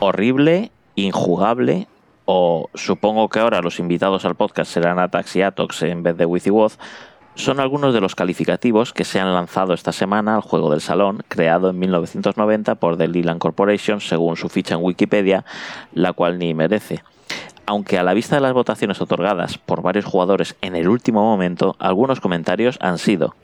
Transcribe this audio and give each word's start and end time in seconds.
horrible, 0.00 0.72
injugable, 0.96 1.86
o 2.24 2.68
supongo 2.74 3.28
que 3.28 3.38
ahora 3.38 3.60
los 3.60 3.78
invitados 3.78 4.24
al 4.24 4.34
podcast 4.34 4.72
serán 4.72 4.98
Atax 4.98 5.36
y 5.36 5.42
Atox 5.42 5.82
en 5.82 6.02
vez 6.02 6.16
de 6.16 6.26
Withywoth, 6.26 6.72
son 7.36 7.60
algunos 7.60 7.94
de 7.94 8.00
los 8.00 8.14
calificativos 8.14 8.92
que 8.92 9.04
se 9.04 9.20
han 9.20 9.32
lanzado 9.32 9.72
esta 9.72 9.92
semana 9.92 10.34
al 10.34 10.40
juego 10.40 10.70
del 10.70 10.80
salón, 10.80 11.22
creado 11.28 11.70
en 11.70 11.78
1990 11.78 12.74
por 12.74 12.96
The 12.96 13.08
Leland 13.08 13.40
Corporation 13.40 14.00
según 14.00 14.36
su 14.36 14.48
ficha 14.48 14.74
en 14.74 14.82
Wikipedia, 14.82 15.44
la 15.92 16.12
cual 16.12 16.38
ni 16.38 16.54
merece. 16.54 17.02
Aunque 17.66 17.98
a 17.98 18.02
la 18.02 18.14
vista 18.14 18.34
de 18.34 18.42
las 18.42 18.52
votaciones 18.52 19.00
otorgadas 19.00 19.58
por 19.58 19.82
varios 19.82 20.04
jugadores 20.04 20.56
en 20.60 20.74
el 20.74 20.88
último 20.88 21.22
momento, 21.22 21.76
algunos 21.78 22.20
comentarios 22.20 22.78
han 22.80 22.98
sido 22.98 23.34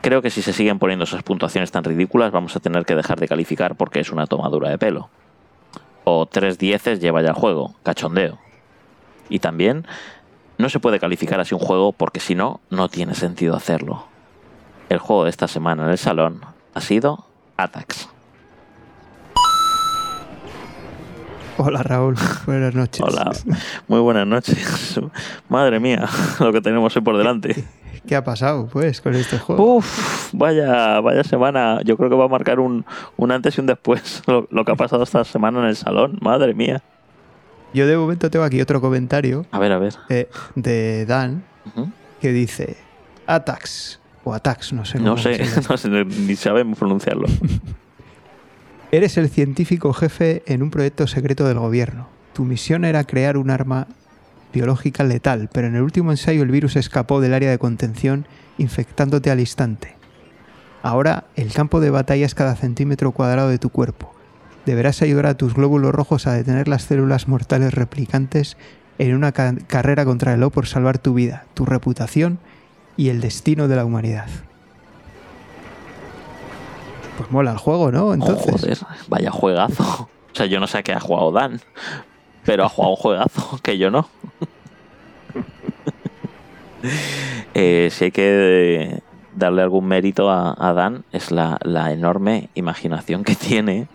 Creo 0.00 0.22
que 0.22 0.30
si 0.30 0.42
se 0.42 0.52
siguen 0.52 0.78
poniendo 0.78 1.04
esas 1.04 1.24
puntuaciones 1.24 1.72
tan 1.72 1.84
ridículas 1.84 2.30
vamos 2.30 2.54
a 2.54 2.60
tener 2.60 2.84
que 2.84 2.94
dejar 2.94 3.18
de 3.18 3.28
calificar 3.28 3.74
porque 3.74 4.00
es 4.00 4.12
una 4.12 4.26
tomadura 4.26 4.70
de 4.70 4.78
pelo. 4.78 5.10
O 6.10 6.24
tres 6.24 6.56
dieces 6.56 7.00
lleva 7.00 7.20
ya 7.20 7.28
el 7.28 7.34
juego, 7.34 7.74
cachondeo. 7.82 8.38
Y 9.28 9.40
también 9.40 9.86
no 10.56 10.70
se 10.70 10.80
puede 10.80 10.98
calificar 10.98 11.38
así 11.38 11.54
un 11.54 11.60
juego 11.60 11.92
porque 11.92 12.18
si 12.18 12.34
no, 12.34 12.62
no 12.70 12.88
tiene 12.88 13.14
sentido 13.14 13.54
hacerlo. 13.54 14.06
El 14.88 15.00
juego 15.00 15.24
de 15.24 15.30
esta 15.30 15.48
semana 15.48 15.84
en 15.84 15.90
el 15.90 15.98
salón 15.98 16.40
ha 16.72 16.80
sido 16.80 17.26
Atax. 17.58 18.08
Hola 21.58 21.82
Raúl, 21.82 22.14
buenas 22.46 22.74
noches. 22.74 23.00
Hola, 23.02 23.32
muy 23.88 24.00
buenas 24.00 24.26
noches. 24.26 24.98
Madre 25.48 25.80
mía, 25.80 26.06
lo 26.40 26.52
que 26.52 26.60
tenemos 26.60 26.94
hoy 26.96 27.02
por 27.02 27.16
delante. 27.18 27.64
¿Qué 28.06 28.16
ha 28.16 28.24
pasado, 28.24 28.68
pues, 28.72 29.00
con 29.00 29.14
este 29.14 29.38
juego? 29.38 29.76
Uf, 29.76 30.30
vaya, 30.32 31.00
vaya 31.00 31.24
semana. 31.24 31.80
Yo 31.84 31.96
creo 31.96 32.08
que 32.08 32.16
va 32.16 32.24
a 32.24 32.28
marcar 32.28 32.58
un, 32.60 32.86
un 33.16 33.32
antes 33.32 33.58
y 33.58 33.60
un 33.60 33.66
después 33.66 34.22
lo, 34.26 34.46
lo 34.50 34.64
que 34.64 34.72
ha 34.72 34.76
pasado 34.76 35.02
esta 35.02 35.24
semana 35.24 35.58
en 35.60 35.66
el 35.66 35.76
salón. 35.76 36.16
Madre 36.22 36.54
mía. 36.54 36.82
Yo 37.74 37.86
de 37.86 37.98
momento 37.98 38.30
tengo 38.30 38.46
aquí 38.46 38.62
otro 38.62 38.80
comentario 38.80 39.44
A 39.50 39.58
ver, 39.58 39.72
a 39.72 39.78
ver. 39.78 39.94
eh, 40.08 40.30
de 40.54 41.04
Dan 41.04 41.44
que 42.18 42.32
dice 42.32 42.78
Atax 43.26 44.00
o 44.24 44.32
Atax, 44.32 44.72
no 44.72 44.86
sé. 44.86 44.98
No 45.00 45.18
sé, 45.18 45.38
no 45.68 45.76
sé, 45.76 45.88
ni 45.88 46.34
sabemos 46.34 46.78
pronunciarlo. 46.78 47.26
Eres 48.90 49.18
el 49.18 49.28
científico 49.28 49.92
jefe 49.92 50.42
en 50.46 50.62
un 50.62 50.70
proyecto 50.70 51.06
secreto 51.06 51.46
del 51.46 51.58
gobierno. 51.58 52.08
Tu 52.32 52.44
misión 52.44 52.84
era 52.84 53.04
crear 53.04 53.36
un 53.36 53.50
arma 53.50 53.86
biológica 54.52 55.04
letal, 55.04 55.50
pero 55.52 55.66
en 55.66 55.74
el 55.76 55.82
último 55.82 56.10
ensayo 56.10 56.42
el 56.42 56.50
virus 56.50 56.76
escapó 56.76 57.20
del 57.20 57.34
área 57.34 57.50
de 57.50 57.58
contención 57.58 58.26
infectándote 58.56 59.30
al 59.30 59.40
instante. 59.40 59.94
Ahora 60.82 61.24
el 61.36 61.52
campo 61.52 61.80
de 61.80 61.90
batalla 61.90 62.24
es 62.24 62.34
cada 62.34 62.56
centímetro 62.56 63.12
cuadrado 63.12 63.50
de 63.50 63.58
tu 63.58 63.68
cuerpo. 63.68 64.14
Deberás 64.64 65.02
ayudar 65.02 65.26
a 65.26 65.36
tus 65.36 65.54
glóbulos 65.54 65.92
rojos 65.94 66.26
a 66.26 66.32
detener 66.32 66.66
las 66.68 66.84
células 66.84 67.28
mortales 67.28 67.74
replicantes 67.74 68.56
en 68.98 69.14
una 69.14 69.32
ca- 69.32 69.54
carrera 69.66 70.04
contra 70.04 70.32
el 70.34 70.42
O 70.42 70.50
por 70.50 70.66
salvar 70.66 70.98
tu 70.98 71.14
vida, 71.14 71.44
tu 71.54 71.66
reputación 71.66 72.38
y 72.96 73.10
el 73.10 73.20
destino 73.20 73.68
de 73.68 73.76
la 73.76 73.84
humanidad. 73.84 74.28
Pues 77.18 77.32
mola 77.32 77.50
el 77.50 77.58
juego, 77.58 77.90
¿no? 77.90 78.14
Entonces. 78.14 78.78
Joder, 78.78 78.78
vaya 79.08 79.32
juegazo. 79.32 80.08
O 80.32 80.34
sea, 80.34 80.46
yo 80.46 80.60
no 80.60 80.68
sé 80.68 80.78
a 80.78 80.82
qué 80.84 80.92
ha 80.92 81.00
jugado 81.00 81.32
Dan, 81.32 81.60
pero 82.44 82.64
ha 82.64 82.68
jugado 82.68 82.92
un 82.92 82.96
juegazo 82.96 83.58
que 83.62 83.76
yo 83.76 83.90
no. 83.90 84.08
Eh, 87.54 87.88
si 87.90 88.04
hay 88.04 88.10
que 88.12 89.02
darle 89.34 89.62
algún 89.62 89.84
mérito 89.86 90.30
a, 90.30 90.54
a 90.56 90.72
Dan, 90.74 91.04
es 91.10 91.32
la, 91.32 91.58
la 91.64 91.92
enorme 91.92 92.50
imaginación 92.54 93.24
que 93.24 93.34
tiene, 93.34 93.88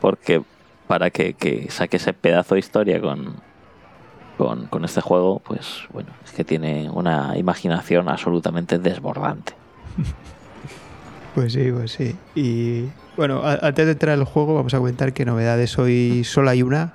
porque 0.00 0.42
para 0.86 1.10
que, 1.10 1.34
que 1.34 1.70
saque 1.70 1.98
ese 1.98 2.14
pedazo 2.14 2.54
de 2.54 2.60
historia 2.60 2.98
con, 3.02 3.34
con, 4.38 4.66
con 4.68 4.86
este 4.86 5.02
juego, 5.02 5.40
pues 5.40 5.82
bueno, 5.92 6.08
es 6.24 6.32
que 6.32 6.42
tiene 6.42 6.88
una 6.88 7.36
imaginación 7.36 8.08
absolutamente 8.08 8.78
desbordante. 8.78 9.52
Pues 11.36 11.52
sí, 11.52 11.70
pues 11.70 11.92
sí. 11.92 12.16
Y 12.34 12.86
bueno, 13.14 13.42
antes 13.44 13.84
de 13.84 13.92
entrar 13.92 14.18
al 14.18 14.24
juego, 14.24 14.54
vamos 14.54 14.72
a 14.72 14.78
comentar 14.78 15.12
que 15.12 15.26
novedades 15.26 15.78
hoy 15.78 16.24
solo 16.24 16.48
hay 16.48 16.62
una, 16.62 16.94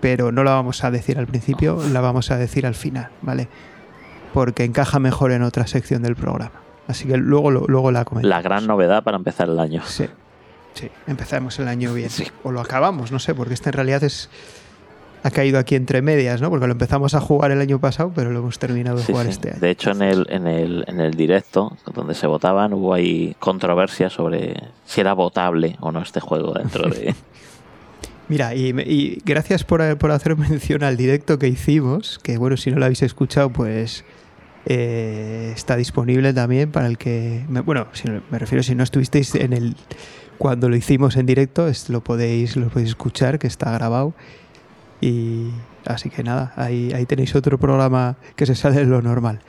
pero 0.00 0.30
no 0.30 0.44
la 0.44 0.52
vamos 0.52 0.84
a 0.84 0.92
decir 0.92 1.18
al 1.18 1.26
principio, 1.26 1.82
la 1.92 2.00
vamos 2.00 2.30
a 2.30 2.36
decir 2.36 2.64
al 2.64 2.76
final, 2.76 3.08
¿vale? 3.22 3.48
Porque 4.32 4.62
encaja 4.62 5.00
mejor 5.00 5.32
en 5.32 5.42
otra 5.42 5.66
sección 5.66 6.02
del 6.02 6.14
programa. 6.14 6.52
Así 6.86 7.08
que 7.08 7.16
luego, 7.16 7.50
luego 7.50 7.90
la 7.90 8.04
comentamos. 8.04 8.30
La 8.30 8.40
gran 8.40 8.68
novedad 8.68 9.02
para 9.02 9.16
empezar 9.16 9.48
el 9.48 9.58
año. 9.58 9.82
Sí, 9.84 10.06
sí. 10.74 10.88
Empezamos 11.08 11.58
el 11.58 11.66
año 11.66 11.92
bien. 11.92 12.08
Sí. 12.08 12.24
O 12.44 12.52
lo 12.52 12.60
acabamos, 12.60 13.10
no 13.10 13.18
sé, 13.18 13.34
porque 13.34 13.54
este 13.54 13.70
en 13.70 13.72
realidad 13.72 14.04
es 14.04 14.30
ha 15.26 15.30
caído 15.30 15.58
aquí 15.58 15.74
entre 15.74 16.02
medias, 16.02 16.40
¿no? 16.40 16.50
Porque 16.50 16.66
lo 16.66 16.72
empezamos 16.72 17.14
a 17.14 17.20
jugar 17.20 17.50
el 17.50 17.60
año 17.60 17.78
pasado, 17.80 18.12
pero 18.14 18.30
lo 18.30 18.38
hemos 18.38 18.58
terminado 18.58 18.96
de 18.98 19.02
Sí, 19.04 19.12
jugar 19.12 19.26
sí. 19.26 19.32
este 19.32 19.50
año. 19.50 19.60
De 19.60 19.70
hecho, 19.70 19.90
en 19.90 20.02
el, 20.02 20.26
en, 20.30 20.46
el, 20.46 20.84
en 20.86 21.00
el 21.00 21.14
directo 21.14 21.76
donde 21.94 22.14
se 22.14 22.26
votaban 22.26 22.72
hubo 22.72 22.94
ahí 22.94 23.34
controversia 23.38 24.08
sobre 24.10 24.54
si 24.84 25.00
era 25.00 25.12
votable 25.12 25.76
o 25.80 25.92
no 25.92 26.00
este 26.02 26.20
juego 26.20 26.52
dentro 26.54 26.88
de... 26.88 27.14
Mira, 28.28 28.54
y, 28.56 28.70
y 28.80 29.22
gracias 29.24 29.62
por, 29.62 29.96
por 29.98 30.10
hacer 30.10 30.36
mención 30.36 30.82
al 30.82 30.96
directo 30.96 31.38
que 31.38 31.46
hicimos, 31.48 32.18
que 32.22 32.38
bueno, 32.38 32.56
si 32.56 32.70
no 32.72 32.78
lo 32.78 32.84
habéis 32.86 33.02
escuchado, 33.02 33.50
pues 33.50 34.04
eh, 34.64 35.52
está 35.54 35.76
disponible 35.76 36.32
también 36.34 36.72
para 36.72 36.88
el 36.88 36.98
que... 36.98 37.44
me- 37.48 37.60
bueno, 37.60 37.86
si 37.92 38.08
no- 38.08 38.22
me 38.30 38.38
refiero, 38.38 38.62
si 38.64 38.74
no 38.74 38.82
estuvisteis 38.82 39.34
en 39.36 39.52
el... 39.52 39.76
Cuando 40.38 40.68
lo 40.68 40.76
hicimos 40.76 41.16
en 41.16 41.24
directo, 41.24 41.68
es- 41.68 41.88
lo 41.88 42.02
podéis, 42.02 42.56
lo 42.56 42.68
podéis 42.68 42.90
escuchar, 42.90 43.38
que 43.38 43.46
está 43.46 43.70
grabado. 43.70 44.12
Y 45.00 45.50
así 45.84 46.10
que 46.10 46.22
nada, 46.22 46.52
ahí, 46.56 46.92
ahí 46.94 47.06
tenéis 47.06 47.34
otro 47.34 47.58
programa 47.58 48.16
que 48.34 48.46
se 48.46 48.54
sale 48.54 48.76
de 48.76 48.86
lo 48.86 49.02
normal. 49.02 49.40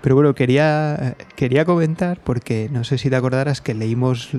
Pero 0.00 0.16
bueno, 0.16 0.34
quería, 0.34 1.16
quería 1.34 1.64
comentar, 1.64 2.20
porque 2.22 2.68
no 2.70 2.84
sé 2.84 2.98
si 2.98 3.08
te 3.08 3.16
acordarás 3.16 3.60
que 3.60 3.74
leímos 3.74 4.36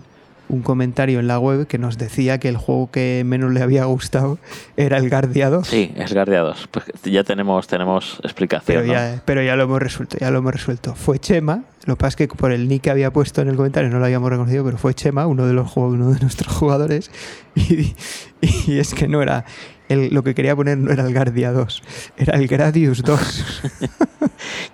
un 0.48 0.62
comentario 0.62 1.20
en 1.20 1.28
la 1.28 1.40
web 1.40 1.68
que 1.68 1.78
nos 1.78 1.98
decía 1.98 2.40
que 2.40 2.50
el 2.50 2.58
juego 2.58 2.92
que 2.92 3.24
menos 3.26 3.52
le 3.52 3.62
había 3.62 3.86
gustado 3.86 4.38
era 4.78 4.98
el 4.98 5.10
Guardia 5.10 5.50
2. 5.50 5.68
Sí, 5.68 5.92
es 5.96 6.14
Guardia 6.14 6.42
2. 6.42 6.68
Pues 6.72 6.86
ya 7.04 7.24
tenemos, 7.24 7.68
tenemos 7.68 8.20
explicación. 8.24 8.78
Pero 8.78 8.88
¿no? 8.88 8.94
ya, 8.94 9.22
pero 9.26 9.42
ya 9.42 9.56
lo 9.56 9.64
hemos 9.64 9.82
resuelto, 9.82 10.18
ya 10.20 10.30
lo 10.32 10.40
hemos 10.40 10.54
resuelto. 10.54 10.94
Fue 10.96 11.20
Chema, 11.20 11.64
lo 11.86 11.96
que 11.96 12.00
pasa 12.00 12.10
es 12.10 12.16
que 12.16 12.28
por 12.28 12.52
el 12.52 12.68
nick 12.68 12.84
que 12.84 12.92
había 12.92 13.12
puesto 13.12 13.42
en 13.42 13.50
el 13.50 13.56
comentario 13.56 13.90
no 13.90 14.00
lo 14.00 14.06
habíamos 14.06 14.30
reconocido, 14.30 14.64
pero 14.64 14.78
fue 14.78 14.94
Chema, 14.94 15.26
uno 15.28 15.48
de 15.48 15.54
los 15.54 15.76
uno 15.76 16.12
de 16.12 16.20
nuestros 16.20 16.56
jugadores, 16.56 17.12
y, 17.56 17.96
y 18.42 18.80
es 18.80 18.94
que 18.94 19.08
no 19.08 19.22
era, 19.22 19.46
el- 19.90 20.14
lo 20.14 20.24
que 20.24 20.34
quería 20.36 20.56
poner 20.56 20.78
no 20.78 20.92
era 20.92 21.06
el 21.06 21.14
Guardia 21.14 21.52
2, 21.52 21.82
era 22.18 22.38
el 22.38 22.48
Gradius 22.48 23.02
2. 23.04 23.70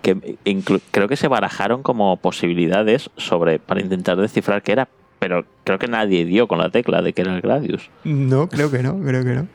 Que 0.02 0.18
creo 0.92 1.08
que 1.08 1.16
se 1.16 1.28
barajaron 1.28 1.84
como 1.84 2.18
posibilidades 2.18 3.10
sobre 3.18 3.60
para 3.60 3.82
intentar 3.82 4.18
descifrar 4.18 4.64
qué 4.64 4.72
era, 4.72 4.88
pero 5.20 5.46
creo 5.64 5.78
que 5.78 5.88
nadie 5.88 6.26
dio 6.26 6.48
con 6.48 6.58
la 6.58 6.70
tecla 6.72 7.02
de 7.04 7.14
que 7.14 7.22
era 7.22 7.36
el 7.36 7.42
Gradius. 7.42 7.90
No, 8.04 8.50
creo 8.50 8.72
que 8.72 8.82
no, 8.82 9.00
creo 9.00 9.24
que 9.24 9.36
no. 9.36 9.48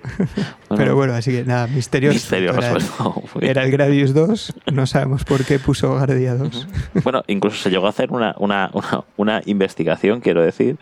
Pero 0.77 0.95
bueno, 0.95 1.15
así 1.15 1.33
que 1.33 1.45
nada, 1.45 1.67
misterio, 1.67 2.11
misterio 2.13 2.53
resuelto. 2.53 3.23
Era- 3.41 3.65
el 3.65 3.73
Gradius 3.73 4.15
2, 4.15 4.55
no 4.73 4.87
sabemos 4.87 5.25
por 5.25 5.45
qué 5.45 5.59
puso 5.59 5.91
Guardia 5.91 6.35
2. 6.37 6.69
Bueno, 7.03 7.23
incluso 7.27 7.57
se 7.63 7.71
llegó 7.71 7.87
a 7.87 7.91
hacer 7.91 8.13
una, 8.13 8.35
una, 8.39 8.71
una, 8.73 9.05
una 9.17 9.43
investigación, 9.47 10.21
quiero 10.21 10.43
decir. 10.43 10.77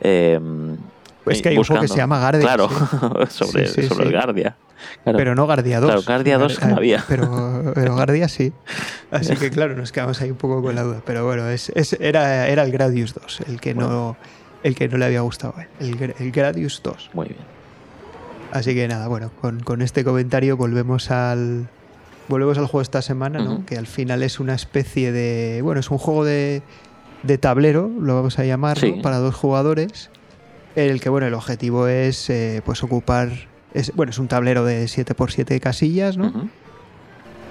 eh, 0.00 0.38
Pues 1.30 1.42
que 1.42 1.48
hay 1.50 1.58
un 1.58 1.64
juego 1.64 1.82
que 1.82 1.88
se 1.88 1.96
llama 1.96 2.18
Guardia, 2.20 2.40
Claro, 2.42 2.68
sí. 2.68 3.26
sobre, 3.30 3.66
Sí, 3.68 3.82
sí, 3.82 3.88
sobre 3.88 4.02
sí. 4.04 4.08
el 4.08 4.14
Guardia. 4.14 4.56
Claro. 5.02 5.18
Pero 5.18 5.34
no 5.34 5.44
Guardia 5.46 5.80
2. 5.80 5.88
Claro, 5.90 6.02
Guardia 6.06 6.38
2 6.38 6.58
Eh, 6.62 6.66
no 6.68 6.76
había. 6.76 7.04
Pero, 7.08 7.72
pero 7.74 7.94
Guardia 7.94 8.28
sí. 8.28 8.52
Así 9.10 9.34
que 9.36 9.50
claro, 9.50 9.74
nos 9.76 9.90
quedamos 9.92 10.20
ahí 10.20 10.30
un 10.30 10.36
poco 10.36 10.62
con 10.62 10.74
la 10.74 10.82
duda. 10.82 11.00
Pero 11.04 11.24
bueno, 11.26 11.48
es, 11.48 11.70
es- 11.74 11.94
era, 12.00 12.46
era 12.48 12.62
el 12.62 12.70
Gradius 12.72 13.14
2, 13.14 13.40
el 13.48 13.60
que, 13.60 13.74
no, 13.74 14.16
el 14.62 14.74
que 14.74 14.88
no 14.88 14.96
le 14.98 15.04
había 15.06 15.20
gustado 15.22 15.54
él. 15.58 15.66
El, 15.80 15.98
Gra- 15.98 16.14
el 16.18 16.30
Gradius 16.30 16.80
2. 16.82 17.10
Muy 17.14 17.26
bien. 17.26 17.40
Así 18.52 18.74
que 18.74 18.86
nada, 18.88 19.08
bueno, 19.08 19.30
con, 19.40 19.60
con 19.60 19.82
este 19.82 20.04
comentario 20.04 20.56
volvemos 20.56 21.10
al. 21.10 21.68
Volvemos 22.28 22.58
al 22.58 22.66
juego 22.66 22.82
esta 22.82 23.00
semana, 23.02 23.38
¿no? 23.40 23.64
Que 23.66 23.78
al 23.78 23.86
final 23.86 24.22
es 24.22 24.38
una 24.38 24.54
especie 24.54 25.12
de. 25.12 25.60
Bueno, 25.62 25.80
es 25.80 25.90
un 25.90 25.98
juego 25.98 26.24
de, 26.24 26.62
de 27.22 27.38
tablero, 27.38 27.90
lo 28.00 28.14
vamos 28.14 28.38
a 28.38 28.44
llamar, 28.44 28.78
¿no? 28.82 29.02
Para 29.02 29.18
dos 29.18 29.34
jugadores. 29.34 30.10
En 30.84 30.90
el 30.90 31.00
que, 31.00 31.08
bueno, 31.08 31.26
el 31.26 31.34
objetivo 31.34 31.88
es 31.88 32.30
eh, 32.30 32.62
pues 32.64 32.82
ocupar. 32.84 33.30
Es, 33.74 33.92
bueno, 33.96 34.10
es 34.10 34.18
un 34.18 34.28
tablero 34.28 34.64
de 34.64 34.84
7x7 34.84 35.58
casillas, 35.60 36.16
¿no? 36.16 36.48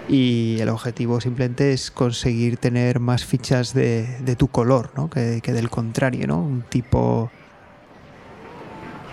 Y 0.10 0.58
el 0.62 0.70
objetivo 0.70 1.20
simplemente 1.20 1.74
es 1.74 1.92
conseguir 1.92 2.56
tener 2.58 3.02
más 3.02 3.26
fichas 3.26 3.74
de, 3.74 4.08
de 4.22 4.36
tu 4.38 4.48
color, 4.48 4.92
¿no? 4.96 5.10
Que, 5.10 5.42
que 5.44 5.52
del 5.52 5.70
contrario, 5.70 6.26
¿no? 6.26 6.40
Un 6.40 6.62
tipo 6.62 7.30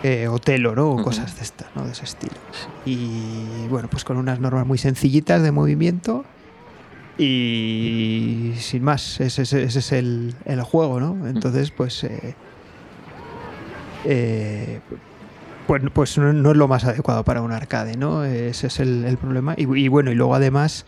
eh, 0.04 0.28
Otelo, 0.28 0.76
¿no? 0.76 0.92
O 0.92 1.02
cosas 1.02 1.34
de 1.36 1.42
estas, 1.42 1.66
¿no? 1.74 1.84
De 1.84 1.90
ese 1.92 2.04
estilo. 2.04 2.34
Y 2.86 3.66
bueno, 3.68 3.88
pues 3.90 4.04
con 4.04 4.16
unas 4.16 4.38
normas 4.38 4.64
muy 4.66 4.78
sencillitas 4.78 5.42
de 5.42 5.50
movimiento. 5.50 6.24
Y 7.18 8.52
sin 8.58 8.84
más, 8.84 9.20
ese, 9.20 9.42
ese- 9.42 9.64
ese 9.64 9.78
es 9.80 9.92
el, 9.92 10.34
el 10.44 10.62
juego, 10.62 11.00
¿no? 11.00 11.26
Entonces, 11.26 11.72
pues... 11.72 12.04
eh, 12.04 12.34
eh, 14.04 14.80
Pues, 15.66 15.82
pues 15.92 16.18
no, 16.18 16.32
no 16.32 16.50
es 16.50 16.56
lo 16.56 16.68
más 16.68 16.84
adecuado 16.84 17.24
para 17.24 17.40
un 17.40 17.50
arcade, 17.50 17.96
¿no? 17.96 18.24
Ese 18.24 18.66
es 18.66 18.80
el, 18.80 19.04
el 19.04 19.16
problema. 19.16 19.54
Y, 19.56 19.62
y 19.78 19.88
bueno, 19.88 20.12
y 20.12 20.14
luego 20.14 20.34
además 20.34 20.84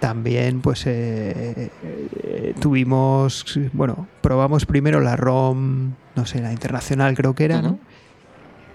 también 0.00 0.60
pues 0.60 0.86
eh, 0.86 1.70
eh, 1.82 2.54
tuvimos, 2.60 3.58
bueno, 3.72 4.06
probamos 4.22 4.64
primero 4.64 5.00
la 5.00 5.16
ROM, 5.16 5.92
no 6.14 6.24
sé, 6.24 6.40
la 6.40 6.52
internacional 6.52 7.16
creo 7.16 7.34
que 7.34 7.44
era, 7.44 7.60
¿no? 7.60 7.78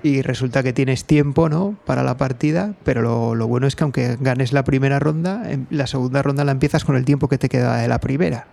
Y 0.03 0.21
resulta 0.21 0.63
que 0.63 0.73
tienes 0.73 1.05
tiempo, 1.05 1.47
¿no? 1.47 1.77
Para 1.85 2.03
la 2.03 2.17
partida, 2.17 2.73
pero 2.83 3.01
lo, 3.01 3.35
lo 3.35 3.47
bueno 3.47 3.67
es 3.67 3.75
que 3.77 3.83
aunque 3.85 4.17
ganes 4.19 4.51
la 4.51 4.65
primera 4.65 4.99
ronda, 4.99 5.49
en 5.49 5.65
la 5.69 5.87
segunda 5.87 6.21
ronda 6.21 6.43
la 6.43 6.51
empiezas 6.51 6.83
con 6.83 6.97
el 6.97 7.05
tiempo 7.05 7.29
que 7.29 7.37
te 7.37 7.47
queda 7.47 7.77
de 7.77 7.87
la 7.87 7.99
primera. 7.99 8.47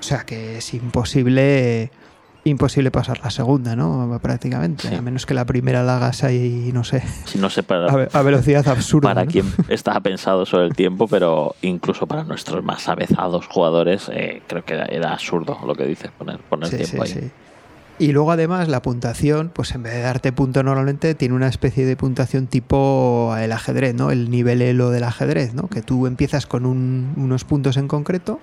O 0.00 0.02
sea 0.02 0.24
que 0.24 0.58
es 0.58 0.74
imposible 0.74 1.92
imposible 2.44 2.90
pasar 2.90 3.20
la 3.22 3.30
segunda, 3.30 3.76
¿no? 3.76 4.18
Prácticamente, 4.22 4.88
Sí. 4.88 4.94
a 4.94 5.02
menos 5.02 5.26
que 5.26 5.34
la 5.34 5.44
primera 5.44 5.82
la 5.82 5.96
hagas 5.96 6.24
ahí, 6.24 6.70
no 6.72 6.82
sé, 6.84 7.02
Si 7.26 7.38
no 7.38 7.50
sé 7.50 7.62
para, 7.62 7.86
a, 7.92 7.96
ve- 7.96 8.08
a 8.12 8.22
velocidad 8.22 8.66
absurda. 8.68 9.10
para 9.10 9.24
¿no? 9.24 9.30
quién 9.30 9.44
estaba 9.68 10.00
pensado 10.00 10.46
sobre 10.46 10.66
el 10.66 10.74
tiempo, 10.74 11.08
pero 11.08 11.54
incluso 11.62 12.06
para 12.06 12.24
nuestros 12.24 12.64
más 12.64 12.88
avezados 12.88 13.46
jugadores, 13.48 14.08
eh, 14.12 14.42
creo 14.46 14.64
que 14.64 14.74
era, 14.74 15.12
absurdo 15.12 15.58
lo 15.66 15.74
que 15.74 15.84
dices, 15.84 16.10
poner, 16.16 16.38
poner 16.38 16.68
Sí, 16.70 16.76
tiempo 16.76 17.04
sí, 17.04 17.12
ahí. 17.12 17.20
sí. 17.24 17.30
Y 18.00 18.12
luego 18.12 18.30
además 18.30 18.68
la 18.68 18.80
puntuación, 18.80 19.50
pues 19.52 19.74
en 19.74 19.82
vez 19.82 19.92
de 19.94 20.02
darte 20.02 20.30
punto 20.32 20.62
normalmente, 20.62 21.16
tiene 21.16 21.34
una 21.34 21.48
especie 21.48 21.84
de 21.84 21.96
puntuación 21.96 22.46
tipo 22.46 23.34
el 23.36 23.50
ajedrez, 23.50 23.94
¿no? 23.96 24.12
El 24.12 24.30
nivel 24.30 24.62
elo 24.62 24.90
del 24.90 25.02
ajedrez, 25.02 25.52
¿no? 25.52 25.64
Que 25.66 25.82
tú 25.82 26.06
empiezas 26.06 26.46
con 26.46 26.64
un- 26.64 27.12
unos 27.16 27.42
puntos 27.44 27.76
en 27.76 27.88
concreto, 27.88 28.38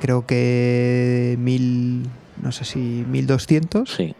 creo 0.00 0.24
que 0.26 1.36
mil, 1.38 2.08
no 2.42 2.52
sé 2.52 2.64
si 2.64 3.04
1200, 3.08 3.90
Sí, 3.94 4.14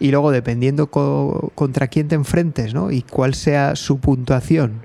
y 0.00 0.10
luego 0.10 0.30
dependiendo 0.30 0.88
co- 0.88 1.52
contra 1.54 1.86
quién 1.88 2.08
te 2.08 2.14
enfrentes, 2.14 2.74
¿no? 2.74 2.90
Y 2.90 3.02
cuál 3.02 3.34
sea 3.34 3.76
su 3.76 3.98
puntuación 3.98 4.82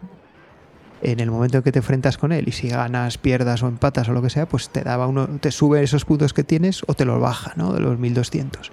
en 1.01 1.19
el 1.19 1.29
momento 1.31 1.57
en 1.57 1.63
que 1.63 1.71
te 1.71 1.79
enfrentas 1.79 2.17
con 2.17 2.31
él 2.31 2.47
y 2.47 2.51
si 2.51 2.69
ganas, 2.69 3.17
pierdas 3.17 3.61
o 3.63 3.67
empatas 3.67 4.09
o 4.09 4.13
lo 4.13 4.21
que 4.21 4.29
sea, 4.31 4.47
pues 4.47 4.69
te 4.69 4.81
daba 4.83 5.07
uno, 5.07 5.27
te 5.39 5.51
sube 5.51 5.81
esos 5.83 6.05
puntos 6.05 6.33
que 6.33 6.43
tienes 6.43 6.81
o 6.87 6.93
te 6.95 7.05
los 7.05 7.19
baja, 7.21 7.53
¿no? 7.55 7.71
De 7.73 7.79
los 7.79 7.97
1200. 7.99 8.71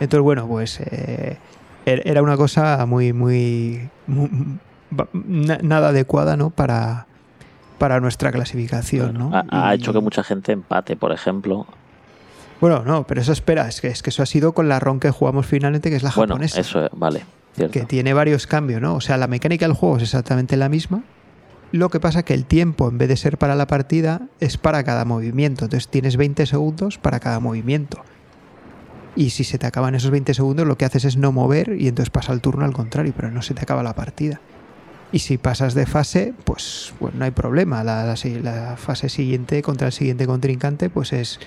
Entonces, 0.00 0.22
bueno, 0.22 0.46
pues 0.46 0.80
eh, 0.80 1.38
er- 1.86 2.02
era 2.04 2.22
una 2.22 2.36
cosa 2.36 2.84
muy, 2.86 3.12
muy, 3.12 3.88
nada 5.62 5.88
adecuada, 5.88 6.36
¿no? 6.36 6.50
Para, 6.50 7.06
para 7.78 8.00
nuestra 8.00 8.30
clasificación, 8.32 9.12
bueno, 9.14 9.30
¿no? 9.30 9.36
ha, 9.52 9.68
ha 9.70 9.74
Y- 9.74 9.78
hecho 9.78 9.92
que 9.92 10.00
mucha 10.00 10.22
gente 10.24 10.52
empate, 10.52 10.96
por 10.96 11.12
ejemplo. 11.12 11.66
Bueno, 12.60 12.82
no, 12.84 13.06
pero 13.06 13.20
eso 13.20 13.32
espera, 13.32 13.68
es 13.68 13.80
que, 13.80 13.88
es 13.88 14.02
que 14.02 14.10
eso 14.10 14.22
ha 14.22 14.26
sido 14.26 14.52
con 14.52 14.68
la 14.68 14.80
RON 14.80 14.98
que 15.00 15.10
jugamos 15.10 15.46
finalmente, 15.46 15.90
que 15.90 15.96
es 15.96 16.02
la 16.02 16.12
Bueno, 16.14 16.34
japonesa. 16.34 16.60
eso, 16.60 16.84
eh, 16.86 16.88
vale, 16.92 17.22
cierto. 17.54 17.72
que 17.72 17.84
tiene 17.84 18.12
varios 18.14 18.46
cambios, 18.46 18.80
¿no? 18.80 18.94
O 18.96 19.00
sea, 19.00 19.16
la 19.16 19.28
mecánica 19.28 19.66
del 19.66 19.74
juego 19.76 19.96
es 19.98 20.02
exactamente 20.04 20.56
la 20.56 20.68
misma. 20.68 21.02
Lo 21.70 21.90
que 21.90 22.00
pasa 22.00 22.22
que 22.22 22.34
el 22.34 22.46
tiempo, 22.46 22.88
en 22.88 22.96
vez 22.98 23.08
de 23.08 23.16
ser 23.16 23.36
para 23.38 23.54
la 23.54 23.66
partida, 23.66 24.22
es 24.40 24.56
para 24.56 24.82
cada 24.84 25.04
movimiento. 25.04 25.66
Entonces 25.66 25.88
tienes 25.88 26.16
20 26.16 26.46
segundos 26.46 26.96
para 26.98 27.20
cada 27.20 27.40
movimiento. 27.40 28.02
Y 29.14 29.30
si 29.30 29.44
se 29.44 29.58
te 29.58 29.66
acaban 29.66 29.94
esos 29.94 30.10
20 30.10 30.32
segundos, 30.32 30.66
lo 30.66 30.78
que 30.78 30.84
haces 30.86 31.04
es 31.04 31.16
no 31.16 31.30
mover 31.30 31.76
y 31.78 31.88
entonces 31.88 32.08
pasa 32.10 32.32
el 32.32 32.40
turno 32.40 32.64
al 32.64 32.72
contrario, 32.72 33.12
pero 33.14 33.30
no 33.30 33.42
se 33.42 33.52
te 33.54 33.60
acaba 33.62 33.82
la 33.82 33.94
partida. 33.94 34.40
Y 35.12 35.18
si 35.20 35.38
pasas 35.38 35.74
de 35.74 35.86
fase, 35.86 36.34
pues, 36.44 36.92
pues 36.98 37.14
no 37.14 37.24
hay 37.24 37.32
problema. 37.32 37.82
La, 37.84 38.14
la 38.42 38.76
fase 38.76 39.08
siguiente 39.08 39.60
contra 39.62 39.88
el 39.88 39.92
siguiente 39.92 40.26
contrincante, 40.26 40.88
pues 40.88 41.12
es 41.12 41.40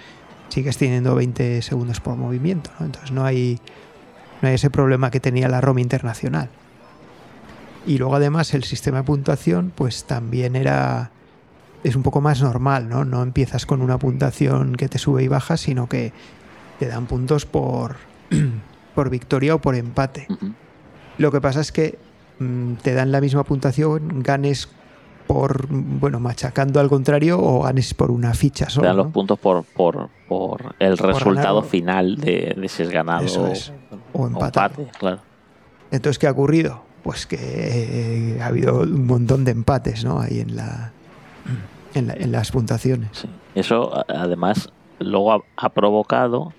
sigues 0.52 0.78
teniendo 0.78 1.16
20 1.16 1.62
segundos 1.62 2.00
por 2.00 2.16
movimiento. 2.16 2.72
¿no? 2.80 2.86
Entonces 2.86 3.12
no 3.12 3.24
hay, 3.24 3.60
no 4.42 4.50
hay 4.50 4.56
ese 4.56 4.70
problema 4.70 5.10
que 5.10 5.20
tenía 5.20 5.48
la 5.48 5.62
ROM 5.62 5.80
internacional. 5.80 6.50
Y 7.88 7.98
luego 7.98 8.16
además 8.16 8.54
el 8.54 8.64
sistema 8.64 8.98
de 8.98 9.04
puntuación 9.04 9.72
pues 9.76 10.04
también 10.04 10.56
era 10.56 11.12
es 11.84 11.96
un 11.96 12.04
poco 12.04 12.22
más 12.22 12.42
normal, 12.44 12.90
¿no? 12.90 13.06
No 13.06 13.24
empiezas 13.24 13.66
con 13.66 13.82
una 13.82 13.98
puntuación 13.98 14.76
que 14.76 14.88
te 14.88 15.00
sube 15.00 15.24
y 15.24 15.28
baja, 15.28 15.58
sino 15.58 15.90
que 15.90 16.14
te 16.78 16.86
dan 16.86 17.08
puntos 17.08 17.48
por 17.48 17.96
por 18.96 19.10
victoria 19.10 19.56
o 19.56 19.62
por 19.62 19.74
empate. 19.74 20.28
Lo 21.18 21.32
que 21.32 21.42
pasa 21.42 21.62
es 21.62 21.72
que 21.72 21.98
mm, 22.40 22.74
te 22.84 22.94
dan 22.94 23.12
la 23.12 23.20
misma 23.20 23.44
puntuación, 23.44 24.22
ganes 24.22 24.70
por 25.34 25.68
bueno, 25.70 26.20
machacando 26.20 26.80
al 26.82 26.90
contrario 26.90 27.40
o 27.42 27.62
ganes 27.62 27.94
por 27.94 28.12
una 28.12 28.34
ficha 28.34 28.66
Te 28.66 28.72
solo. 28.72 28.88
dan 28.88 28.98
los 28.98 29.08
puntos 29.08 29.40
por, 29.40 29.64
por, 29.64 30.10
por 30.28 30.76
el 30.80 30.98
resultado 30.98 31.56
ganar 31.58 31.70
final 31.70 32.16
de, 32.18 32.54
de 32.58 32.68
si 32.68 32.84
es 32.84 32.90
ganado 32.90 33.24
Eso 33.26 33.44
o, 33.44 33.48
es. 33.48 33.72
O 34.14 34.28
empate, 34.28 34.88
claro. 35.00 35.20
Entonces, 35.90 36.20
¿qué 36.20 36.28
ha 36.28 36.32
ocurrido? 36.32 36.82
Pues 37.04 37.26
que 37.26 37.38
eh, 37.40 38.42
ha 38.42 38.48
habido 38.48 38.82
un 38.82 39.06
montón 39.08 39.44
de 39.46 39.52
empates, 39.52 40.04
¿no? 40.04 40.20
Ahí 40.20 40.40
en 40.42 40.56
la 40.58 40.92
en, 41.94 42.08
la- 42.08 42.14
en 42.14 42.32
las 42.32 42.52
puntuaciones. 42.52 43.10
Sí. 43.14 43.28
Eso, 43.56 43.92
además, 44.08 44.70
luego 45.00 45.34
ha, 45.34 45.40
ha 45.58 45.70
provocado 45.70 46.54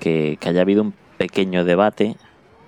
que, 0.00 0.36
que 0.40 0.48
haya 0.48 0.60
habido 0.62 0.82
un 0.82 0.94
pequeño 1.18 1.64
debate. 1.64 2.16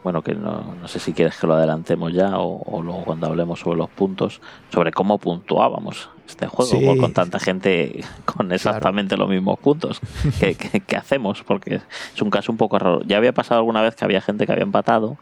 Bueno, 0.06 0.22
que 0.22 0.36
no, 0.36 0.76
no 0.80 0.86
sé 0.86 1.00
si 1.00 1.12
quieres 1.12 1.36
que 1.36 1.48
lo 1.48 1.54
adelantemos 1.54 2.12
ya 2.12 2.38
o, 2.38 2.62
o 2.62 2.80
luego 2.80 3.02
cuando 3.02 3.26
hablemos 3.26 3.58
sobre 3.58 3.76
los 3.78 3.90
puntos, 3.90 4.40
sobre 4.72 4.92
cómo 4.92 5.18
puntuábamos 5.18 6.10
este 6.28 6.46
juego 6.46 6.70
Sí. 6.70 6.96
con- 7.00 7.12
tanta 7.12 7.40
gente 7.40 8.04
con 8.24 8.52
exactamente 8.52 9.16
los 9.16 9.28
mismos 9.28 9.58
puntos. 9.58 9.98
¿Qué, 10.38 10.54
qué- 10.54 10.78
qué 10.78 10.96
hacemos? 10.96 11.42
Porque 11.42 11.80
es 12.14 12.22
un 12.22 12.30
caso 12.30 12.52
un 12.52 12.56
poco 12.56 12.78
raro. 12.78 13.02
Ya 13.04 13.16
había 13.16 13.32
pasado 13.32 13.58
alguna 13.58 13.82
vez 13.82 13.96
que 13.96 14.04
había 14.04 14.20
gente 14.20 14.46
que 14.46 14.52
había 14.52 14.62
empatado. 14.62 15.16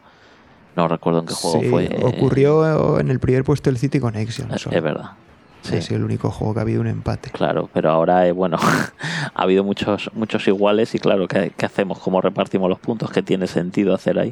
No 0.75 0.87
recuerdo 0.87 1.21
en 1.21 1.25
qué 1.25 1.33
juego 1.33 1.61
Sí, 1.61 1.69
fue. 1.69 1.89
ocurrió 2.03 2.99
en 2.99 3.09
el 3.09 3.19
primer 3.19 3.43
puesto 3.43 3.71
del 3.71 3.79
City 3.79 3.99
Connection. 3.99 4.53
Es, 4.53 4.67
es 4.67 4.83
verdad. 4.83 5.13
Sí, 5.63 5.81
sí, 5.81 5.95
el 5.95 6.03
único 6.03 6.29
juego 6.29 6.53
que 6.53 6.59
ha 6.59 6.61
habido 6.61 6.81
un 6.81 6.85
empate. 6.87 7.31
Claro, 7.31 7.71
pero 7.73 7.89
ahora, 7.89 8.27
eh, 8.27 8.31
bueno, 8.33 8.57
ha 9.33 9.41
habido 9.41 9.63
muchos 9.63 10.11
muchos 10.13 10.47
iguales 10.47 10.93
y 10.93 10.99
claro, 10.99 11.27
¿qué, 11.27 11.51
qué 11.57 11.65
hacemos? 11.65 11.97
¿Cómo 11.97 12.21
repartimos 12.21 12.69
los 12.69 12.77
puntos? 12.77 13.09
¿Qué 13.09 13.23
tiene 13.23 13.47
sentido 13.47 13.95
hacer 13.95 14.19
ahí? 14.19 14.31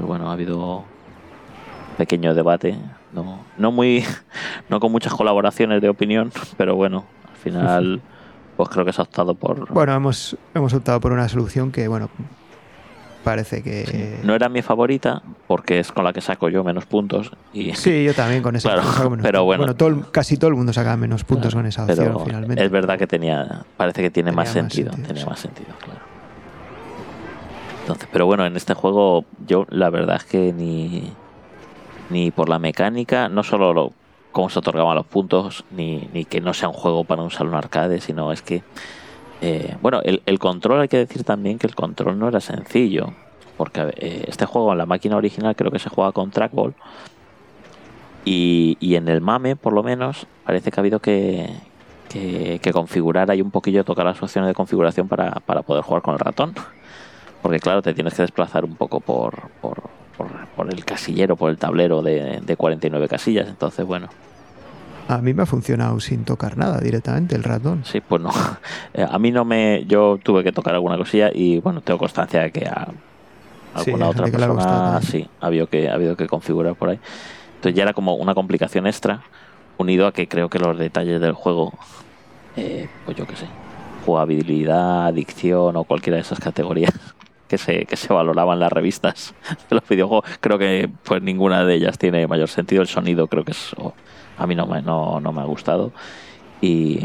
Pues 0.00 0.08
bueno, 0.08 0.30
ha 0.30 0.32
habido 0.32 0.82
pequeño 1.98 2.32
debate, 2.34 2.74
no, 3.12 3.40
no 3.58 3.70
muy, 3.70 4.02
no 4.70 4.80
con 4.80 4.90
muchas 4.90 5.12
colaboraciones 5.12 5.82
de 5.82 5.90
opinión, 5.90 6.32
pero 6.56 6.74
bueno, 6.74 7.04
al 7.30 7.36
final, 7.36 8.00
pues 8.56 8.70
creo 8.70 8.86
que 8.86 8.94
se 8.94 9.02
ha 9.02 9.04
optado 9.04 9.34
por. 9.34 9.70
Bueno, 9.70 9.94
hemos, 9.94 10.38
hemos 10.54 10.72
optado 10.72 11.00
por 11.00 11.12
una 11.12 11.28
solución 11.28 11.70
que, 11.70 11.86
bueno, 11.86 12.08
parece 13.24 13.62
que... 13.62 14.20
No 14.24 14.34
era 14.34 14.48
mi 14.48 14.62
favorita 14.62 15.20
porque 15.46 15.78
es 15.80 15.92
con 15.92 16.04
la 16.04 16.14
que 16.14 16.22
saco 16.22 16.48
yo 16.48 16.64
menos 16.64 16.86
puntos 16.86 17.30
y 17.52 17.74
Sí, 17.74 18.02
yo 18.02 18.14
también 18.14 18.42
con 18.42 18.56
esa 18.56 18.72
Claro, 18.72 19.10
menos 19.10 19.22
pero 19.22 19.40
puntos. 19.40 19.44
bueno. 19.58 19.76
todo 19.76 20.10
casi 20.10 20.38
todo 20.38 20.48
el 20.48 20.56
mundo 20.56 20.72
saca 20.72 20.96
menos 20.96 21.24
puntos 21.24 21.54
con 21.54 21.66
esa 21.66 21.84
opción 21.84 21.98
pero 22.14 22.18
finalmente. 22.20 22.64
es 22.64 22.70
verdad 22.70 22.98
que 22.98 23.06
tenía, 23.06 23.66
parece 23.76 24.00
que 24.00 24.08
tiene 24.10 24.30
Tenía 24.30 24.36
más 24.36 24.46
más 24.46 24.54
sentido, 24.54 24.92
sentido, 24.92 25.06
tenía 25.08 25.22
sí. 25.22 25.28
más 25.28 25.38
sentido, 25.38 25.68
claro. 25.84 26.00
Pero 28.12 28.26
bueno, 28.26 28.46
en 28.46 28.56
este 28.56 28.74
juego 28.74 29.24
yo 29.46 29.66
la 29.70 29.90
verdad 29.90 30.16
es 30.16 30.24
que 30.24 30.52
ni 30.52 31.12
ni 32.10 32.30
por 32.30 32.48
la 32.48 32.58
mecánica, 32.58 33.28
no 33.28 33.42
solo 33.42 33.72
lo, 33.72 33.92
cómo 34.32 34.50
se 34.50 34.58
otorgaban 34.58 34.96
los 34.96 35.06
puntos, 35.06 35.64
ni, 35.70 36.08
que 36.28 36.40
no 36.40 36.52
sea 36.54 36.68
un 36.68 36.74
juego 36.74 37.04
para 37.04 37.22
un 37.22 37.30
salón 37.30 37.54
arcade, 37.54 38.00
sino 38.00 38.32
es 38.32 38.42
que 38.42 38.62
eh, 39.40 39.76
bueno, 39.80 40.00
el, 40.04 40.22
el 40.26 40.38
control 40.38 40.80
hay 40.82 40.88
que 40.88 40.98
decir 40.98 41.24
también 41.24 41.58
que 41.58 41.66
el 41.66 41.74
control 41.74 42.18
no 42.18 42.28
era 42.28 42.40
sencillo, 42.40 43.14
porque 43.56 43.94
eh, 43.96 44.24
este 44.26 44.44
juego 44.44 44.72
en 44.72 44.78
la 44.78 44.86
máquina 44.86 45.16
original 45.16 45.56
creo 45.56 45.70
que 45.70 45.78
se 45.78 45.88
juega 45.88 46.12
con 46.12 46.30
trackball 46.30 46.74
y, 48.24 48.76
y 48.80 48.96
en 48.96 49.08
el 49.08 49.20
MAME, 49.20 49.56
por 49.56 49.72
lo 49.72 49.82
menos, 49.82 50.26
parece 50.44 50.70
que 50.70 50.80
ha 50.80 50.82
habido 50.82 50.98
que, 50.98 51.48
que, 52.08 52.58
que 52.60 52.72
configurar 52.72 53.30
ahí 53.30 53.40
un 53.40 53.50
poquillo, 53.50 53.84
tocar 53.84 54.04
las 54.04 54.22
opciones 54.22 54.48
de 54.48 54.54
configuración 54.54 55.08
para, 55.08 55.30
para 55.46 55.62
poder 55.62 55.82
jugar 55.82 56.02
con 56.02 56.14
el 56.14 56.20
ratón. 56.20 56.54
Porque 57.42 57.58
claro, 57.60 57.82
te 57.82 57.94
tienes 57.94 58.14
que 58.14 58.22
desplazar 58.22 58.64
un 58.64 58.76
poco 58.76 59.00
por, 59.00 59.48
por, 59.60 59.82
por, 60.16 60.28
por 60.56 60.72
el 60.72 60.84
casillero, 60.84 61.36
por 61.36 61.50
el 61.50 61.56
tablero 61.58 62.02
de, 62.02 62.40
de 62.42 62.56
49 62.56 63.08
casillas. 63.08 63.48
Entonces, 63.48 63.86
bueno, 63.86 64.08
A 65.08 65.18
mí 65.18 65.32
me 65.34 65.42
ha 65.42 65.46
funcionado 65.46 65.98
sin 66.00 66.24
tocar 66.24 66.56
nada 66.56 66.78
directamente 66.80 67.34
el 67.34 67.42
ratón. 67.42 67.82
sí, 67.84 68.00
pues 68.00 68.20
no. 68.22 68.30
Eh, 68.94 69.06
A 69.08 69.18
mí 69.18 69.30
no 69.30 69.44
me... 69.44 69.84
Yo 69.86 70.18
tuve 70.22 70.42
que 70.44 70.52
tocar 70.52 70.74
alguna 70.74 70.96
cosilla 70.96 71.30
y 71.32 71.58
bueno, 71.60 71.80
tengo 71.80 71.98
constancia 71.98 72.42
de 72.42 72.50
que 72.52 72.66
a 72.66 72.88
alguna 73.72 74.08
otra 74.08 74.26
persona 74.26 75.00
sí, 75.02 75.28
ha 75.40 75.46
habido, 75.46 75.66
que, 75.68 75.88
ha 75.88 75.94
habido 75.94 76.16
que 76.16 76.26
configurar 76.26 76.74
por 76.74 76.90
ahí. 76.90 76.98
Entonces 77.56 77.74
ya 77.76 77.84
era 77.84 77.92
como 77.92 78.14
una 78.14 78.34
complicación 78.34 78.86
extra, 78.86 79.22
unido 79.78 80.06
a 80.06 80.12
que 80.12 80.26
creo 80.28 80.48
que 80.48 80.58
los 80.58 80.76
detalles 80.78 81.20
del 81.20 81.32
juego, 81.34 81.72
eh, 82.56 82.88
pues 83.04 83.16
yo 83.16 83.26
qué 83.26 83.36
sé, 83.36 83.46
jugabilidad, 84.04 85.06
adicción 85.06 85.76
o 85.76 85.84
cualquiera 85.84 86.16
de 86.16 86.22
esas 86.22 86.40
categorías 86.40 86.92
que 87.50 87.58
se, 87.58 87.84
que 87.84 87.96
se 87.96 88.12
valoraban 88.12 88.60
las 88.60 88.72
revistas 88.72 89.34
de 89.68 89.74
los 89.76 89.86
videojuegos, 89.88 90.24
creo 90.40 90.56
que 90.58 90.88
pues 91.04 91.20
ninguna 91.20 91.64
de 91.64 91.74
ellas 91.74 91.98
tiene 91.98 92.26
mayor 92.26 92.48
sentido. 92.48 92.80
El 92.80 92.88
sonido 92.88 93.26
creo 93.26 93.44
que 93.44 93.50
es, 93.50 93.74
a 94.38 94.46
mí 94.46 94.54
no 94.54 94.66
me, 94.66 94.80
no, 94.80 95.20
no 95.20 95.32
me 95.32 95.42
ha 95.42 95.44
gustado. 95.44 95.92
Y 96.62 97.00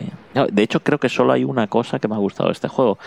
de 0.52 0.64
hecho 0.64 0.82
creo 0.82 1.00
que 1.00 1.10
solo 1.10 1.34
hay 1.34 1.44
una 1.44 1.68
cosa 1.68 1.98
que 2.00 2.08
me 2.08 2.16
ha 2.16 2.20
gustado 2.20 2.50
de 2.50 2.54
este 2.54 2.68
juego, 2.68 3.00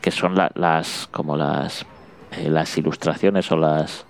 que 0.00 0.10
son 0.10 0.34
la- 0.36 0.52
las 0.54 1.08
como 1.10 1.36
las 1.36 1.84
eh, 2.32 2.48
las 2.50 2.76
ilustraciones 2.78 3.50
o 3.52 3.56
las 3.56 4.06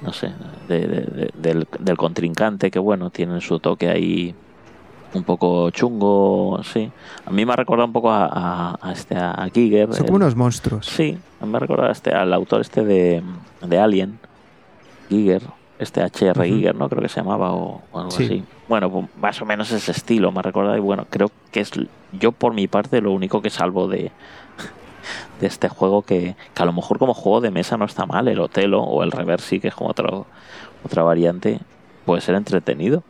no 0.00 0.12
sé, 0.12 0.30
del, 0.68 1.32
del, 1.34 1.96
contrincante, 1.96 2.70
que 2.70 2.78
bueno, 2.78 3.10
tienen 3.10 3.40
su 3.40 3.58
toque 3.58 3.88
ahí 3.88 4.34
un 5.14 5.24
poco 5.24 5.70
chungo, 5.70 6.60
sí. 6.62 6.90
A 7.24 7.30
mí 7.30 7.44
me 7.44 7.52
ha 7.52 7.56
recordado 7.56 7.86
un 7.86 7.92
poco 7.92 8.10
a, 8.10 8.78
este 8.92 9.16
a 9.16 9.48
Giger. 9.52 9.92
Son 9.94 10.06
como 10.06 10.16
unos 10.16 10.36
monstruos. 10.36 10.86
Sí, 10.86 11.18
me 11.44 11.56
ha 11.56 11.60
recordado 11.60 11.90
este, 11.90 12.12
al 12.12 12.32
autor 12.32 12.60
este 12.60 12.84
de, 12.84 13.22
de 13.62 13.78
Alien, 13.78 14.18
Giger, 15.08 15.42
este 15.78 16.02
HR 16.02 16.44
Giger, 16.44 16.74
¿no? 16.74 16.88
Creo 16.88 17.02
que 17.02 17.08
se 17.08 17.20
llamaba 17.20 17.52
o, 17.52 17.82
algo 17.94 18.08
así. 18.08 18.44
Bueno, 18.68 18.90
pues 18.90 19.06
más 19.20 19.40
o 19.40 19.46
menos 19.46 19.70
ese 19.70 19.92
estilo 19.92 20.30
me 20.30 20.40
ha 20.40 20.42
recordado 20.42 20.76
y 20.76 20.80
bueno, 20.80 21.06
creo 21.08 21.30
que 21.50 21.60
es 21.60 21.70
yo 22.12 22.32
por 22.32 22.52
mi 22.52 22.68
parte 22.68 23.00
lo 23.00 23.12
único 23.12 23.40
que 23.40 23.50
salvo 23.50 23.88
de, 23.88 24.10
de 25.40 25.46
este 25.46 25.68
juego 25.68 26.02
que, 26.02 26.36
que 26.52 26.62
a 26.62 26.66
lo 26.66 26.72
mejor 26.72 26.98
como 26.98 27.14
juego 27.14 27.40
de 27.40 27.50
mesa 27.50 27.78
no 27.78 27.86
está 27.86 28.04
mal, 28.04 28.28
el 28.28 28.40
Otelo 28.40 28.82
o 28.82 29.02
el 29.02 29.10
Reversi, 29.10 29.58
que 29.58 29.68
es 29.68 29.74
como 29.74 29.90
otro, 29.90 30.26
otra 30.84 31.02
variante, 31.02 31.60
puede 32.04 32.20
ser 32.20 32.34
entretenido 32.34 33.02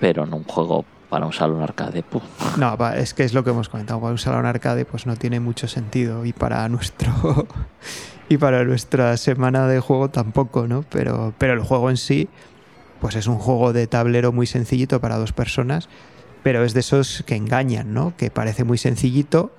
pero 0.00 0.24
en 0.24 0.34
un 0.34 0.44
juego 0.44 0.84
para 1.14 1.26
un 1.26 1.32
salón 1.32 1.62
arcade. 1.62 2.02
Puf. 2.02 2.24
No, 2.58 2.76
es 2.90 3.14
que 3.14 3.22
es 3.22 3.34
lo 3.34 3.44
que 3.44 3.50
hemos 3.50 3.68
comentado. 3.68 4.00
Para 4.00 4.10
un 4.10 4.18
salón 4.18 4.46
arcade, 4.46 4.84
pues 4.84 5.06
no 5.06 5.14
tiene 5.14 5.38
mucho 5.38 5.68
sentido. 5.68 6.24
Y 6.24 6.32
para 6.32 6.68
nuestro. 6.68 7.12
y 8.28 8.36
para 8.36 8.64
nuestra 8.64 9.16
semana 9.16 9.68
de 9.68 9.78
juego 9.78 10.10
tampoco, 10.10 10.66
¿no? 10.66 10.84
Pero, 10.90 11.32
pero 11.38 11.52
el 11.52 11.60
juego 11.60 11.88
en 11.90 11.96
sí, 11.96 12.28
pues 13.00 13.14
es 13.14 13.28
un 13.28 13.38
juego 13.38 13.72
de 13.72 13.86
tablero 13.86 14.32
muy 14.32 14.46
sencillito 14.46 15.00
para 15.00 15.16
dos 15.16 15.32
personas. 15.32 15.88
Pero 16.42 16.64
es 16.64 16.74
de 16.74 16.80
esos 16.80 17.22
que 17.24 17.36
engañan, 17.36 17.94
¿no? 17.94 18.14
Que 18.16 18.30
parece 18.30 18.64
muy 18.64 18.76
sencillito, 18.76 19.52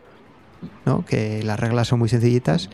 ¿no? 0.85 1.05
Que 1.05 1.41
las 1.41 1.57
reglas 1.57 1.87
son 1.87 1.99
muy 1.99 2.09
sencillitas 2.09 2.69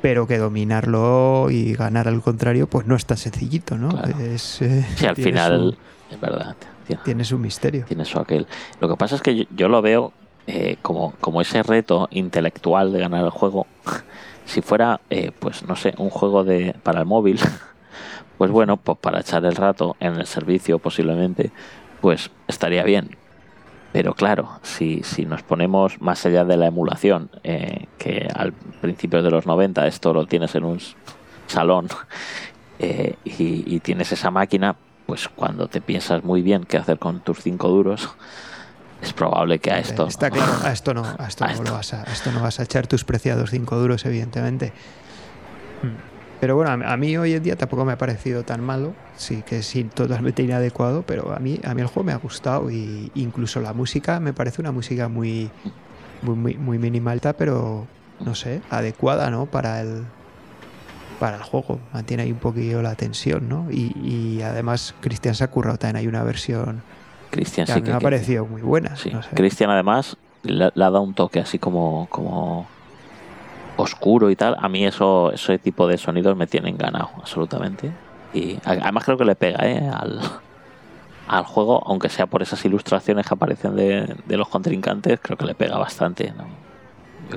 pero 0.00 0.28
que 0.28 0.38
dominarlo 0.38 1.48
y 1.50 1.74
ganar 1.74 2.06
al 2.06 2.22
contrario, 2.22 2.68
pues 2.68 2.86
no 2.86 2.94
es 2.94 3.04
tan 3.04 3.16
sencillito, 3.16 3.76
¿no? 3.76 3.90
Es, 4.20 4.62
eh, 4.62 4.86
sí, 4.96 5.06
al 5.06 5.16
final, 5.16 5.76
es 6.08 6.20
verdad. 6.20 6.54
Tiene 6.96 7.24
su 7.24 7.38
misterio. 7.38 7.84
Tiene 7.84 8.04
su 8.04 8.18
aquel. 8.18 8.46
Lo 8.80 8.88
que 8.88 8.96
pasa 8.96 9.16
es 9.16 9.22
que 9.22 9.46
yo, 9.50 9.68
lo 9.68 9.82
veo 9.82 10.12
eh, 10.46 10.76
como, 10.82 11.12
como 11.20 11.40
ese 11.40 11.62
reto 11.62 12.08
intelectual 12.10 12.92
de 12.92 13.00
ganar 13.00 13.24
el 13.24 13.30
juego. 13.30 13.66
si 14.44 14.62
fuera, 14.62 15.00
eh, 15.10 15.32
pues 15.38 15.62
no 15.64 15.76
sé, 15.76 15.94
un 15.98 16.10
juego 16.10 16.44
de 16.44 16.74
para 16.82 17.00
el 17.00 17.06
móvil, 17.06 17.38
pues 18.38 18.50
bueno, 18.50 18.76
pues 18.76 18.98
para 18.98 19.20
echar 19.20 19.44
el 19.44 19.56
rato 19.56 19.96
en 20.00 20.14
el 20.14 20.26
servicio 20.26 20.78
posiblemente, 20.78 21.50
pues 22.00 22.30
estaría 22.46 22.82
bien. 22.82 23.16
Pero 23.92 24.14
claro, 24.14 24.60
si, 24.62 25.02
si 25.02 25.24
nos 25.24 25.42
ponemos 25.42 26.00
más 26.00 26.24
allá 26.26 26.44
de 26.44 26.56
la 26.56 26.66
emulación, 26.66 27.30
eh, 27.42 27.86
que 27.96 28.28
al 28.34 28.52
principio 28.52 29.22
de 29.22 29.30
los 29.30 29.46
90 29.46 29.86
esto 29.86 30.12
lo 30.12 30.26
tienes 30.26 30.54
en 30.54 30.64
un 30.64 30.78
salón 31.46 31.88
y, 32.78 33.74
y, 33.74 33.80
tienes 33.80 34.12
esa 34.12 34.30
máquina, 34.30 34.76
pues 35.08 35.26
cuando 35.26 35.68
te 35.68 35.80
piensas 35.80 36.22
muy 36.22 36.42
bien 36.42 36.64
qué 36.64 36.76
hacer 36.76 36.98
con 36.98 37.20
tus 37.20 37.40
cinco 37.40 37.68
duros, 37.68 38.10
es 39.00 39.14
probable 39.14 39.58
que 39.58 39.70
a 39.70 39.78
esto. 39.78 40.06
Está 40.06 40.30
claro, 40.30 40.52
a 40.62 40.70
esto 40.70 40.92
no, 40.92 41.02
a 41.02 41.26
esto, 41.26 41.46
no 41.64 41.72
Vas 41.72 41.94
a, 41.94 42.02
esto 42.04 42.30
no 42.30 42.42
vas 42.42 42.60
a 42.60 42.64
echar 42.64 42.86
tus 42.86 43.04
preciados 43.04 43.48
cinco 43.48 43.78
duros, 43.78 44.04
evidentemente. 44.04 44.74
Pero 46.42 46.56
bueno, 46.56 46.86
a 46.86 46.96
mí 46.98 47.16
hoy 47.16 47.32
en 47.32 47.42
día 47.42 47.56
tampoco 47.56 47.86
me 47.86 47.92
ha 47.92 47.96
parecido 47.96 48.42
tan 48.42 48.62
malo, 48.62 48.92
sí 49.16 49.42
que 49.46 49.60
es 49.60 49.74
totalmente 49.94 50.42
inadecuado, 50.42 51.04
pero 51.06 51.34
a 51.34 51.38
mí, 51.38 51.58
a 51.64 51.72
mí 51.72 51.80
el 51.80 51.86
juego 51.86 52.04
me 52.04 52.12
ha 52.12 52.18
gustado 52.18 52.70
y 52.70 53.10
incluso 53.14 53.62
la 53.62 53.72
música 53.72 54.20
me 54.20 54.34
parece 54.34 54.60
una 54.60 54.72
música 54.72 55.08
muy, 55.08 55.50
muy, 56.20 56.36
muy, 56.36 56.54
muy 56.58 56.78
minimalta, 56.78 57.32
pero 57.32 57.86
no 58.20 58.34
sé, 58.34 58.60
adecuada, 58.68 59.30
¿no? 59.30 59.46
Para 59.46 59.80
el, 59.80 60.04
para 61.18 61.36
el 61.36 61.42
juego. 61.42 61.80
Mantiene 61.92 62.24
ahí 62.24 62.32
un 62.32 62.38
poquillo 62.38 62.82
la 62.82 62.94
tensión, 62.94 63.48
¿no? 63.48 63.70
Y, 63.70 64.40
además 64.42 64.94
Cristian 65.00 65.34
se 65.34 65.44
ha 65.44 65.50
currado 65.50 65.78
también 65.78 65.96
hay 65.96 66.06
una 66.06 66.22
versión 66.22 66.82
Cristian 67.30 67.66
que, 67.66 67.80
me 67.82 67.92
ha 67.92 68.00
parecido 68.00 68.46
muy 68.46 68.62
buena. 68.62 68.94
Cristian 69.34 69.70
además 69.70 70.16
le, 70.42 70.64
ha 70.64 70.70
dado 70.74 71.02
un 71.02 71.14
toque 71.14 71.40
así 71.40 71.58
como, 71.58 72.06
como 72.10 72.66
oscuro 73.76 74.30
y 74.30 74.36
tal. 74.36 74.56
A 74.58 74.68
mí 74.68 74.86
eso 74.86 75.30
ese 75.32 75.58
tipo 75.58 75.86
de 75.86 75.98
sonidos 75.98 76.36
me 76.36 76.46
tienen 76.46 76.76
ganado, 76.78 77.10
absolutamente. 77.16 77.92
Y 78.32 78.58
además 78.64 79.04
creo 79.04 79.18
que 79.18 79.24
le 79.24 79.34
pega 79.34 79.66
¿eh? 79.66 79.90
al, 79.92 80.20
al 81.28 81.44
juego, 81.44 81.82
aunque 81.86 82.08
sea 82.08 82.26
por 82.26 82.42
esas 82.42 82.64
ilustraciones 82.64 83.26
que 83.26 83.34
aparecen 83.34 83.76
de, 83.76 84.16
de 84.24 84.36
los 84.36 84.48
contrincantes, 84.48 85.20
creo 85.20 85.36
que 85.36 85.44
le 85.44 85.54
pega 85.54 85.76
bastante. 85.76 86.32
¿no? 86.36 86.46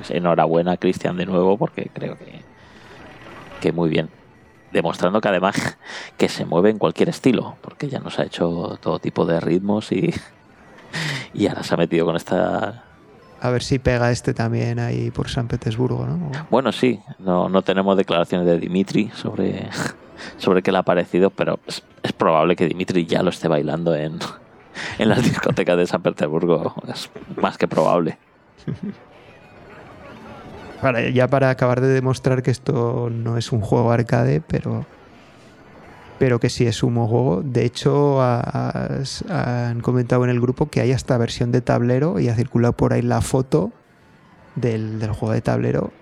Enhorabuena, 0.08 0.76
Cristian, 0.78 1.16
de 1.16 1.26
nuevo, 1.26 1.58
porque 1.58 1.90
creo 1.92 2.16
que 2.16 2.51
que 3.62 3.72
muy 3.72 3.88
bien. 3.88 4.10
Demostrando 4.72 5.20
que 5.20 5.28
además 5.28 5.78
que 6.18 6.28
se 6.28 6.44
mueve 6.44 6.70
en 6.70 6.78
cualquier 6.78 7.08
estilo, 7.08 7.56
porque 7.62 7.88
ya 7.88 8.00
nos 8.00 8.18
ha 8.18 8.24
hecho 8.24 8.78
todo 8.82 8.98
tipo 8.98 9.24
de 9.24 9.40
ritmos 9.40 9.92
y, 9.92 10.12
y 11.32 11.46
ahora 11.46 11.62
se 11.62 11.72
ha 11.72 11.78
metido 11.78 12.04
con 12.04 12.16
esta... 12.16 12.84
A 13.40 13.50
ver 13.50 13.62
si 13.62 13.78
pega 13.78 14.10
este 14.12 14.34
también 14.34 14.78
ahí 14.78 15.10
por 15.10 15.28
San 15.28 15.48
Petersburgo, 15.48 16.06
¿no? 16.06 16.30
Bueno, 16.48 16.70
sí, 16.70 17.00
no, 17.18 17.48
no 17.48 17.62
tenemos 17.62 17.96
declaraciones 17.96 18.46
de 18.46 18.58
Dimitri 18.58 19.10
sobre, 19.14 19.68
sobre 20.36 20.62
qué 20.62 20.70
le 20.70 20.78
ha 20.78 20.82
parecido, 20.82 21.30
pero 21.30 21.58
es, 21.66 21.82
es 22.02 22.12
probable 22.12 22.54
que 22.54 22.68
Dimitri 22.68 23.04
ya 23.06 23.22
lo 23.22 23.30
esté 23.30 23.48
bailando 23.48 23.96
en, 23.96 24.18
en 24.98 25.08
las 25.08 25.22
discotecas 25.24 25.76
de 25.76 25.86
San 25.86 26.02
Petersburgo. 26.02 26.74
Es 26.88 27.10
más 27.40 27.58
que 27.58 27.66
probable. 27.66 28.18
Ya 31.12 31.28
para 31.28 31.50
acabar 31.50 31.80
de 31.80 31.88
demostrar 31.88 32.42
que 32.42 32.50
esto 32.50 33.08
no 33.10 33.36
es 33.36 33.52
un 33.52 33.60
juego 33.60 33.92
arcade, 33.92 34.40
pero, 34.40 34.84
pero 36.18 36.40
que 36.40 36.50
sí 36.50 36.66
es 36.66 36.82
un 36.82 36.94
juego. 36.94 37.42
De 37.44 37.64
hecho, 37.64 38.20
han 38.20 39.80
comentado 39.80 40.24
en 40.24 40.30
el 40.30 40.40
grupo 40.40 40.68
que 40.68 40.80
hay 40.80 40.92
hasta 40.92 41.16
versión 41.18 41.52
de 41.52 41.60
tablero 41.60 42.18
y 42.18 42.28
ha 42.28 42.34
circulado 42.34 42.72
por 42.72 42.92
ahí 42.92 43.02
la 43.02 43.20
foto 43.20 43.72
del, 44.56 44.98
juego 45.12 45.32
de 45.32 45.40
tablero. 45.40 45.92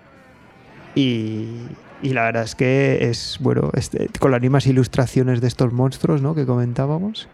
Y, 0.95 1.67
la 2.01 2.23
verdad 2.23 2.43
es 2.43 2.55
que 2.55 3.09
es, 3.09 3.37
bueno, 3.39 3.69
este, 3.75 4.09
con 4.19 4.31
las 4.31 4.41
mismas 4.41 4.65
ilustraciones 4.65 5.41
de 5.41 5.47
estos 5.47 5.71
monstruos 5.71 6.21
¿no? 6.21 6.33
que 6.33 6.45
comentábamos. 6.45 7.29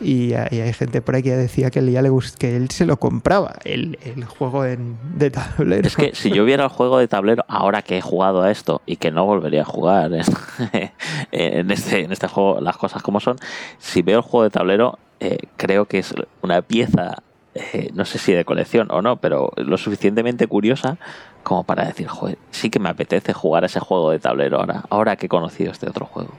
Y, 0.00 0.34
hay 0.34 0.72
gente 0.72 1.02
por 1.02 1.14
ahí 1.14 1.22
que 1.22 1.36
decía 1.36 1.70
que 1.70 1.84
ya 1.90 2.02
le 2.02 2.10
que 2.38 2.56
él 2.56 2.70
se 2.70 2.86
lo 2.86 2.98
compraba, 2.98 3.56
el, 3.64 3.96
juego 4.26 4.62
de 4.62 5.30
tablero. 5.30 5.86
Es 5.86 5.96
que 5.96 6.14
si 6.14 6.30
yo 6.30 6.44
viera 6.44 6.64
el 6.64 6.70
juego 6.70 6.98
de 6.98 7.08
tablero, 7.08 7.44
ahora 7.48 7.82
que 7.82 7.98
he 7.98 8.00
jugado 8.00 8.42
a 8.42 8.50
esto 8.50 8.82
y 8.86 8.96
que 8.96 9.10
no 9.10 9.24
volvería 9.24 9.62
a 9.62 9.64
jugar 9.64 10.10
en, 11.32 11.70
este, 11.70 12.00
en 12.00 12.12
este 12.12 12.28
juego, 12.28 12.60
las 12.60 12.76
cosas 12.76 13.02
como 13.02 13.20
son, 13.20 13.36
si 13.78 14.02
veo 14.02 14.18
el 14.18 14.22
juego 14.22 14.44
de 14.44 14.50
tablero, 14.50 14.98
eh, 15.20 15.38
creo 15.56 15.86
que 15.86 15.98
es 15.98 16.14
una 16.42 16.62
pieza, 16.62 17.22
eh, 17.54 17.90
no 17.94 18.04
sé 18.04 18.18
si 18.18 18.32
de 18.32 18.44
colección 18.44 18.88
o 18.90 19.00
no, 19.00 19.16
pero 19.16 19.52
lo 19.56 19.76
suficientemente 19.78 20.46
curiosa 20.46 20.98
como 21.42 21.62
para 21.62 21.84
decir, 21.84 22.08
joder, 22.08 22.38
sí 22.50 22.70
que 22.70 22.78
me 22.80 22.88
apetece 22.88 23.32
jugar 23.32 23.64
ese 23.64 23.78
juego 23.78 24.10
de 24.10 24.18
tablero 24.18 24.58
ahora, 24.58 24.84
ahora 24.90 25.16
que 25.16 25.26
he 25.26 25.28
conocido 25.28 25.70
este 25.70 25.88
otro 25.88 26.06
juego. 26.06 26.30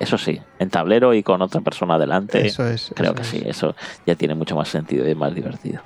Eso 0.00 0.18
sí, 0.18 0.40
en 0.58 0.70
tablero 0.70 1.14
y 1.14 1.22
con 1.22 1.40
otra 1.42 1.60
persona 1.60 1.98
delante. 1.98 2.46
Eso 2.46 2.66
es. 2.66 2.92
Creo 2.94 3.14
que 3.14 3.24
sí, 3.24 3.42
eso 3.44 3.74
ya 4.06 4.14
tiene 4.14 4.34
mucho 4.34 4.56
más 4.56 4.68
sentido 4.68 5.06
y 5.06 5.10
es 5.10 5.16
más 5.16 5.34
divertido. 5.34 5.80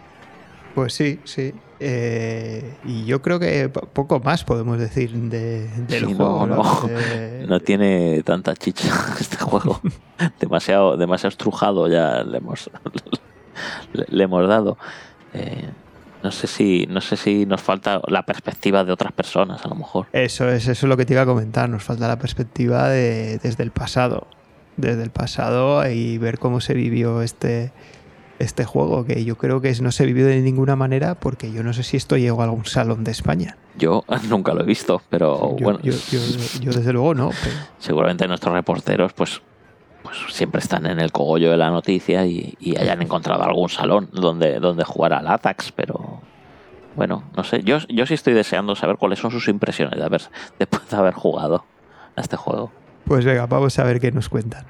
Pues 0.75 0.95
sí, 0.95 1.21
sí. 1.25 1.53
Eh, 1.81 2.77
y 2.85 3.05
yo 3.05 3.23
creo 3.23 3.39
que 3.39 3.69
poco 3.69 4.21
más 4.21 4.45
podemos 4.45 4.79
decir 4.79 5.13
de, 5.13 5.69
del 5.69 6.07
juego. 6.07 6.47
No, 6.47 6.89
no, 7.49 7.61
tiene 7.61 8.23
tanta 8.23 8.55
chicha 8.55 8.89
este 9.21 9.37
juego. 9.37 9.81
demasiado, 10.41 10.97
demasiado 10.97 11.31
estrujado 11.31 11.89
ya 11.89 12.23
le 12.23 12.39
hemos, 12.39 12.71
le, 13.93 14.25
hemos 14.25 14.49
dado. 14.49 14.79
Eh, 15.35 15.69
no 16.23 16.31
sé 16.31 16.47
si 16.47 16.87
no 16.89 17.01
sé 17.01 17.17
si 17.17 17.47
nos 17.47 17.61
falta 17.61 18.01
la 18.09 18.25
perspectiva 18.25 18.85
de 18.85 18.93
otras 18.93 19.13
personas 19.13 19.65
a 19.65 19.69
lo 19.69 19.75
mejor. 19.75 20.07
Eso 20.13 20.49
es 20.49 20.69
eso 20.69 20.87
es 20.87 20.89
lo 20.89 20.97
que 20.97 21.07
te 21.07 21.15
iba 21.15 21.23
a 21.23 21.27
comentar. 21.27 21.69
Nos 21.69 21.83
falta 21.83 22.09
la 22.09 22.19
perspectiva 22.19 22.89
de, 22.89 23.39
desde 23.39 23.63
el 23.63 23.71
pasado. 23.71 24.27
Desde 24.77 25.03
el 25.03 25.11
pasado 25.11 25.89
y 25.91 26.19
ver 26.19 26.39
cómo 26.39 26.61
se 26.61 26.75
vivió 26.75 27.23
este 27.23 27.73
este 28.39 28.65
juego 28.65 29.05
que 29.05 29.25
yo 29.25 29.37
creo 29.37 29.61
que 29.61 29.73
no 29.81 29.91
se 29.91 30.07
vivió 30.07 30.27
de 30.27 30.41
ninguna 30.41 30.77
manera 30.77 31.17
porque 31.17 31.51
yo 31.51 31.65
no 31.65 31.73
sé 31.73 31.83
si 31.83 31.97
esto 31.97 32.17
llegó 32.17 32.43
a 32.43 32.45
algún 32.45 32.65
salón 32.65 33.03
de 33.03 33.11
España. 33.11 33.57
Yo 33.77 34.05
nunca 34.29 34.55
lo 34.55 34.63
he 34.63 34.67
visto 34.67 35.03
pero 35.11 35.57
bueno. 35.61 35.81
yo, 35.83 35.93
desde 36.73 36.93
luego 36.93 37.15
no 37.15 37.31
seguramente 37.79 38.29
nuestros 38.29 38.55
reporteros 38.55 39.13
pues 39.13 39.43
pues 40.09 40.35
siempre 40.35 40.61
están 40.61 40.87
en 40.87 41.01
el 41.01 41.13
cogollo 41.13 41.51
de 41.51 41.59
la 41.59 41.71
noticia 41.71 42.25
y, 42.25 42.57
hayan 42.79 43.03
encontrado 43.03 43.43
algún 43.43 43.69
salón 43.69 44.09
donde, 44.13 44.59
donde 44.59 44.85
jugar 44.85 45.13
al 45.13 45.27
Atax, 45.27 45.73
pero 45.73 46.21
bueno, 46.97 47.25
no 47.37 47.45
sé, 47.45 47.63
yo, 47.63 47.79
yo 47.89 48.07
sí 48.07 48.15
estoy 48.15 48.33
deseando 48.33 48.75
saber 48.75 48.97
cuáles 48.97 49.19
son 49.19 49.31
sus 49.31 49.49
impresiones 49.49 49.99
de 49.99 50.05
haber, 50.05 50.23
después 50.59 50.89
de 50.89 50.97
haber 50.97 51.15
jugado 51.15 51.65
a 52.17 52.21
este 52.21 52.37
juego. 52.37 52.73
Pues 53.05 53.25
venga, 53.25 53.47
vamos 53.47 53.79
a 53.79 53.85
ver 53.85 54.01
qué 54.01 54.11
nos 54.11 54.29
cuentan. 54.29 54.65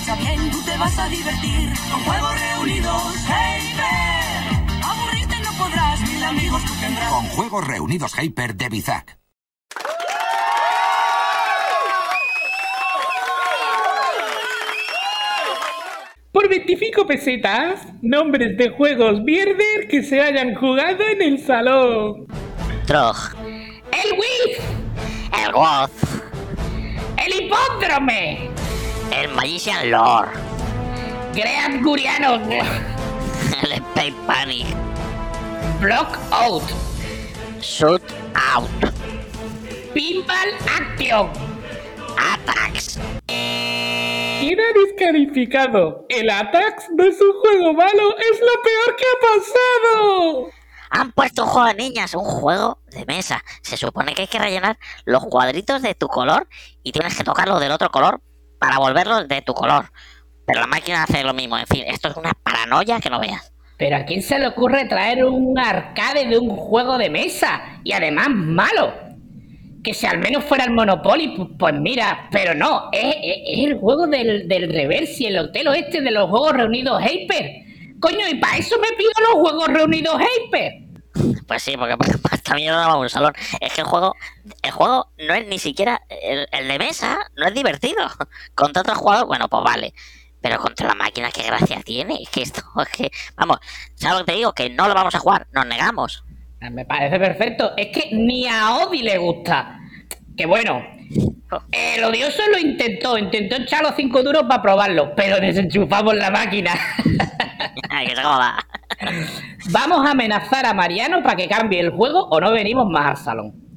Escucha 0.00 0.16
bien, 0.16 0.50
tú 0.50 0.62
te 0.64 0.76
vas 0.78 0.98
a 0.98 1.08
divertir 1.08 1.72
con 1.90 2.00
juegos 2.02 2.40
reunidos. 2.40 3.02
Hyper, 3.24 4.82
aburrirte 4.82 5.34
no 5.42 5.52
podrás, 5.58 6.00
mil 6.00 6.22
amigos 6.22 6.64
tú 6.64 6.72
tendrás. 6.80 7.12
Con 7.12 7.24
Juegos 7.26 7.66
Reunidos 7.66 8.12
Hyper 8.18 8.54
de 8.54 8.68
Bizac. 8.68 9.18
Por 16.32 16.48
25 16.48 17.06
pesetas, 17.06 17.86
nombres 18.02 18.56
de 18.56 18.70
juegos 18.70 19.20
mierder 19.22 19.88
que 19.88 20.02
se 20.02 20.20
hayan 20.20 20.54
jugado 20.54 21.02
en 21.08 21.22
el 21.22 21.44
salón. 21.44 22.26
Trog, 22.86 23.16
El 23.92 24.12
Wii, 24.12 25.44
el 25.44 25.54
Woz, 25.54 25.90
el 27.30 27.44
Hipódrome, 27.44 28.50
el 29.12 29.28
Magician 29.30 29.90
Lore, 29.90 30.30
Great 31.34 31.82
Guriano, 31.82 32.34
el 33.62 33.72
Space 33.72 34.14
Panic, 34.26 34.66
Block 35.80 36.18
Out, 36.30 36.62
Shoot 37.60 38.02
Out, 38.34 38.70
Pinball 39.94 40.54
Action. 40.66 41.30
Attacks. 42.16 42.98
Queda 43.26 44.62
descalificado. 44.74 46.04
El 46.08 46.28
Atax 46.28 46.90
no 46.94 47.04
es 47.04 47.18
un 47.20 47.32
juego 47.40 47.72
malo, 47.72 48.16
es 48.18 48.40
lo 48.40 48.62
peor 48.62 48.96
que 48.96 49.04
ha 49.04 49.18
pasado. 49.38 50.50
Han 50.90 51.12
puesto 51.12 51.44
un 51.44 51.48
juego 51.48 51.68
de 51.68 51.74
niñas, 51.74 52.14
un 52.14 52.24
juego 52.24 52.80
de 52.90 53.04
mesa. 53.06 53.42
Se 53.62 53.76
supone 53.76 54.12
que 54.14 54.22
hay 54.22 54.28
que 54.28 54.38
rellenar 54.38 54.76
los 55.04 55.24
cuadritos 55.26 55.82
de 55.82 55.94
tu 55.94 56.08
color 56.08 56.48
y 56.82 56.92
tienes 56.92 57.16
que 57.16 57.24
tocarlos 57.24 57.60
del 57.60 57.70
otro 57.72 57.90
color 57.90 58.20
para 58.58 58.78
volverlos 58.78 59.28
de 59.28 59.40
tu 59.42 59.54
color. 59.54 59.90
Pero 60.46 60.60
la 60.60 60.66
máquina 60.66 61.04
hace 61.04 61.22
lo 61.22 61.32
mismo. 61.32 61.56
En 61.56 61.66
fin, 61.66 61.84
esto 61.86 62.08
es 62.08 62.16
una 62.16 62.32
paranoia 62.34 62.98
que 63.00 63.08
no 63.08 63.20
veas. 63.20 63.52
Pero 63.78 63.96
¿a 63.96 64.04
quién 64.04 64.20
se 64.20 64.38
le 64.38 64.48
ocurre 64.48 64.84
traer 64.86 65.24
un 65.24 65.58
arcade 65.58 66.26
de 66.26 66.38
un 66.38 66.50
juego 66.56 66.98
de 66.98 67.08
mesa? 67.08 67.62
Y 67.84 67.92
además 67.92 68.28
malo. 68.30 68.92
Que 69.82 69.94
si 69.94 70.06
al 70.06 70.18
menos 70.18 70.44
fuera 70.44 70.64
el 70.64 70.72
Monopoly, 70.72 71.36
pu- 71.36 71.56
pues 71.56 71.72
mira, 71.80 72.28
pero 72.30 72.52
no, 72.54 72.90
es, 72.92 73.14
el 73.46 73.78
juego 73.78 74.06
del, 74.06 74.46
del 74.46 74.70
y 75.18 75.24
el 75.26 75.38
hotel 75.38 75.68
oeste 75.68 76.02
de 76.02 76.10
los 76.10 76.28
juegos 76.28 76.52
reunidos 76.52 77.00
Hyper. 77.02 77.69
Coño, 78.00 78.28
y 78.28 78.34
para 78.36 78.56
eso 78.56 78.76
me 78.78 78.88
pido 78.96 79.10
los 79.20 79.34
juegos 79.34 79.68
reunidos 79.68 80.20
Hyper. 80.20 80.72
Pues 81.46 81.62
sí, 81.62 81.76
porque 81.76 81.96
para 81.96 82.16
para 82.18 82.36
esta 82.36 82.54
mierda 82.54 82.82
no 82.82 82.88
vamos 82.88 83.00
a 83.00 83.02
un 83.02 83.10
salón. 83.10 83.32
Es 83.60 83.72
que 83.72 83.80
el 83.82 83.86
juego, 83.86 84.14
el 84.62 84.70
juego 84.70 85.08
no 85.18 85.34
es 85.34 85.46
ni 85.48 85.58
siquiera 85.58 86.00
el, 86.08 86.46
el 86.52 86.68
de 86.68 86.78
mesa, 86.78 87.18
no 87.36 87.46
es 87.46 87.54
divertido. 87.54 88.08
Contra 88.54 88.82
otro 88.82 88.94
jugador, 88.94 89.26
bueno, 89.26 89.48
pues 89.48 89.62
vale. 89.64 89.94
Pero 90.42 90.58
contra 90.58 90.88
la 90.88 90.94
máquina, 90.94 91.30
qué 91.30 91.42
gracia 91.42 91.82
tiene. 91.82 92.14
Es 92.22 92.30
que 92.30 92.42
esto, 92.42 92.62
es 92.80 92.88
que, 92.88 93.10
vamos, 93.36 93.58
¿sabes 93.94 94.20
lo 94.20 94.24
que 94.24 94.32
te 94.32 94.38
digo? 94.38 94.52
Que 94.54 94.70
no 94.70 94.88
lo 94.88 94.94
vamos 94.94 95.14
a 95.14 95.18
jugar, 95.18 95.46
nos 95.52 95.66
negamos. 95.66 96.24
Ah, 96.62 96.70
Me 96.70 96.86
parece 96.86 97.18
perfecto. 97.18 97.72
Es 97.76 97.88
que 97.88 98.08
ni 98.12 98.46
a 98.46 98.76
Odi 98.76 99.02
le 99.02 99.18
gusta. 99.18 99.78
Que 100.36 100.46
bueno, 100.46 100.82
el 101.72 102.04
odioso 102.04 102.42
lo 102.50 102.58
intentó. 102.58 103.18
Intentó 103.18 103.56
echar 103.56 103.82
los 103.82 103.94
cinco 103.96 104.22
duros 104.22 104.44
para 104.44 104.62
probarlo, 104.62 105.14
pero 105.16 105.40
desenchufamos 105.40 106.14
la 106.14 106.30
máquina. 106.30 106.72
Ay, 107.90 108.06
que. 108.08 108.14
Vamos 109.70 110.06
a 110.06 110.10
amenazar 110.12 110.66
a 110.66 110.74
Mariano 110.74 111.22
para 111.22 111.36
que 111.36 111.48
cambie 111.48 111.80
el 111.80 111.90
juego 111.90 112.28
o 112.28 112.40
no 112.40 112.52
venimos 112.52 112.88
más 112.88 113.10
al 113.10 113.16
salón. 113.16 113.70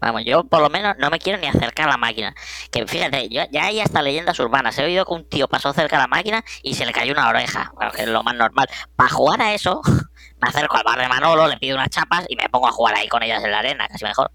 Vamos, 0.00 0.22
yo 0.26 0.44
por 0.44 0.60
lo 0.60 0.68
menos 0.68 0.96
no 0.98 1.08
me 1.08 1.18
quiero 1.18 1.38
ni 1.38 1.46
acercar 1.46 1.88
a 1.88 1.92
la 1.92 1.96
máquina. 1.96 2.34
Que 2.70 2.86
fíjate, 2.86 3.28
yo, 3.30 3.42
ya 3.50 3.64
hay 3.64 3.80
hasta 3.80 4.02
leyendas 4.02 4.38
urbanas. 4.38 4.78
He 4.78 4.84
oído 4.84 5.06
que 5.06 5.14
un 5.14 5.28
tío 5.28 5.48
pasó 5.48 5.72
cerca 5.72 5.96
de 5.96 6.02
la 6.02 6.08
máquina 6.08 6.44
y 6.62 6.74
se 6.74 6.84
le 6.84 6.92
cayó 6.92 7.12
una 7.12 7.28
oreja. 7.28 7.72
Bueno, 7.74 7.90
que 7.90 8.02
es 8.02 8.08
lo 8.08 8.22
más 8.22 8.34
normal. 8.34 8.68
Para 8.96 9.10
jugar 9.10 9.40
a 9.40 9.54
eso, 9.54 9.80
me 10.42 10.48
acerco 10.48 10.76
al 10.76 10.84
bar 10.84 10.98
de 10.98 11.08
Manolo, 11.08 11.48
le 11.48 11.56
pido 11.56 11.76
unas 11.76 11.88
chapas 11.88 12.26
y 12.28 12.36
me 12.36 12.48
pongo 12.50 12.68
a 12.68 12.72
jugar 12.72 12.94
ahí 12.96 13.08
con 13.08 13.22
ellas 13.22 13.42
en 13.44 13.50
la 13.50 13.60
arena, 13.60 13.88
casi 13.88 14.04
mejor. 14.04 14.30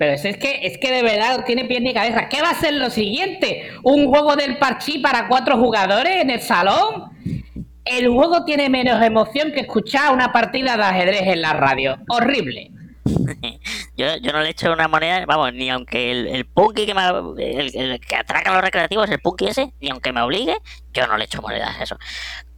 Pero 0.00 0.14
es, 0.14 0.38
que 0.38 0.60
es 0.62 0.78
que 0.78 0.90
de 0.90 1.02
verdad 1.02 1.44
tiene 1.44 1.66
pie 1.66 1.78
ni 1.78 1.92
cabeza. 1.92 2.26
¿Qué 2.30 2.40
va 2.40 2.48
a 2.48 2.54
ser 2.54 2.72
lo 2.72 2.88
siguiente? 2.88 3.70
¿Un 3.82 4.08
juego 4.08 4.34
del 4.34 4.56
parchí 4.56 4.98
para 4.98 5.28
cuatro 5.28 5.58
jugadores 5.58 6.22
en 6.22 6.30
el 6.30 6.40
salón? 6.40 7.10
El 7.84 8.08
juego 8.08 8.46
tiene 8.46 8.70
menos 8.70 9.02
emoción 9.02 9.52
que 9.52 9.60
escuchar 9.60 10.14
una 10.14 10.32
partida 10.32 10.78
de 10.78 10.84
ajedrez 10.84 11.20
en 11.24 11.42
la 11.42 11.52
radio. 11.52 11.98
Horrible. 12.08 12.70
Yo, 13.96 14.16
yo 14.16 14.32
no 14.32 14.40
le 14.40 14.48
echo 14.48 14.72
una 14.72 14.88
moneda, 14.88 15.26
vamos, 15.26 15.52
ni 15.52 15.68
aunque 15.68 16.10
el, 16.10 16.26
el 16.28 16.46
punky 16.46 16.86
que 16.86 16.94
me, 16.94 17.02
el, 17.06 18.00
que 18.00 18.16
atraca 18.16 18.50
a 18.50 18.54
los 18.54 18.62
recreativos, 18.62 19.10
el 19.10 19.20
punky 19.20 19.48
ese, 19.48 19.74
ni 19.80 19.90
aunque 19.90 20.10
me 20.14 20.22
obligue, 20.22 20.56
yo 20.94 21.06
no 21.06 21.18
le 21.18 21.24
echo 21.26 21.42
monedas 21.42 21.78
a 21.78 21.82
eso. 21.82 21.98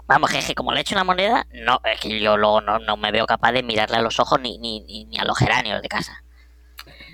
Vamos, 0.06 0.30
que 0.30 0.54
como 0.54 0.72
le 0.72 0.82
echo 0.82 0.94
una 0.94 1.02
moneda, 1.02 1.48
no, 1.52 1.80
es 1.92 1.98
que 1.98 2.20
yo 2.20 2.36
luego 2.36 2.60
no, 2.60 2.78
no 2.78 2.96
me 2.96 3.10
veo 3.10 3.26
capaz 3.26 3.50
de 3.50 3.64
mirarle 3.64 3.96
a 3.96 4.02
los 4.02 4.20
ojos 4.20 4.40
ni, 4.40 4.58
ni, 4.58 4.82
ni, 4.82 5.06
ni 5.06 5.18
a 5.18 5.24
los 5.24 5.36
geranios 5.36 5.82
de 5.82 5.88
casa. 5.88 6.22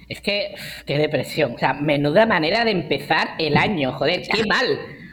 Es 0.09 0.21
que, 0.21 0.55
qué 0.87 0.99
depresión. 0.99 1.55
O 1.55 1.59
sea, 1.59 1.75
menuda 1.75 2.27
manera 2.27 2.64
de 2.64 2.71
empezar 2.71 3.31
el 3.38 3.57
año, 3.57 3.92
joder, 3.92 4.23
qué 4.23 4.44
mal. 4.47 4.66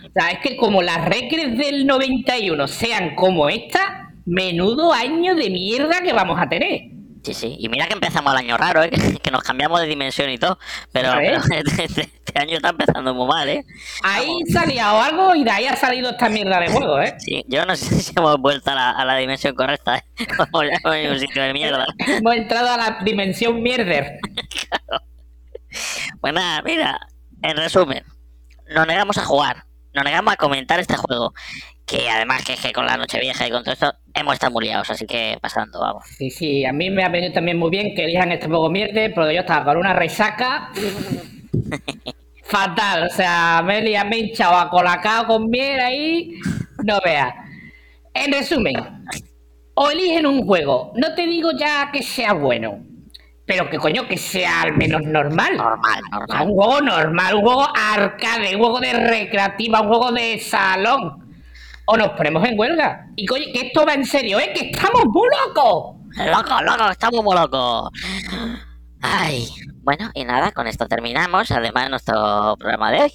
O 0.05 0.09
sea, 0.11 0.29
es 0.31 0.39
que 0.39 0.55
como 0.55 0.81
las 0.81 1.03
recres 1.05 1.57
del 1.57 1.85
91 1.85 2.67
sean 2.67 3.15
como 3.15 3.49
esta, 3.49 4.13
menudo 4.25 4.93
año 4.93 5.35
de 5.35 5.49
mierda 5.49 6.01
que 6.01 6.13
vamos 6.13 6.39
a 6.41 6.47
tener. 6.47 6.94
Sí, 7.25 7.33
sí, 7.33 7.55
y 7.57 7.69
mira 7.69 7.87
que 7.87 7.93
empezamos 7.93 8.31
el 8.33 8.37
año 8.37 8.55
raro, 8.55 8.83
¿eh? 8.83 8.91
que, 8.91 9.31
nos 9.31 9.41
cambiamos 9.41 9.81
de 9.81 9.87
dimensión 9.87 10.29
y 10.29 10.37
todo, 10.37 10.59
pero, 10.91 11.11
este, 11.79 12.07
año 12.35 12.57
está 12.57 12.69
empezando 12.69 13.15
muy 13.15 13.27
mal, 13.27 13.49
¿eh? 13.49 13.65
Ahí 14.03 14.29
salía 14.53 14.93
o 14.93 15.01
algo 15.01 15.33
y 15.33 15.43
de 15.43 15.49
ahí 15.49 15.65
ha 15.65 15.75
salido 15.75 16.11
esta 16.11 16.29
mierda 16.29 16.59
de 16.59 16.67
juego, 16.67 17.01
¿eh? 17.01 17.15
Sí, 17.17 17.43
yo 17.47 17.65
no 17.65 17.75
sé 17.75 17.95
si 18.01 18.13
hemos 18.15 18.37
vuelto 18.37 18.69
a 18.69 18.75
la, 18.75 18.91
a 18.91 19.03
la 19.05 19.15
dimensión 19.15 19.55
correcta, 19.55 19.97
¿eh? 19.97 20.03
Como 20.37 20.65
ya 20.65 20.77
en 20.99 21.13
un 21.13 21.19
sitio 21.19 21.41
de 21.41 21.53
mierda. 21.53 21.87
Hemos 21.97 22.35
entrado 22.35 22.69
a 22.69 22.77
la 22.77 22.99
dimensión 23.03 23.59
mierder. 23.63 24.19
Pues 26.21 26.31
nada, 26.31 26.61
mira, 26.61 26.99
en 27.41 27.57
resumen, 27.57 28.03
nos 28.69 28.85
negamos 28.85 29.17
a 29.17 29.25
jugar, 29.25 29.65
nos 29.95 30.03
negamos 30.03 30.31
a 30.31 30.37
comentar 30.37 30.79
este 30.79 30.95
juego, 30.95 31.33
que 31.85 32.09
además 32.09 32.43
que 32.43 32.53
es 32.53 32.61
que 32.61 32.73
con 32.73 32.85
la 32.85 32.97
noche 32.97 33.19
vieja 33.19 33.47
y 33.47 33.51
con 33.51 33.63
todo 33.63 33.73
esto 33.73 33.93
hemos 34.13 34.33
estado 34.33 34.53
muy 34.53 34.65
liados, 34.65 34.89
así 34.89 35.05
que 35.05 35.37
pasando, 35.41 35.79
vamos. 35.79 36.03
Sí, 36.17 36.29
sí, 36.29 36.65
a 36.65 36.73
mí 36.73 36.89
me 36.89 37.03
ha 37.03 37.09
venido 37.09 37.33
también 37.33 37.57
muy 37.57 37.69
bien 37.69 37.95
que 37.95 38.05
elijan 38.05 38.31
este 38.31 38.47
juego 38.47 38.69
mierder, 38.69 39.13
pero 39.13 39.31
yo 39.31 39.41
estaba 39.41 39.65
con 39.65 39.77
una 39.77 39.93
resaca 39.93 40.71
fatal. 42.43 43.07
O 43.07 43.09
sea, 43.09 43.61
me, 43.63 43.79
he 43.79 44.03
me 44.05 44.15
he 44.15 44.19
hinchado 44.19 44.57
a 44.57 44.69
colacao 44.69 45.27
con 45.27 45.49
miel 45.49 45.79
ahí, 45.79 46.33
no 46.83 46.99
veas. 47.03 47.33
En 48.13 48.31
resumen, 48.31 48.75
o 49.75 49.89
eligen 49.91 50.25
un 50.25 50.45
juego, 50.45 50.93
no 50.95 51.13
te 51.13 51.25
digo 51.27 51.51
ya 51.51 51.91
que 51.91 52.01
sea 52.01 52.33
bueno, 52.33 52.79
pero 53.45 53.69
que 53.69 53.77
coño, 53.77 54.07
que 54.07 54.17
sea 54.17 54.61
al 54.61 54.77
menos 54.77 55.01
normal. 55.03 55.57
Normal, 55.57 56.01
normal. 56.11 56.47
un 56.47 56.53
juego 56.55 56.81
normal, 56.81 57.35
un 57.35 57.41
juego 57.41 57.67
arcade, 57.75 58.55
un 58.55 58.61
juego 58.61 58.79
de 58.79 58.93
recreativa, 58.93 59.81
un 59.81 59.87
juego 59.89 60.11
de 60.13 60.39
salón. 60.39 61.24
O 61.87 61.97
nos 61.97 62.09
ponemos 62.09 62.43
en 62.47 62.59
huelga. 62.59 63.07
Y 63.15 63.25
coño, 63.25 63.45
que 63.53 63.67
esto 63.67 63.85
va 63.85 63.93
en 63.93 64.05
serio, 64.05 64.39
¿eh? 64.39 64.51
¡Que 64.53 64.71
estamos 64.71 65.03
muy 65.05 65.27
locos! 65.45 65.95
Loco, 66.17 66.61
loco, 66.61 66.89
estamos 66.89 67.23
muy 67.23 67.35
locos. 67.35 67.89
Ay, 69.01 69.47
bueno, 69.83 70.09
y 70.13 70.23
nada, 70.23 70.51
con 70.51 70.65
esto 70.65 70.87
terminamos, 70.87 71.51
además 71.51 71.89
nuestro 71.89 72.55
programa 72.57 72.91
de 72.91 73.01
hoy. 73.01 73.13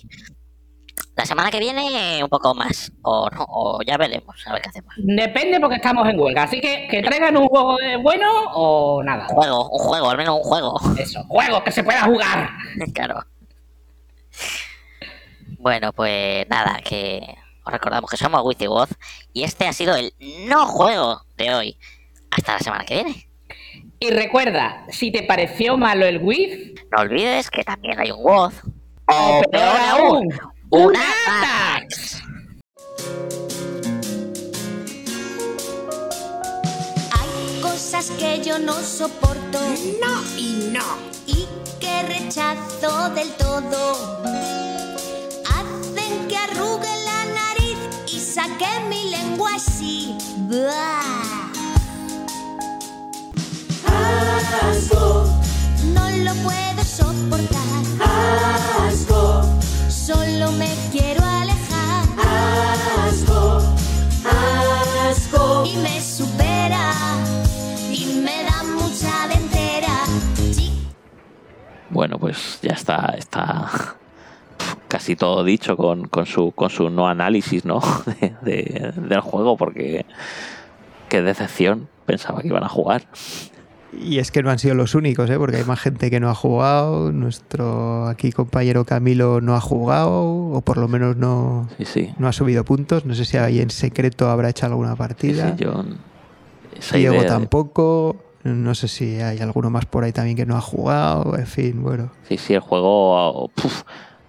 La 1.17 1.27
semana 1.27 1.51
que 1.51 1.59
viene 1.59 2.23
un 2.23 2.29
poco 2.29 2.55
más, 2.55 2.93
o 3.03 3.29
no, 3.31 3.45
o 3.49 3.83
ya 3.83 3.97
veremos, 3.97 4.37
a 4.47 4.53
ver 4.53 4.63
qué 4.63 4.69
hacemos. 4.69 4.95
Depende 4.99 5.59
porque 5.59 5.77
estamos 5.77 6.09
en 6.09 6.19
huelga. 6.19 6.45
Así 6.45 6.61
que 6.61 6.87
que 6.89 7.03
traigan 7.03 7.37
un 7.37 7.49
juego 7.49 7.77
de 7.77 7.97
bueno 7.97 8.27
o 8.55 9.03
nada. 9.03 9.27
Un 9.31 9.35
juego, 9.35 9.69
un 9.71 9.79
juego, 9.81 10.11
al 10.11 10.17
menos 10.17 10.37
un 10.37 10.43
juego. 10.45 10.81
Eso, 10.97 11.25
juegos 11.25 11.63
que 11.63 11.73
se 11.73 11.83
pueda 11.83 12.03
jugar. 12.03 12.51
claro. 12.95 13.25
Bueno, 15.59 15.93
pues 15.93 16.49
nada, 16.49 16.81
que 16.85 17.35
os 17.65 17.73
recordamos 17.73 18.11
que 18.11 18.17
somos 18.17 18.43
WikiWoz 18.45 18.91
y 19.33 19.45
este 19.45 19.67
ha 19.67 19.73
sido 19.73 19.95
el 19.97 20.13
no 20.47 20.67
juego 20.67 21.23
de 21.37 21.55
hoy. 21.55 21.79
Hasta 22.31 22.53
la 22.55 22.59
semana 22.61 22.85
que 22.85 22.95
viene. 23.03 23.27
Y 23.99 24.11
recuerda, 24.11 24.87
si 24.91 25.11
te 25.13 25.23
pareció 25.25 25.77
malo 25.77 26.07
el 26.07 26.19
Wii, 26.23 26.75
No 26.93 27.03
olvides 27.03 27.51
que 27.51 27.63
también 27.65 27.99
hay 28.01 28.11
un 28.11 28.23
Woz. 28.25 28.55
o 29.07 29.43
peor 29.51 29.77
aún, 29.91 30.29
un 30.71 30.83
un 30.87 30.97
Atax. 30.97 32.23
Hay 37.13 37.61
cosas 37.61 38.11
que 38.13 38.41
yo 38.43 38.59
no 38.59 38.75
soporto. 38.75 39.59
No 40.01 40.23
y 40.37 40.71
no. 40.73 40.85
Y 41.27 41.47
que 41.81 42.03
rechazo 42.03 43.11
del 43.11 43.31
todo. 43.33 44.23
Hacen 45.49 46.29
que 46.29 46.37
arrugue 46.37 46.89
saqué 48.31 48.81
mi 48.89 49.11
lengua 49.11 49.51
así. 49.57 50.17
Asco. 54.71 55.27
No 55.93 56.11
lo 56.11 56.33
puedo 56.47 56.85
soportar. 56.85 57.83
Asco. 58.87 59.43
Solo 59.89 60.53
me 60.53 60.73
quiero 60.93 61.25
alejar. 61.25 62.05
Asco. 63.09 63.63
Asco. 65.11 65.65
Y 65.67 65.77
me 65.79 66.01
supera. 66.01 66.93
Y 67.91 68.23
me 68.25 68.45
da 68.45 68.63
mucha 68.63 69.27
dentera. 69.27 70.05
Bueno, 71.91 72.17
pues 72.21 72.61
ya 72.63 72.75
está, 72.75 73.15
está 73.19 73.60
casi 75.01 75.17
todo 75.17 75.43
dicho 75.45 75.79
con, 75.79 76.09
con 76.09 76.27
su, 76.27 76.53
con 76.53 76.69
su 76.69 76.91
no 76.91 77.09
análisis 77.09 77.65
¿no? 77.65 77.81
De- 78.21 78.35
de- 78.43 78.93
del 78.97 79.21
juego, 79.23 79.57
porque 79.57 80.05
qué 81.09 81.23
decepción. 81.23 81.89
Pensaba 82.05 82.43
que 82.43 82.49
iban 82.49 82.65
a 82.65 82.69
jugar. 82.69 83.05
Y 83.99 84.19
es 84.19 84.31
que 84.31 84.43
no 84.43 84.51
han 84.51 84.59
sido 84.59 84.75
los 84.75 84.95
únicos, 84.95 85.31
¿eh? 85.31 85.39
porque 85.39 85.57
hay 85.57 85.65
más 85.65 85.81
gente 85.81 86.11
que 86.11 86.21
no 86.21 86.29
ha 86.29 86.35
jugado. 86.35 87.13
Nuestro 87.13 88.07
aquí 88.09 88.31
compañero 88.31 88.85
Camilo 88.85 89.41
no 89.41 89.55
ha 89.57 89.61
jugado, 89.61 90.23
o 90.53 90.61
por 90.61 90.77
lo 90.77 90.87
menos 90.87 91.17
no, 91.17 91.67
Sí, 91.79 91.85
sí. 91.87 92.15
no 92.19 92.29
ha 92.29 92.33
subido 92.33 92.63
puntos. 92.65 93.07
No 93.07 93.15
sé 93.15 93.25
si 93.25 93.39
ahí 93.39 93.61
en 93.61 93.71
secreto 93.71 94.29
habrá 94.29 94.51
hecho 94.51 94.67
alguna 94.67 94.97
partida. 94.97 95.57
sí, 95.57 95.65
yo- 95.65 95.85
Diego 96.93 97.15
idea 97.15 97.23
de- 97.23 97.29
tampoco. 97.29 98.17
No 98.45 98.75
sé 98.75 98.89
si 98.89 99.21
hay 99.21 99.39
alguno 99.39 99.71
más 99.71 99.87
por 99.87 100.05
ahí 100.05 100.13
también 100.13 100.37
que 100.37 100.47
no 100.47 100.57
ha 100.57 100.61
jugado. 100.61 101.37
En 101.39 101.47
fin, 101.47 101.83
bueno. 101.83 102.11
Sí, 102.29 102.37
sí, 102.39 102.55
el 102.55 102.61
juego 102.61 103.49
puf, 103.55 103.83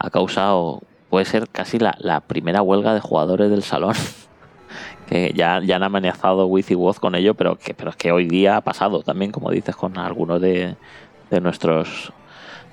ha 0.04 0.10
causado, 0.10 0.82
puede 1.10 1.26
ser 1.26 1.48
casi 1.50 1.80
la, 1.80 1.96
la 2.00 2.22
primera 2.22 2.62
huelga 2.62 2.94
de 2.94 3.00
jugadores 3.00 3.50
del 3.50 3.64
salón. 3.64 3.96
que 5.08 5.34
ya, 5.36 5.62
ya 5.62 5.76
han 5.76 5.84
amenazado 5.84 6.48
Wiz 6.48 6.72
y 6.72 6.76
Woz 6.76 7.00
con 7.00 7.16
ello, 7.16 7.34
pero 7.34 7.58
que, 7.58 7.74
pero 7.74 7.90
es 7.90 7.96
que 7.98 8.12
hoy 8.12 8.28
día 8.28 8.58
ha 8.58 8.62
pasado 8.62 9.04
también, 9.04 9.32
como 9.32 9.52
dices, 9.52 9.76
con 9.76 9.98
algunos 9.98 10.40
de, 10.40 10.76
de 11.30 11.42
nuestros 11.42 12.14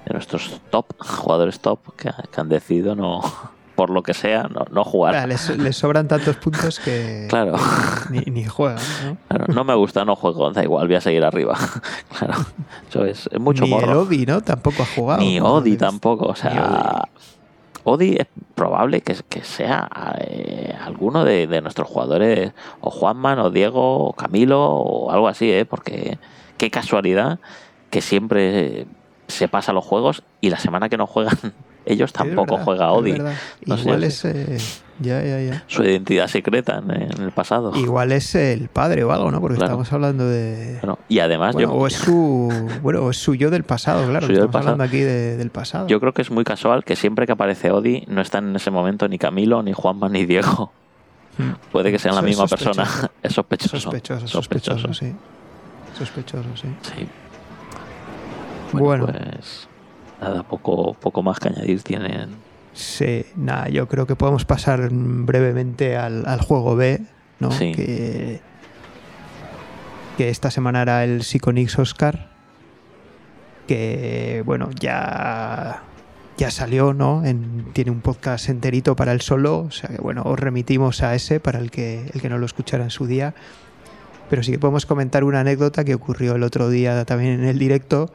de 0.04 0.12
nuestros 0.12 0.60
top, 0.70 0.86
jugadores 0.98 1.60
top, 1.60 1.80
que, 1.96 2.10
que 2.30 2.40
han 2.40 2.48
decidido 2.48 2.94
no, 2.94 3.20
por 3.78 3.90
lo 3.90 4.02
que 4.02 4.12
sea, 4.12 4.48
no, 4.52 4.64
no 4.72 4.82
jugar. 4.82 5.14
Ah, 5.14 5.24
les, 5.28 5.56
les 5.56 5.76
sobran 5.76 6.08
tantos 6.08 6.34
puntos 6.34 6.80
que 6.80 7.28
Claro. 7.28 7.52
ni, 8.10 8.18
ni 8.22 8.44
juegan. 8.44 8.82
¿no? 9.04 9.16
Claro, 9.28 9.54
no 9.54 9.62
me 9.62 9.72
gusta, 9.76 10.04
no 10.04 10.16
juego, 10.16 10.50
da 10.50 10.64
igual, 10.64 10.88
voy 10.88 10.96
a 10.96 11.00
seguir 11.00 11.24
arriba. 11.24 11.56
Claro, 12.18 12.34
eso 12.88 13.04
es, 13.04 13.28
es 13.30 13.38
mucho 13.38 13.62
ni 13.62 13.72
el 13.72 13.80
morro. 13.86 14.00
Odi, 14.00 14.26
¿no? 14.26 14.40
Tampoco 14.40 14.82
ha 14.82 14.86
jugado. 14.86 15.20
Ni. 15.20 15.38
Odi 15.38 15.76
tampoco, 15.76 16.26
o 16.26 16.34
sea, 16.34 17.04
Odi 17.84 18.16
es 18.18 18.26
probable 18.56 19.00
que, 19.00 19.14
que 19.28 19.44
sea 19.44 19.88
eh, 20.22 20.74
alguno 20.84 21.24
de, 21.24 21.46
de 21.46 21.60
nuestros 21.62 21.86
jugadores, 21.86 22.50
o 22.80 22.90
Juanman, 22.90 23.38
o 23.38 23.50
Diego, 23.50 24.08
o 24.08 24.12
Camilo, 24.12 24.60
o 24.60 25.12
algo 25.12 25.28
así, 25.28 25.52
¿eh? 25.52 25.64
porque 25.64 26.18
qué 26.56 26.68
casualidad 26.72 27.38
que 27.90 28.00
siempre 28.00 28.88
se 29.28 29.46
pasa 29.46 29.72
los 29.72 29.84
juegos 29.84 30.24
y 30.40 30.50
la 30.50 30.58
semana 30.58 30.88
que 30.88 30.96
no 30.96 31.06
juegan 31.06 31.38
ellos 31.92 32.12
tampoco 32.12 32.52
verdad, 32.56 32.64
juega 32.64 33.00
verdad. 33.00 33.34
No 33.66 33.76
Igual 33.78 34.04
es. 34.04 34.24
eh, 34.24 34.58
ya, 35.00 35.22
ya, 35.22 35.40
ya. 35.40 35.64
Su 35.68 35.84
identidad 35.84 36.26
secreta 36.26 36.78
en, 36.78 36.90
en 36.90 37.22
el 37.22 37.30
pasado. 37.30 37.72
Igual 37.76 38.10
es 38.12 38.34
el 38.34 38.68
padre 38.68 39.04
o 39.04 39.12
algo, 39.12 39.30
¿no? 39.30 39.40
Porque 39.40 39.56
Claro. 39.56 39.72
estamos 39.74 39.92
hablando 39.92 40.26
de. 40.28 40.78
Bueno, 40.82 40.98
y 41.08 41.20
además 41.20 41.54
Bueno, 41.54 41.70
yo, 41.72 41.74
o 41.76 41.86
es 41.86 41.94
su. 41.94 42.68
Bueno, 42.82 43.00
o 43.02 43.10
es 43.10 43.16
su 43.16 43.34
yo 43.34 43.50
del 43.50 43.62
pasado, 43.64 44.08
claro. 44.08 44.26
Su 44.26 44.32
yo 44.32 44.38
del 44.40 44.46
estamos 44.46 44.52
pasado. 44.52 44.72
hablando 44.72 44.84
aquí 44.84 44.98
de- 44.98 45.36
del 45.36 45.50
pasado. 45.50 45.86
yo 45.86 46.00
creo 46.00 46.12
que 46.12 46.22
es 46.22 46.30
muy 46.30 46.44
casual 46.44 46.84
que 46.84 46.96
siempre 46.96 47.26
que 47.26 47.32
aparece 47.32 47.70
Odi 47.70 48.04
no 48.08 48.20
están 48.20 48.48
en 48.50 48.56
ese 48.56 48.70
momento 48.70 49.06
ni 49.08 49.18
Camilo, 49.18 49.62
ni 49.62 49.72
Juanma, 49.72 50.08
ni 50.08 50.26
Diego. 50.26 50.72
Mm. 51.38 51.52
Puede 51.70 51.92
que 51.92 52.00
sean 52.00 52.14
la 52.16 52.20
Eso 52.20 52.26
misma 52.26 52.46
persona. 52.48 52.84
Es 53.22 53.32
sospechoso. 53.34 53.78
Sospechoso, 53.78 54.26
sospechoso, 54.26 54.92
sí. 54.94 55.14
Sospechoso, 55.96 56.48
sí. 56.56 56.68
Sí. 56.82 57.08
Bueno. 58.72 59.06
Pues 59.06 59.67
nada, 60.20 60.42
poco, 60.42 60.94
poco 60.94 61.22
más 61.22 61.38
que 61.40 61.48
añadir 61.48 61.82
tienen. 61.82 62.30
Sí, 62.72 63.24
nada, 63.36 63.68
yo 63.68 63.88
creo 63.88 64.06
que 64.06 64.14
podemos 64.16 64.44
pasar 64.44 64.88
brevemente 64.90 65.96
al, 65.96 66.26
al 66.26 66.40
juego 66.40 66.76
B, 66.76 67.00
¿no? 67.40 67.50
Sí. 67.50 67.72
Que, 67.72 68.40
que 70.16 70.28
esta 70.28 70.50
semana 70.50 70.82
era 70.82 71.04
el 71.04 71.22
Psychonix 71.22 71.78
Oscar, 71.78 72.30
que 73.66 74.42
bueno, 74.46 74.70
ya, 74.78 75.82
ya 76.36 76.50
salió, 76.50 76.94
¿no? 76.94 77.24
En- 77.24 77.66
tiene 77.72 77.90
un 77.90 78.00
podcast 78.00 78.48
enterito 78.48 78.96
para 78.96 79.12
el 79.12 79.20
solo, 79.20 79.58
o 79.60 79.70
sea 79.70 79.90
que 79.90 79.98
bueno, 80.00 80.22
os 80.24 80.38
remitimos 80.38 81.02
a 81.02 81.14
ese 81.14 81.40
para 81.40 81.58
el 81.58 81.70
que, 81.70 82.10
el 82.14 82.20
que 82.20 82.28
no 82.28 82.38
lo 82.38 82.46
escuchara 82.46 82.84
en 82.84 82.90
su 82.90 83.06
día. 83.06 83.34
Pero 84.30 84.42
sí 84.42 84.52
que 84.52 84.58
podemos 84.58 84.84
comentar 84.86 85.24
una 85.24 85.40
anécdota 85.40 85.84
que 85.84 85.94
ocurrió 85.94 86.34
el 86.34 86.42
otro 86.42 86.68
día 86.68 87.04
también 87.06 87.40
en 87.40 87.44
el 87.46 87.58
directo, 87.58 88.12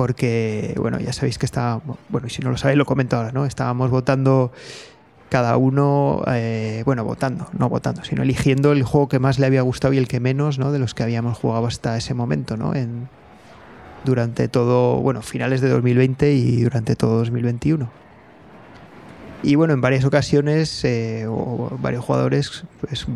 porque, 0.00 0.72
bueno, 0.78 0.98
ya 0.98 1.12
sabéis 1.12 1.36
que 1.36 1.44
está, 1.44 1.82
bueno, 2.08 2.26
y 2.26 2.30
si 2.30 2.40
no 2.40 2.48
lo 2.48 2.56
sabéis 2.56 2.78
lo 2.78 2.86
comento 2.86 3.18
ahora, 3.18 3.32
¿no? 3.32 3.44
Estábamos 3.44 3.90
votando 3.90 4.50
cada 5.28 5.58
uno, 5.58 6.22
eh, 6.26 6.82
bueno, 6.86 7.04
votando, 7.04 7.48
no 7.52 7.68
votando, 7.68 8.02
sino 8.02 8.22
eligiendo 8.22 8.72
el 8.72 8.82
juego 8.82 9.10
que 9.10 9.18
más 9.18 9.38
le 9.38 9.44
había 9.44 9.60
gustado 9.60 9.92
y 9.92 9.98
el 9.98 10.08
que 10.08 10.18
menos, 10.18 10.58
¿no? 10.58 10.72
De 10.72 10.78
los 10.78 10.94
que 10.94 11.02
habíamos 11.02 11.36
jugado 11.36 11.66
hasta 11.66 11.98
ese 11.98 12.14
momento, 12.14 12.56
¿no? 12.56 12.74
En, 12.74 13.10
durante 14.06 14.48
todo, 14.48 14.96
bueno, 15.02 15.20
finales 15.20 15.60
de 15.60 15.68
2020 15.68 16.32
y 16.32 16.62
durante 16.62 16.96
todo 16.96 17.18
2021. 17.18 17.90
Y 19.42 19.54
bueno, 19.56 19.74
en 19.74 19.82
varias 19.82 20.06
ocasiones, 20.06 20.82
eh, 20.82 21.26
varios 21.78 22.06
jugadores, 22.06 22.64
pues, 22.80 23.06
mm, 23.06 23.12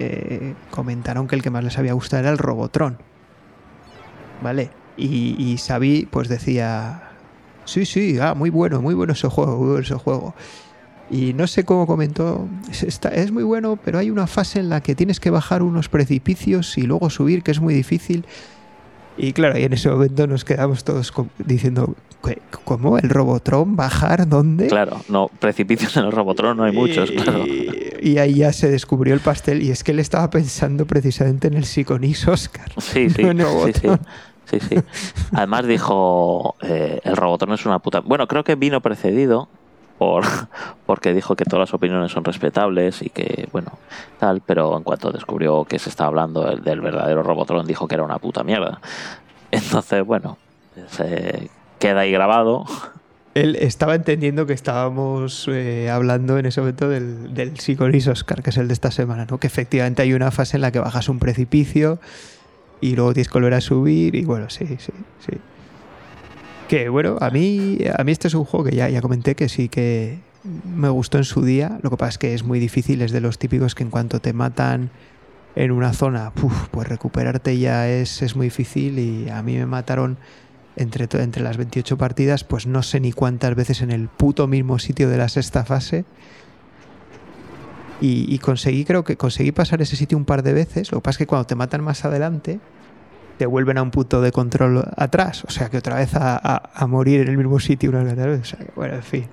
eh, 0.00 0.54
comentaron 0.72 1.28
que 1.28 1.36
el 1.36 1.42
que 1.42 1.50
más 1.50 1.62
les 1.62 1.78
había 1.78 1.92
gustado 1.92 2.22
era 2.22 2.30
el 2.30 2.38
Robotron. 2.38 2.98
¿Vale? 4.42 4.70
Y, 4.96 5.34
y 5.38 5.56
Xavi 5.58 6.06
pues 6.10 6.28
decía, 6.28 7.02
sí, 7.64 7.84
sí, 7.84 8.18
ah, 8.20 8.34
muy 8.34 8.50
bueno, 8.50 8.80
muy 8.80 8.94
bueno 8.94 9.12
ese 9.12 9.28
juego, 9.28 9.56
muy 9.58 9.66
bueno 9.68 9.80
ese 9.82 9.94
juego. 9.94 10.34
Y 11.10 11.32
no 11.34 11.46
sé 11.46 11.64
cómo 11.64 11.86
comentó, 11.86 12.48
es, 12.70 12.82
está- 12.82 13.10
es 13.10 13.30
muy 13.30 13.42
bueno, 13.42 13.76
pero 13.82 13.98
hay 13.98 14.10
una 14.10 14.26
fase 14.26 14.60
en 14.60 14.68
la 14.70 14.80
que 14.82 14.94
tienes 14.94 15.20
que 15.20 15.30
bajar 15.30 15.62
unos 15.62 15.88
precipicios 15.88 16.78
y 16.78 16.82
luego 16.82 17.10
subir, 17.10 17.42
que 17.42 17.50
es 17.50 17.60
muy 17.60 17.74
difícil. 17.74 18.24
Y 19.16 19.32
claro, 19.32 19.58
y 19.58 19.62
en 19.64 19.72
ese 19.72 19.88
momento 19.90 20.26
nos 20.26 20.44
quedamos 20.44 20.82
todos 20.82 21.12
diciendo, 21.38 21.94
"¿Qué? 22.24 22.38
¿cómo? 22.64 22.98
¿El 22.98 23.10
Robotron? 23.10 23.76
¿Bajar? 23.76 24.28
¿Dónde? 24.28 24.66
Claro, 24.66 25.02
no, 25.08 25.28
precipicios 25.38 25.96
en 25.98 26.04
el 26.06 26.10
Robotron 26.12 26.56
no 26.56 26.64
hay 26.64 26.72
muchos, 26.72 27.10
Y- 27.10 27.16
claro. 27.16 27.44
Y 28.00 28.18
ahí 28.18 28.34
ya 28.34 28.52
se 28.52 28.68
descubrió 28.70 29.14
el 29.14 29.20
pastel 29.20 29.62
y 29.62 29.70
es 29.70 29.84
que 29.84 29.92
él 29.92 29.98
estaba 30.00 30.30
pensando 30.30 30.84
precisamente 30.86 31.46
en 31.48 31.54
el 31.54 31.64
Psychonix 31.64 32.26
Oscar. 32.26 32.72
Sí, 32.78 33.08
sí, 33.10 33.22
no 33.34 33.66
en 33.68 33.74
sí. 33.74 33.88
Sí, 34.44 34.60
sí. 34.60 34.76
Además 35.32 35.66
dijo, 35.66 36.56
eh, 36.62 37.00
el 37.04 37.16
Robotron 37.16 37.52
es 37.52 37.66
una 37.66 37.78
puta... 37.78 38.00
Bueno, 38.00 38.26
creo 38.26 38.44
que 38.44 38.54
vino 38.54 38.80
precedido 38.80 39.48
por 39.98 40.24
porque 40.86 41.14
dijo 41.14 41.36
que 41.36 41.44
todas 41.44 41.68
las 41.68 41.74
opiniones 41.74 42.12
son 42.12 42.24
respetables 42.24 43.02
y 43.02 43.10
que, 43.10 43.48
bueno, 43.52 43.78
tal, 44.18 44.42
pero 44.44 44.76
en 44.76 44.82
cuanto 44.82 45.12
descubrió 45.12 45.64
que 45.64 45.78
se 45.78 45.88
estaba 45.90 46.08
hablando 46.08 46.44
del, 46.44 46.62
del 46.62 46.80
verdadero 46.80 47.22
Robotron, 47.22 47.66
dijo 47.66 47.88
que 47.88 47.94
era 47.94 48.04
una 48.04 48.18
puta 48.18 48.42
mierda. 48.44 48.80
Entonces, 49.50 50.04
bueno, 50.04 50.36
se 50.88 51.50
queda 51.78 52.00
ahí 52.00 52.12
grabado. 52.12 52.64
Él 53.34 53.56
estaba 53.56 53.96
entendiendo 53.96 54.46
que 54.46 54.52
estábamos 54.52 55.48
eh, 55.48 55.90
hablando 55.90 56.38
en 56.38 56.46
ese 56.46 56.60
momento 56.60 56.88
del, 56.88 57.34
del 57.34 57.58
Psychonix 57.58 58.06
Oscar, 58.06 58.42
que 58.42 58.50
es 58.50 58.56
el 58.58 58.68
de 58.68 58.74
esta 58.74 58.92
semana, 58.92 59.26
¿no? 59.28 59.38
Que 59.38 59.48
efectivamente 59.48 60.02
hay 60.02 60.12
una 60.12 60.30
fase 60.30 60.56
en 60.56 60.60
la 60.60 60.70
que 60.70 60.78
bajas 60.78 61.08
un 61.08 61.18
precipicio 61.18 61.98
y 62.84 62.94
luego 62.96 63.14
tienes 63.14 63.28
que 63.28 63.38
volver 63.38 63.54
a 63.54 63.62
subir 63.62 64.14
y 64.14 64.26
bueno, 64.26 64.50
sí, 64.50 64.66
sí, 64.66 64.92
sí. 65.26 65.38
Que 66.68 66.90
bueno, 66.90 67.16
a 67.18 67.30
mí, 67.30 67.78
a 67.96 68.04
mí 68.04 68.12
este 68.12 68.28
es 68.28 68.34
un 68.34 68.44
juego 68.44 68.66
que 68.66 68.76
ya, 68.76 68.90
ya 68.90 69.00
comenté 69.00 69.34
que 69.34 69.48
sí 69.48 69.70
que 69.70 70.18
me 70.76 70.90
gustó 70.90 71.16
en 71.16 71.24
su 71.24 71.42
día. 71.42 71.78
Lo 71.80 71.88
que 71.88 71.96
pasa 71.96 72.10
es 72.10 72.18
que 72.18 72.34
es 72.34 72.44
muy 72.44 72.60
difícil, 72.60 73.00
es 73.00 73.10
de 73.10 73.22
los 73.22 73.38
típicos 73.38 73.74
que 73.74 73.84
en 73.84 73.90
cuanto 73.90 74.20
te 74.20 74.34
matan 74.34 74.90
en 75.56 75.70
una 75.70 75.94
zona, 75.94 76.34
puf, 76.34 76.68
pues 76.72 76.86
recuperarte 76.86 77.58
ya 77.58 77.88
es, 77.88 78.20
es 78.20 78.36
muy 78.36 78.48
difícil 78.48 78.98
y 78.98 79.30
a 79.30 79.42
mí 79.42 79.56
me 79.56 79.64
mataron 79.64 80.18
entre, 80.76 81.08
entre 81.22 81.42
las 81.42 81.56
28 81.56 81.96
partidas, 81.96 82.44
pues 82.44 82.66
no 82.66 82.82
sé 82.82 83.00
ni 83.00 83.12
cuántas 83.12 83.54
veces 83.54 83.80
en 83.80 83.92
el 83.92 84.08
puto 84.08 84.46
mismo 84.46 84.78
sitio 84.78 85.08
de 85.08 85.16
la 85.16 85.30
sexta 85.30 85.64
fase. 85.64 86.04
Y, 88.00 88.38
conseguí, 88.38 88.84
creo 88.84 89.04
que 89.04 89.16
conseguí 89.16 89.52
pasar 89.52 89.80
ese 89.80 89.96
sitio 89.96 90.18
un 90.18 90.24
par 90.24 90.42
de 90.42 90.52
veces. 90.52 90.90
Lo 90.92 90.98
que 90.98 91.02
pasa 91.02 91.14
es 91.14 91.18
que 91.18 91.26
cuando 91.26 91.46
te 91.46 91.54
matan 91.54 91.82
más 91.82 92.04
adelante, 92.04 92.60
te 93.38 93.46
vuelven 93.46 93.78
a 93.78 93.82
un 93.82 93.90
punto 93.90 94.20
de 94.20 94.30
control 94.32 94.84
atrás. 94.96 95.44
O 95.44 95.50
sea 95.50 95.70
que 95.70 95.78
otra 95.78 95.96
vez 95.96 96.14
a, 96.14 96.86
morir 96.86 97.20
en 97.20 97.28
el 97.28 97.38
mismo 97.38 97.58
sitio 97.60 97.90
una 97.90 98.02
vez. 98.02 98.40
O 98.40 98.44
sea 98.44 98.58
bueno, 98.76 98.94
en 98.94 99.02
fin. 99.02 99.26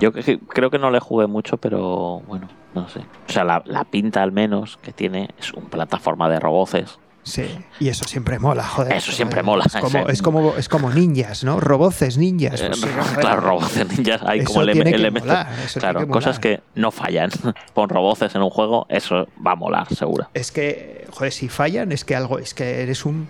Yo 0.00 0.12
creo 0.12 0.70
que 0.70 0.78
no 0.78 0.90
le 0.90 0.98
jugué 0.98 1.26
mucho, 1.26 1.58
pero 1.58 2.22
bueno, 2.26 2.48
no 2.74 2.88
sé. 2.88 3.00
O 3.28 3.32
sea, 3.32 3.44
la, 3.44 3.62
la 3.66 3.84
pinta 3.84 4.22
al 4.22 4.32
menos 4.32 4.78
que 4.78 4.92
tiene 4.92 5.30
es 5.38 5.52
una 5.52 5.68
plataforma 5.68 6.28
de 6.28 6.40
roboces. 6.40 6.98
Sí, 7.24 7.44
y 7.78 7.88
eso 7.88 8.02
siempre 8.08 8.38
mola, 8.40 8.64
joder. 8.66 8.94
Eso 8.94 9.12
siempre 9.12 9.44
mola, 9.44 9.64
Es 9.66 9.76
como, 9.76 10.08
es 10.08 10.22
como, 10.22 10.54
es 10.56 10.68
como 10.68 10.90
ninjas, 10.90 11.44
¿no? 11.44 11.60
Roboces, 11.60 12.18
ninjas. 12.18 12.60
Eh, 12.60 12.66
pues 12.68 12.80
sí, 12.80 12.86
claro, 13.20 13.40
roboces 13.42 13.86
ninjas 13.96 14.22
hay 14.26 14.40
Eso 14.40 14.52
como 14.54 14.64
tiene 14.66 14.90
que 14.90 14.96
elementos. 14.96 15.28
molar, 15.28 15.48
eso 15.64 15.78
claro, 15.78 16.00
tiene 16.00 16.06
que 16.08 16.12
cosas 16.12 16.38
que 16.40 16.60
no 16.74 16.90
fallan. 16.90 17.30
Pon 17.74 17.88
roboces 17.88 18.34
en 18.34 18.42
un 18.42 18.50
juego, 18.50 18.86
eso 18.88 19.28
va 19.46 19.52
a 19.52 19.56
molar, 19.56 19.86
seguro. 19.94 20.28
Es 20.34 20.50
que, 20.50 21.06
joder, 21.12 21.32
si 21.32 21.48
fallan, 21.48 21.92
es 21.92 22.04
que 22.04 22.16
algo, 22.16 22.40
es 22.40 22.54
que 22.54 22.82
eres 22.82 23.04
un 23.06 23.28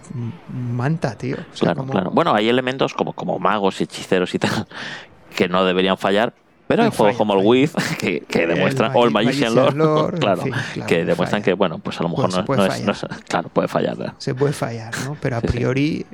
manta, 0.49 1.17
tío. 1.19 1.37
O 1.37 1.57
sea, 1.57 1.67
Claro, 1.67 1.81
como- 1.81 1.93
claro. 1.93 2.11
Bueno, 2.13 2.35
hay 2.35 2.49
elementos 2.49 2.95
como, 2.95 3.13
como 3.13 3.39
magos 3.39 3.81
y 3.81 3.85
hechiceros 3.85 4.35
y 4.35 4.39
tal 4.39 4.67
que 5.37 5.49
no 5.49 5.65
deberían 5.67 5.99
fallar, 5.99 6.33
Pero 6.73 6.83
hay 6.85 6.91
juegos 6.97 7.17
como 7.17 7.35
el. 7.35 7.47
With 7.47 7.71
que, 7.99 8.21
que 8.21 8.47
demuestran, 8.47 8.93
o 8.95 9.05
el 9.05 9.11
Magician 9.11 9.55
Lore, 9.55 9.71
en 10.15 10.19
claro, 10.21 10.43
fin, 10.43 10.53
claro, 10.75 10.87
que 10.89 11.05
demuestran 11.05 11.43
que, 11.43 11.53
bueno, 11.55 11.79
pues 11.79 11.99
a 12.01 12.03
lo 12.03 12.09
mejor 12.09 12.25
Pues 12.27 12.37
no, 12.37 12.45
puede 12.45 12.69
no 12.69 12.75
es, 12.75 12.85
no 12.85 12.93
es- 12.93 13.07
Claro, 13.29 13.49
puede 13.49 13.69
fallar. 13.69 14.15
Se 14.19 14.35
puede 14.35 14.53
fallar, 14.53 14.93
¿no? 15.05 15.17
Pero 15.21 15.37
a 15.37 15.41
Sí, 15.41 15.47
sí. 15.49 15.53
priori. 15.53 16.07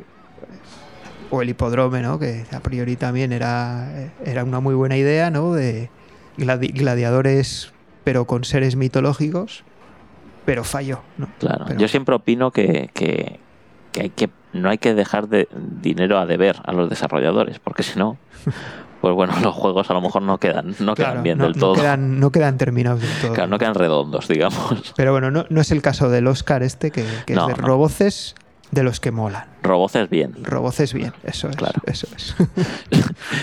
O 1.30 1.42
el 1.42 1.50
hipodrome, 1.50 2.00
¿no? 2.00 2.18
Que 2.18 2.44
a 2.52 2.60
priori 2.60 2.96
también 2.96 3.32
era, 3.32 3.88
era 4.24 4.44
una 4.44 4.60
muy 4.60 4.74
buena 4.74 4.96
idea, 4.96 5.30
¿no? 5.30 5.52
De 5.52 5.90
gladi- 6.38 6.72
gladiadores, 6.72 7.72
pero 8.04 8.24
con 8.26 8.44
seres 8.44 8.76
mitológicos. 8.76 9.62
Pero 10.46 10.64
falló, 10.64 11.00
¿no? 11.18 11.28
Claro, 11.38 11.66
Pero- 11.68 11.78
yo 11.80 11.88
siempre 11.88 12.14
opino 12.14 12.50
que, 12.50 12.88
que, 12.94 13.38
que 13.92 14.00
hay 14.00 14.08
que 14.10 14.30
no 14.54 14.70
hay 14.70 14.78
que 14.78 14.94
dejar 14.94 15.28
de 15.28 15.46
dinero 15.52 16.18
a 16.18 16.24
deber 16.24 16.56
a 16.64 16.72
los 16.72 16.88
desarrolladores, 16.88 17.58
porque 17.58 17.82
si 17.82 17.98
no, 17.98 18.16
pues 19.00 19.14
bueno, 19.14 19.34
los 19.42 19.54
juegos 19.54 19.90
a 19.90 19.94
lo 19.94 20.00
mejor 20.00 20.22
no 20.22 20.38
quedan, 20.38 20.74
no 20.80 20.94
Claro, 20.94 21.12
quedan 21.12 21.22
bien 21.22 21.38
no, 21.38 21.44
del 21.44 21.52
no 21.54 21.60
todo. 21.60 21.74
quedan, 21.74 22.20
no 22.20 22.30
quedan 22.32 22.58
terminados 22.58 23.00
del 23.00 23.10
todo. 23.20 23.32
Claro, 23.34 23.50
no 23.50 23.58
quedan 23.58 23.74
redondos, 23.74 24.28
digamos. 24.28 24.92
Pero 24.96 25.12
bueno, 25.12 25.30
no, 25.30 25.44
no 25.48 25.60
es 25.60 25.70
el 25.70 25.82
caso 25.82 26.08
del 26.10 26.26
Oscar 26.26 26.62
este, 26.62 26.90
que, 26.90 27.04
que 27.26 27.34
es 27.34 27.46
de 27.46 27.54
roboces 27.54 28.34
de 28.70 28.82
los 28.82 29.00
que 29.00 29.10
molan. 29.12 29.46
Roboces 29.62 30.10
bien. 30.10 30.34
Roboces 30.44 30.92
bien, 30.92 31.12
eso 31.24 31.48
es. 31.48 31.56
Claro. 31.56 31.80
Eso 31.86 32.06
es. 32.16 32.34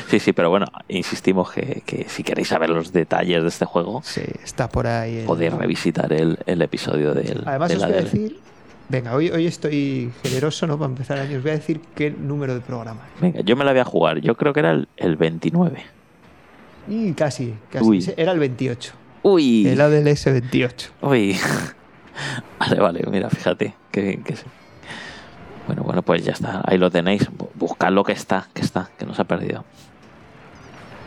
Sí, 0.09 0.19
sí, 0.19 0.33
pero 0.33 0.49
bueno, 0.49 0.65
insistimos 0.87 1.51
que, 1.51 1.83
que 1.85 2.07
si 2.09 2.23
queréis 2.23 2.47
saber 2.47 2.69
los 2.69 2.91
detalles 2.93 3.41
de 3.43 3.49
este 3.49 3.65
juego, 3.65 4.01
sí, 4.03 4.21
está 4.43 4.69
por 4.69 4.87
ahí. 4.87 5.19
el- 5.19 5.25
podéis 5.25 5.53
revisitar 5.53 6.11
el, 6.13 6.37
el 6.45 6.61
episodio 6.61 7.13
del. 7.13 7.43
Además, 7.45 7.69
de 7.69 7.75
os 7.77 7.83
voy 7.83 7.91
a 7.91 7.95
decir. 8.01 8.39
Venga, 8.87 9.15
hoy, 9.15 9.29
hoy 9.31 9.47
estoy 9.47 10.11
generoso, 10.21 10.67
¿no? 10.67 10.77
Para 10.77 10.89
empezar 10.91 11.17
el 11.17 11.23
año. 11.27 11.37
Os 11.37 11.43
voy 11.43 11.51
a 11.51 11.55
decir 11.55 11.81
qué 11.95 12.11
número 12.11 12.53
de 12.53 12.61
programa. 12.61 13.01
Venga, 13.19 13.41
yo 13.41 13.55
me 13.55 13.65
la 13.65 13.71
voy 13.71 13.79
a 13.81 13.85
jugar. 13.85 14.19
Yo 14.19 14.35
creo 14.35 14.53
que 14.53 14.59
era 14.59 14.71
el, 14.71 14.87
el 14.97 15.15
29. 15.15 15.83
Y 16.87 17.13
casi, 17.13 17.55
casi. 17.71 17.83
Uy. 17.85 18.13
Era 18.15 18.31
el 18.31 18.39
28. 18.39 18.93
Uy. 19.23 19.67
El 19.67 19.81
ADLS 19.81 20.25
28. 20.25 20.91
Uy. 21.01 21.35
Vale, 22.59 22.79
vale, 22.79 23.01
mira, 23.11 23.29
fíjate. 23.29 23.73
Que 23.91 24.01
bien 24.01 24.23
que. 24.23 24.35
Bueno, 25.67 25.83
bueno, 25.83 26.01
pues 26.01 26.23
ya 26.23 26.31
está. 26.31 26.61
Ahí 26.65 26.77
lo 26.77 26.89
tenéis. 26.89 27.29
Bu- 27.29 27.49
Buscad 27.55 27.91
lo 27.91 28.03
que 28.05 28.13
está, 28.13 28.47
que 28.53 28.61
está, 28.61 28.89
que 28.97 29.05
no 29.05 29.13
se 29.13 29.23
ha 29.23 29.25
perdido. 29.25 29.65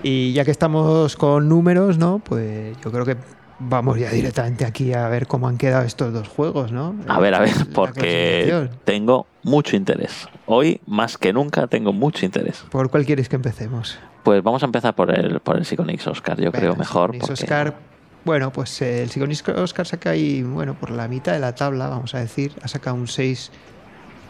Y 0.03 0.33
ya 0.35 0.45
que 0.45 0.51
estamos 0.51 1.17
con 1.17 1.49
números, 1.49 1.97
¿no? 1.97 2.19
Pues 2.19 2.77
yo 2.85 2.91
creo 2.93 3.05
que 3.07 3.17
vamos 3.59 3.99
ya 3.99 4.11
directamente 4.11 4.64
aquí 4.64 4.92
a 4.92 5.09
ver 5.09 5.27
cómo 5.27 5.49
han 5.49 5.59
quedado 5.59 5.85
estos 5.85 6.12
dos 6.12 6.29
juegos, 6.29 6.73
¿no? 6.73 6.94
A 7.09 7.18
ver, 7.21 7.35
a 7.35 7.40
ver, 7.40 7.53
porque 7.75 8.68
tengo 8.85 9.27
mucho 9.42 9.77
interés. 9.77 10.29
Hoy, 10.47 10.81
más 10.87 11.18
que 11.18 11.33
nunca, 11.33 11.66
tengo 11.66 11.92
mucho 11.92 12.25
interés. 12.25 12.64
¿Por 12.71 12.90
cuál 12.90 13.05
quieres 13.05 13.29
que 13.29 13.37
empecemos? 13.37 13.99
Pues 14.23 14.42
vamos 14.42 14.62
a 14.62 14.66
empezar 14.66 14.94
por 14.94 15.11
el, 15.16 15.40
por 15.40 15.57
el 15.57 15.64
Psychonix 15.64 16.07
Oscar, 16.07 16.40
yo 16.40 16.53
creo 16.53 16.77
mejor. 16.77 17.16
Porque- 17.18 17.33
Oscar, 17.33 17.77
bueno, 18.25 18.53
pues 18.53 18.83
eh, 18.83 19.03
el 19.03 19.11
Psychonix 19.11 19.47
Oscar 19.49 19.87
saca 19.87 20.11
ahí, 20.11 20.42
bueno, 20.42 20.75
por 20.75 20.90
la 20.90 21.09
mitad 21.09 21.33
de 21.33 21.38
la 21.40 21.55
tabla, 21.55 21.88
vamos 21.88 22.14
a 22.14 22.18
decir, 22.18 22.53
ha 22.62 22.68
sacado 22.68 22.97
un 22.97 23.09
6. 23.09 23.51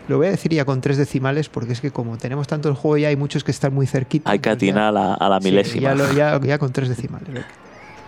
Lo 0.09 0.17
voy 0.17 0.29
a 0.29 0.31
decir 0.31 0.53
ya 0.53 0.65
con 0.65 0.81
tres 0.81 0.97
decimales, 0.97 1.49
porque 1.51 1.73
es 1.75 1.81
que 1.83 1.91
como 1.91 2.17
tenemos 2.17 2.47
tanto 2.47 2.69
el 2.71 2.75
juego 2.75 2.97
ya 2.97 3.09
hay 3.09 3.17
muchos 3.17 3.45
que 3.45 3.51
están 3.51 3.75
muy 3.75 3.87
cerquitos. 3.87 4.31
Hay 4.31 4.39
que 4.39 4.49
atinar 4.49 4.85
a 4.85 4.93
la, 4.93 5.15
a 5.15 5.29
la 5.29 5.39
Sí, 5.41 5.51
milésima. 5.51 5.83
ya, 5.83 5.95
lo- 5.95 6.13
ya- 6.13 6.41
ya 6.41 6.59
con 6.59 6.73
tres 6.73 6.89
decimales. 6.89 7.29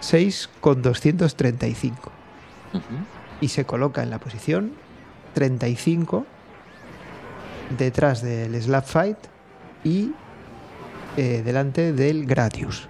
Venga. 0.00 0.02
6 0.02 0.50
con 0.60 0.82
235. 0.82 2.10
Ujú. 2.72 2.82
Y 3.40 3.48
se 3.48 3.64
coloca 3.64 4.02
en 4.02 4.10
la 4.10 4.18
posición 4.18 4.72
35 5.34 6.26
detrás 7.78 8.22
del 8.22 8.60
Slap 8.60 8.84
Fight 8.84 9.18
y 9.84 10.10
eh, 11.16 11.42
delante 11.44 11.92
del 11.92 12.26
Gradius. 12.26 12.88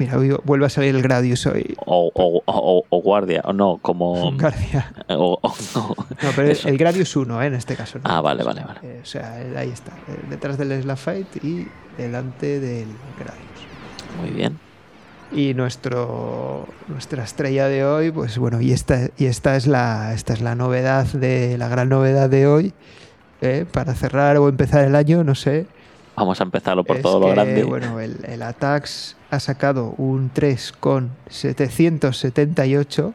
Mira, 0.00 0.16
vuelve 0.44 0.66
a 0.66 0.68
salir 0.68 0.92
el 0.96 1.02
Gradius 1.02 1.46
hoy. 1.46 1.76
O, 1.86 2.10
o- 2.12 2.42
o- 2.46 2.84
o 2.88 3.00
guardia, 3.00 3.42
o 3.44 3.52
no, 3.52 3.78
como. 3.80 4.32
Guardia. 4.36 4.92
o- 5.10 5.38
o- 5.40 5.54
no. 5.76 5.94
No, 6.20 6.30
pero 6.34 6.48
Eso. 6.50 6.68
el 6.68 6.76
Gradius 6.78 7.14
1, 7.14 7.42
¿eh? 7.42 7.46
en 7.46 7.54
este 7.54 7.76
caso. 7.76 7.98
¿no? 7.98 8.04
Ah, 8.10 8.20
vale, 8.20 8.42
vale, 8.42 8.64
vale. 8.64 8.80
Eh, 8.82 9.00
o 9.02 9.06
sea, 9.06 9.40
eh, 9.40 9.54
ahí 9.56 9.68
está. 9.70 9.92
eh, 10.08 10.18
Detrás 10.30 10.58
del 10.58 10.82
Slap 10.82 10.98
Fight 10.98 11.44
y 11.44 11.68
delante 11.96 12.58
del 12.58 12.88
Gradius. 13.18 14.20
Muy 14.20 14.30
bien. 14.30 14.58
Y 15.32 15.54
nuestro, 15.54 16.66
nuestra 16.88 17.24
estrella 17.24 17.66
de 17.66 17.84
hoy, 17.84 18.10
pues 18.10 18.38
bueno, 18.38 18.60
y 18.60 18.72
esta, 18.72 19.08
y 19.16 19.26
esta 19.26 19.56
es 19.56 19.66
la 19.66 20.14
esta 20.14 20.32
es 20.32 20.40
la 20.40 20.54
novedad 20.54 21.06
de 21.06 21.58
la 21.58 21.68
gran 21.68 21.88
novedad 21.88 22.30
de 22.30 22.46
hoy. 22.46 22.72
¿eh? 23.40 23.66
Para 23.70 23.94
cerrar 23.94 24.36
o 24.36 24.48
empezar 24.48 24.84
el 24.84 24.94
año, 24.94 25.24
no 25.24 25.34
sé. 25.34 25.66
Vamos 26.16 26.40
a 26.40 26.44
empezarlo 26.44 26.84
por 26.84 26.96
es 26.96 27.02
todo 27.02 27.18
lo 27.18 27.28
grande. 27.28 27.64
Bueno, 27.64 27.98
el, 27.98 28.24
el 28.24 28.42
Atax 28.42 29.16
ha 29.30 29.40
sacado 29.40 29.94
un 29.98 30.30
3 30.32 30.72
con 30.78 31.10
778 31.28 33.14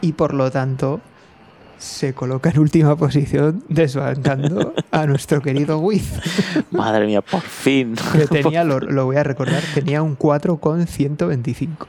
y 0.00 0.12
por 0.12 0.32
lo 0.32 0.50
tanto 0.50 1.00
se 1.82 2.14
coloca 2.14 2.50
en 2.50 2.58
última 2.60 2.94
posición 2.96 3.64
desbancando 3.68 4.72
a 4.90 5.06
nuestro 5.06 5.42
querido 5.42 5.78
Wiz, 5.78 6.12
Madre 6.70 7.06
mía, 7.06 7.20
por 7.22 7.40
fin. 7.42 7.96
que 8.12 8.26
tenía, 8.26 8.62
lo, 8.64 8.78
lo 8.80 9.04
voy 9.06 9.16
a 9.16 9.24
recordar, 9.24 9.62
tenía 9.74 10.00
un 10.02 10.14
4 10.14 10.56
con 10.58 10.86
125. 10.86 11.86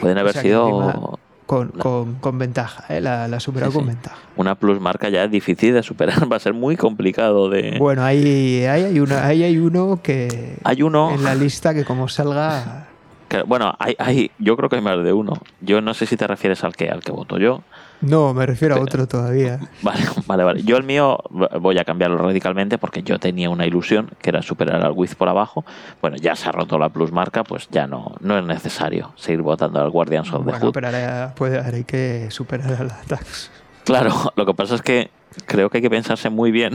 Pueden 0.00 0.18
haber 0.18 0.30
O 0.30 0.32
sea 0.32 0.42
que 0.42 0.48
sido 0.48 0.68
encima- 0.68 1.18
Con, 1.46 1.68
con, 1.68 2.14
con 2.16 2.38
ventaja, 2.38 2.84
¿eh? 2.94 3.00
la, 3.00 3.26
la 3.28 3.38
ha 3.38 3.40
superado 3.40 3.72
Sí, 3.72 3.78
con 3.78 3.84
sí. 3.86 3.90
ventaja. 3.90 4.16
una 4.36 4.54
plus 4.54 4.80
marca 4.80 5.08
ya 5.08 5.26
difícil 5.28 5.74
de 5.74 5.82
superar. 5.82 6.30
Va 6.32 6.36
a 6.36 6.40
ser 6.40 6.54
muy 6.54 6.76
complicado 6.76 7.48
de. 7.48 7.76
Bueno, 7.78 8.04
ahí, 8.04 8.64
ahí, 8.66 8.84
hay 8.84 9.00
una, 9.00 9.26
ahí 9.26 9.42
hay 9.42 9.58
uno 9.58 10.00
que 10.02 10.56
Hay 10.64 10.82
uno. 10.82 11.12
en 11.14 11.24
la 11.24 11.34
lista 11.34 11.72
que 11.74 11.84
como 11.84 12.08
salga... 12.08 12.86
que- 13.28 13.42
bueno, 13.42 13.74
hay, 13.78 13.94
hay, 13.98 14.30
yo 14.38 14.56
creo 14.56 14.68
que 14.68 14.76
hay 14.76 14.82
más 14.82 15.02
de 15.02 15.12
uno. 15.12 15.34
Yo 15.60 15.80
no 15.80 15.94
sé 15.94 16.06
si 16.06 16.16
te 16.16 16.26
refieres 16.26 16.64
al 16.64 16.76
que, 16.76 16.90
al 16.90 17.00
que 17.02 17.12
voto 17.12 17.38
yo. 17.38 17.62
No, 18.00 18.32
me 18.32 18.46
refiero 18.46 18.76
a 18.76 18.80
otro 18.80 19.08
todavía. 19.08 19.58
Vale, 19.82 20.00
vale, 20.26 20.44
vale. 20.44 20.62
Yo 20.62 20.76
el 20.76 20.84
mío 20.84 21.18
voy 21.60 21.78
a 21.78 21.84
cambiarlo 21.84 22.16
radicalmente 22.18 22.78
porque 22.78 23.02
yo 23.02 23.18
tenía 23.18 23.50
una 23.50 23.66
ilusión 23.66 24.10
que 24.22 24.30
era 24.30 24.40
superar 24.42 24.82
al 24.84 24.92
Wiz 24.92 25.14
por 25.16 25.28
abajo. 25.28 25.64
Bueno, 26.00 26.16
ya 26.16 26.36
se 26.36 26.48
ha 26.48 26.52
roto 26.52 26.78
la 26.78 26.90
plus 26.90 27.10
marca, 27.10 27.42
pues 27.42 27.68
ya 27.70 27.86
no, 27.86 28.14
no 28.20 28.38
es 28.38 28.44
necesario 28.44 29.12
seguir 29.16 29.42
votando 29.42 29.80
al 29.80 29.90
Guardians 29.90 30.28
of 30.32 30.44
the 30.44 30.50
Bueno, 30.50 30.66
Hood. 30.66 30.72
pero 30.74 30.86
ahora, 30.86 31.34
puede, 31.36 31.58
ahora 31.58 31.76
hay 31.76 31.84
que 31.84 32.28
superar 32.30 32.72
al 32.80 32.90
Atax. 32.90 33.50
Claro, 33.84 34.12
lo 34.36 34.46
que 34.46 34.54
pasa 34.54 34.76
es 34.76 34.82
que 34.82 35.10
creo 35.46 35.68
que 35.70 35.78
hay 35.78 35.82
que 35.82 35.90
pensarse 35.90 36.30
muy 36.30 36.50
bien 36.52 36.74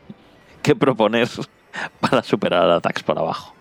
qué 0.62 0.74
proponer 0.74 1.28
para 2.00 2.22
superar 2.22 2.62
al 2.62 2.72
Atax 2.72 3.02
por 3.02 3.18
abajo. 3.18 3.54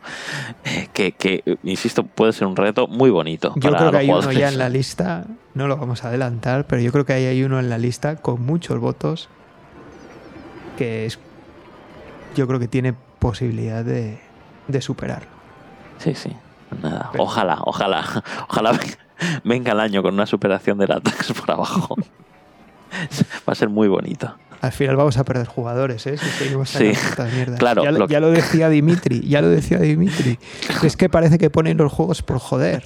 Eh, 0.65 0.87
Que, 0.93 1.11
que, 1.11 1.57
insisto, 1.63 2.03
puede 2.03 2.31
ser 2.33 2.47
un 2.47 2.55
reto 2.55 2.87
muy 2.87 3.09
bonito. 3.09 3.53
Yo 3.57 3.71
para 3.71 3.77
creo 3.89 3.91
que 3.91 4.07
los 4.07 4.25
hay 4.25 4.29
uno 4.29 4.39
ya 4.39 4.47
en 4.49 4.57
la 4.57 4.69
lista, 4.69 5.25
no 5.53 5.67
lo 5.67 5.77
vamos 5.77 6.03
a 6.03 6.07
adelantar, 6.09 6.65
pero 6.67 6.81
yo 6.81 6.91
creo 6.91 7.05
que 7.05 7.13
ahí 7.13 7.25
hay 7.25 7.43
uno 7.43 7.59
en 7.59 7.69
la 7.69 7.77
lista 7.77 8.15
con 8.17 8.41
muchos 8.45 8.79
votos 8.79 9.29
que 10.77 11.05
es, 11.05 11.19
yo 12.35 12.47
creo 12.47 12.59
que 12.59 12.67
tiene 12.67 12.93
posibilidad 13.19 13.83
de, 13.85 14.19
de 14.67 14.81
superarlo. 14.81 15.29
Sí, 15.99 16.15
sí. 16.15 16.31
Nada. 16.81 17.09
Pero- 17.11 17.23
Ojalá, 17.23 17.59
ojalá, 17.65 18.03
ojalá 18.49 18.79
venga, 19.43 19.71
el 19.73 19.79
año 19.79 20.01
con 20.01 20.13
una 20.15 20.25
superación 20.25 20.77
del 20.79 20.91
Atax 20.91 21.33
por 21.33 21.51
abajo. 21.51 21.95
Va 23.47 23.53
a 23.53 23.55
ser 23.55 23.69
muy 23.69 23.87
bonito. 23.87 24.35
Al 24.61 24.71
final 24.71 24.95
vamos 24.95 25.17
a 25.17 25.25
perder 25.25 25.45
jugadores, 25.45 26.07
¿eh? 26.07 26.17
Si 26.17 26.25
seguimos 26.25 26.69
Sí, 26.69 26.93
mierdas. 27.35 27.59
claro, 27.59 27.83
Ya, 27.83 27.91
lo- 27.91 28.07
ya 28.07 28.19
lo 28.21 28.31
decía 28.31 28.69
Dimitri, 28.69 29.19
ya 29.27 29.41
lo 29.41 29.49
decía 29.49 29.77
Dimitri. 29.79 30.39
Es 30.83 30.95
que 30.95 31.09
parece 31.09 31.37
que 31.37 31.49
ponen 31.49 31.75
los 31.77 31.91
juegos 31.91 32.21
por 32.21 32.39
joder. 32.39 32.83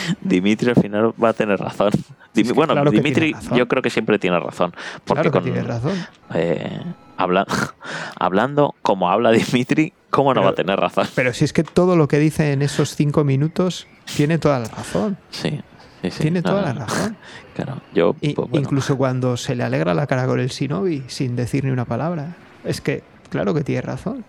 Dimitri 0.20 0.70
al 0.70 0.76
final 0.76 1.12
va 1.22 1.30
a 1.30 1.32
tener 1.32 1.58
razón. 1.58 1.90
Que 2.34 2.42
bueno, 2.52 2.74
claro 2.74 2.90
Dimitri 2.90 3.34
tiene 3.34 3.56
yo 3.58 3.66
creo 3.68 3.82
que 3.82 3.90
siempre 3.90 4.18
tiene 4.18 4.38
razón. 4.38 4.72
Porque 5.04 5.22
Claro 5.22 5.30
que 5.30 5.38
con, 5.38 5.42
tienes 5.44 5.66
razón. 5.66 5.94
eh, 6.34 6.80
habla- 7.16 7.46
hablando 8.18 8.74
como 8.82 9.10
habla 9.10 9.30
Dimitri, 9.32 9.92
¿cómo 10.10 10.30
no 10.34 10.40
Pero- 10.40 10.44
va 10.46 10.50
a 10.50 10.54
tener 10.54 10.78
razón? 10.78 11.06
Pero 11.14 11.32
si 11.32 11.44
es 11.44 11.52
que 11.52 11.64
todo 11.64 11.96
lo 11.96 12.08
que 12.08 12.18
dice 12.18 12.52
en 12.52 12.62
esos 12.62 12.94
cinco 12.94 13.24
minutos 13.24 13.86
tiene 14.16 14.38
toda 14.38 14.58
la 14.60 14.68
razón. 14.68 15.18
Sí, 15.30 15.60
sí, 16.02 16.10
sí. 16.10 16.22
Tiene 16.22 16.40
No, 16.42 16.50
toda 16.50 16.72
no, 16.72 16.80
la 16.80 16.86
razón. 16.86 17.16
Claro, 17.54 17.82
yo, 17.92 18.14
pues, 18.14 18.34
bueno, 18.36 18.56
Incluso 18.58 18.96
cuando 18.96 19.36
se 19.36 19.54
le 19.54 19.62
alegra 19.64 19.92
la 19.92 20.06
cara 20.06 20.26
con 20.26 20.40
el 20.40 20.48
Shinobi 20.48 21.02
sin 21.08 21.36
decir 21.36 21.64
ni 21.64 21.70
una 21.70 21.84
palabra. 21.84 22.36
Es 22.64 22.80
que, 22.80 23.02
claro 23.28 23.52
que 23.52 23.64
tiene 23.64 23.82
razón. 23.82 24.24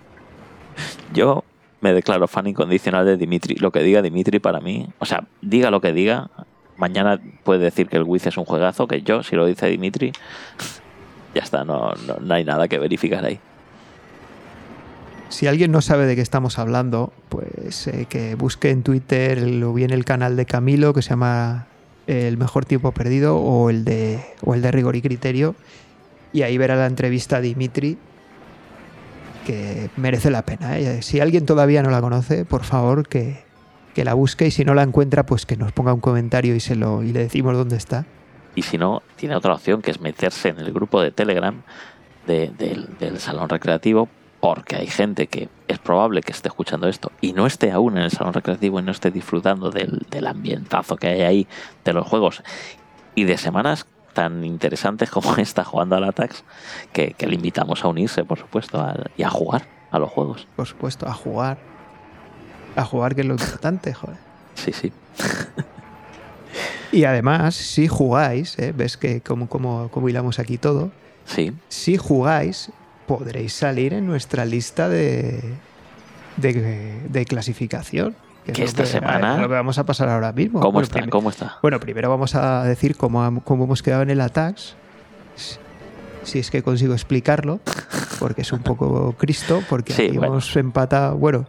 yo 1.13 1.43
me 1.81 1.93
declaro 1.93 2.27
fan 2.27 2.47
incondicional 2.47 3.05
de 3.05 3.17
Dimitri. 3.17 3.55
Lo 3.55 3.71
que 3.71 3.83
diga 3.83 4.01
Dimitri 4.01 4.39
para 4.39 4.61
mí, 4.61 4.87
o 4.99 5.05
sea, 5.05 5.25
diga 5.41 5.71
lo 5.71 5.81
que 5.81 5.91
diga, 5.91 6.29
mañana 6.77 7.19
puede 7.43 7.59
decir 7.59 7.89
que 7.89 7.97
el 7.97 8.03
Wiz 8.03 8.25
es 8.27 8.37
un 8.37 8.45
juegazo, 8.45 8.87
que 8.87 9.01
yo, 9.01 9.23
si 9.23 9.35
lo 9.35 9.45
dice 9.45 9.67
Dimitri, 9.67 10.13
ya 11.35 11.41
está, 11.41 11.65
no, 11.65 11.91
no, 12.21 12.33
hay 12.33 12.45
nada 12.45 12.67
que 12.67 12.79
verificar 12.79 13.25
ahí. 13.25 13.39
Si 15.29 15.47
alguien 15.47 15.71
no 15.71 15.81
sabe 15.81 16.05
de 16.05 16.15
qué 16.15 16.21
estamos 16.21 16.59
hablando, 16.59 17.13
pues 17.29 17.87
eh, 17.87 18.05
que 18.09 18.35
busque 18.35 18.69
en 18.69 18.83
Twitter 18.83 19.63
o 19.63 19.73
bien 19.73 19.91
el 19.91 20.05
canal 20.05 20.35
de 20.35 20.45
Camilo 20.45 20.93
que 20.93 21.01
se 21.01 21.11
llama 21.11 21.67
El 22.05 22.37
mejor 22.37 22.65
tiempo 22.65 22.91
perdido 22.91 23.37
o 23.37 23.69
el 23.69 23.85
de 23.85 24.19
o 24.43 24.55
el 24.55 24.61
de 24.61 24.71
rigor 24.71 24.97
y 24.97 25.01
criterio 25.01 25.55
y 26.33 26.41
ahí 26.43 26.57
verá 26.57 26.75
la 26.75 26.85
entrevista 26.85 27.37
a 27.37 27.41
Dimitri 27.41 27.97
que 29.51 29.89
merece 29.97 30.29
la 30.31 30.43
pena. 30.43 30.77
¿eh? 30.79 31.01
Si 31.01 31.19
alguien 31.19 31.45
todavía 31.45 31.83
no 31.83 31.89
la 31.89 31.99
conoce, 32.01 32.45
por 32.45 32.63
favor 32.63 33.07
que, 33.07 33.43
que 33.93 34.05
la 34.05 34.13
busque 34.13 34.47
y 34.47 34.51
si 34.51 34.63
no 34.65 34.73
la 34.73 34.83
encuentra, 34.83 35.25
pues 35.25 35.45
que 35.45 35.57
nos 35.57 35.71
ponga 35.71 35.93
un 35.93 35.99
comentario 35.99 36.55
y, 36.55 36.59
se 36.59 36.75
lo, 36.75 37.03
y 37.03 37.11
le 37.11 37.19
decimos 37.19 37.55
dónde 37.55 37.75
está. 37.75 38.05
Y 38.55 38.61
si 38.63 38.77
no, 38.77 39.01
tiene 39.15 39.35
otra 39.35 39.53
opción 39.53 39.81
que 39.81 39.91
es 39.91 39.99
meterse 40.01 40.49
en 40.49 40.59
el 40.59 40.71
grupo 40.73 41.01
de 41.01 41.11
Telegram 41.11 41.61
de- 42.27 42.51
del, 42.57 42.89
del 42.99 43.19
salón 43.19 43.49
recreativo, 43.49 44.07
porque 44.39 44.75
hay 44.75 44.87
gente 44.87 45.27
que 45.27 45.49
es 45.67 45.79
probable 45.79 46.21
que 46.21 46.31
esté 46.31 46.47
escuchando 46.47 46.87
esto 46.87 47.11
y 47.21 47.33
no 47.33 47.45
esté 47.45 47.71
aún 47.71 47.97
en 47.97 48.03
el 48.03 48.11
salón 48.11 48.33
recreativo 48.33 48.79
y 48.79 48.83
no 48.83 48.91
esté 48.91 49.11
disfrutando 49.11 49.69
del, 49.69 50.05
del 50.09 50.27
ambientazo 50.27 50.95
que 50.97 51.07
hay 51.07 51.21
ahí 51.21 51.47
de 51.85 51.93
los 51.93 52.07
juegos 52.07 52.41
y 53.15 53.25
de 53.25 53.37
semanas 53.37 53.85
tan 54.13 54.43
interesantes 54.43 55.09
como 55.09 55.35
esta 55.37 55.63
jugando 55.63 55.95
al 55.95 56.03
Atax, 56.03 56.43
que, 56.93 57.13
que 57.13 57.27
le 57.27 57.35
invitamos 57.35 57.83
a 57.83 57.87
unirse, 57.87 58.23
por 58.23 58.39
supuesto, 58.39 58.79
a- 58.81 58.95
y 59.17 59.23
a 59.23 59.29
jugar 59.29 59.67
a 59.91 59.99
los 59.99 60.09
juegos. 60.09 60.47
Por 60.55 60.67
supuesto, 60.67 61.07
a 61.07 61.13
jugar. 61.13 61.57
A 62.75 62.85
jugar, 62.85 63.15
que 63.15 63.21
es 63.21 63.27
lo 63.27 63.33
importante, 63.33 63.93
joder. 63.93 64.17
Sí, 64.55 64.71
sí. 64.73 64.91
Y 66.91 67.05
además, 67.05 67.55
si 67.55 67.87
jugáis, 67.87 68.57
¿eh? 68.59 68.73
ves 68.75 68.97
que 68.97 69.21
como, 69.21 69.47
como, 69.47 69.89
como 69.89 70.09
hilamos 70.09 70.39
aquí 70.39 70.57
todo, 70.57 70.91
Sí, 71.23 71.53
si 71.69 71.97
jugáis, 71.97 72.71
podréis 73.07 73.53
salir 73.53 73.93
en 73.93 74.07
nuestra 74.07 74.43
lista 74.43 74.89
de, 74.89 75.39
de, 76.37 76.99
de 77.07 77.25
clasificación. 77.25 78.15
Que 78.45 78.63
esta 78.63 78.85
semana- 78.85 79.37
Lo 79.37 79.47
que 79.47 79.53
vamos 79.53 79.77
a 79.77 79.85
pasar 79.85 80.09
ahora 80.09 80.31
mismo. 80.33 80.59
¿cómo 80.59 80.73
Bueno, 80.73 80.83
está? 80.85 80.99
prim- 80.99 81.09
¿Cómo 81.09 81.29
está? 81.29 81.57
Bueno, 81.61 81.79
primero 81.79 82.09
vamos 82.09 82.33
a 82.35 82.63
decir 82.63 82.97
cómo, 82.97 83.41
cómo 83.43 83.65
hemos 83.65 83.83
quedado 83.83 84.01
en 84.03 84.09
el 84.09 84.19
Atax. 84.21 84.75
Si 86.23 86.39
es 86.39 86.51
que 86.51 86.61
consigo 86.63 86.93
explicarlo, 86.93 87.59
porque 88.19 88.41
es 88.41 88.51
un 88.51 88.61
poco 88.63 89.13
Cristo, 89.17 89.63
porque 89.69 89.93
Sí, 89.93 90.03
aquí 90.03 90.17
bueno. 90.17 90.33
hemos 90.33 90.55
empatado. 90.55 91.17
Bueno, 91.17 91.45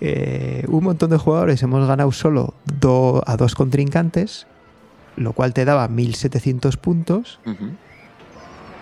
eh, 0.00 0.64
un 0.68 0.84
montón 0.84 1.10
de 1.10 1.16
jugadores 1.18 1.62
hemos 1.62 1.86
ganado 1.86 2.12
solo 2.12 2.54
do- 2.64 3.22
a 3.26 3.36
dos 3.36 3.54
contrincantes, 3.54 4.46
lo 5.16 5.32
cual 5.32 5.52
te 5.54 5.64
daba 5.64 5.88
1700 5.88 6.76
puntos. 6.76 7.40
Ujú. 7.46 7.70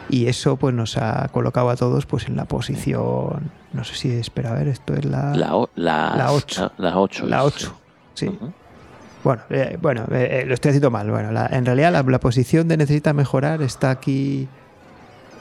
Y 0.08 0.26
eso 0.28 0.56
pues 0.56 0.74
nos 0.74 0.96
ha 0.98 1.28
colocado 1.32 1.68
a 1.70 1.76
todos 1.76 2.06
pues 2.06 2.28
en 2.28 2.36
la 2.36 2.44
posición. 2.44 3.50
No 3.72 3.84
sé 3.84 3.94
si 3.96 4.10
espera 4.12 4.50
a 4.52 4.54
ver, 4.54 4.68
esto 4.68 4.94
es 4.94 5.04
la. 5.04 5.34
La, 5.34 5.56
o- 5.56 5.70
la, 5.74 6.14
La 6.16 6.32
ocho. 6.32 6.70
La 6.78 6.98
8. 6.98 7.26
la 7.26 7.44
8. 7.44 7.74
Sí. 8.14 8.38
Bueno, 9.24 9.42
eh, 9.50 9.76
bueno 9.82 10.04
eh, 10.12 10.42
eh, 10.42 10.46
lo 10.46 10.54
estoy 10.54 10.70
haciendo 10.70 10.90
mal. 10.90 11.10
Bueno, 11.10 11.32
la- 11.32 11.46
en 11.46 11.66
realidad 11.66 11.92
la, 11.92 12.02
la 12.02 12.20
posición 12.20 12.68
de 12.68 12.76
necesita 12.76 13.12
mejorar 13.12 13.62
está 13.62 13.90
aquí. 13.90 14.48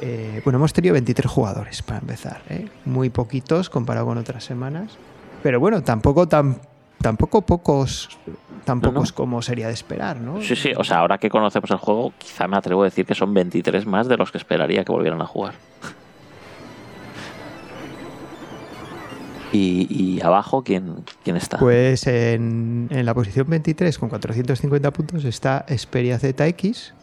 eh, 0.02 0.42
bueno, 0.44 0.58
hemos 0.58 0.74
tenido 0.74 0.94
23 0.94 1.30
jugadores 1.32 1.82
para 1.84 2.00
empezar, 2.00 2.42
muy 2.86 3.10
poquitos 3.10 3.70
comparado 3.70 4.08
con 4.08 4.18
otras 4.18 4.44
semanas. 4.44 4.98
Pero 5.44 5.60
bueno, 5.60 5.84
tampoco 5.84 6.28
tan, 6.28 6.58
tampoco 7.02 7.44
pocos, 7.44 8.10
No, 8.74 8.82
no. 8.82 8.94
pocos 8.94 9.12
como 9.14 9.42
sería 9.42 9.68
de 9.68 9.74
esperar, 9.74 10.18
¿no? 10.20 10.42
Sí, 10.42 10.56
sí, 10.56 10.72
o 10.76 10.84
sea, 10.84 11.00
ahora 11.00 11.18
que 11.18 11.30
conocemos 11.30 11.70
el 11.72 11.78
juego, 11.78 12.14
quizá 12.18 12.48
me 12.48 12.58
atrevo 12.58 12.82
a 12.82 12.86
decir 12.86 13.06
que 13.06 13.14
son 13.16 13.34
23 13.34 13.86
más 13.86 14.08
de 14.08 14.18
los 14.18 14.32
que 14.32 14.38
esperaría 14.38 14.84
que 14.84 14.92
volvieran 14.92 15.22
a 15.22 15.26
jugar. 15.26 15.54
Y, 19.52 19.88
y 19.90 20.22
abajo, 20.22 20.64
¿quién, 20.64 20.96
quién 21.24 21.38
está? 21.38 21.58
Pues 21.60 22.08
en, 22.08 22.88
en 22.92 23.06
la 23.06 23.14
posición 23.14 23.48
23 23.50 23.98
con 23.98 24.10
450 24.10 24.92
puntos 24.92 25.24
está 25.24 25.66
Xperia 25.70 26.20
ZX. 26.20 26.94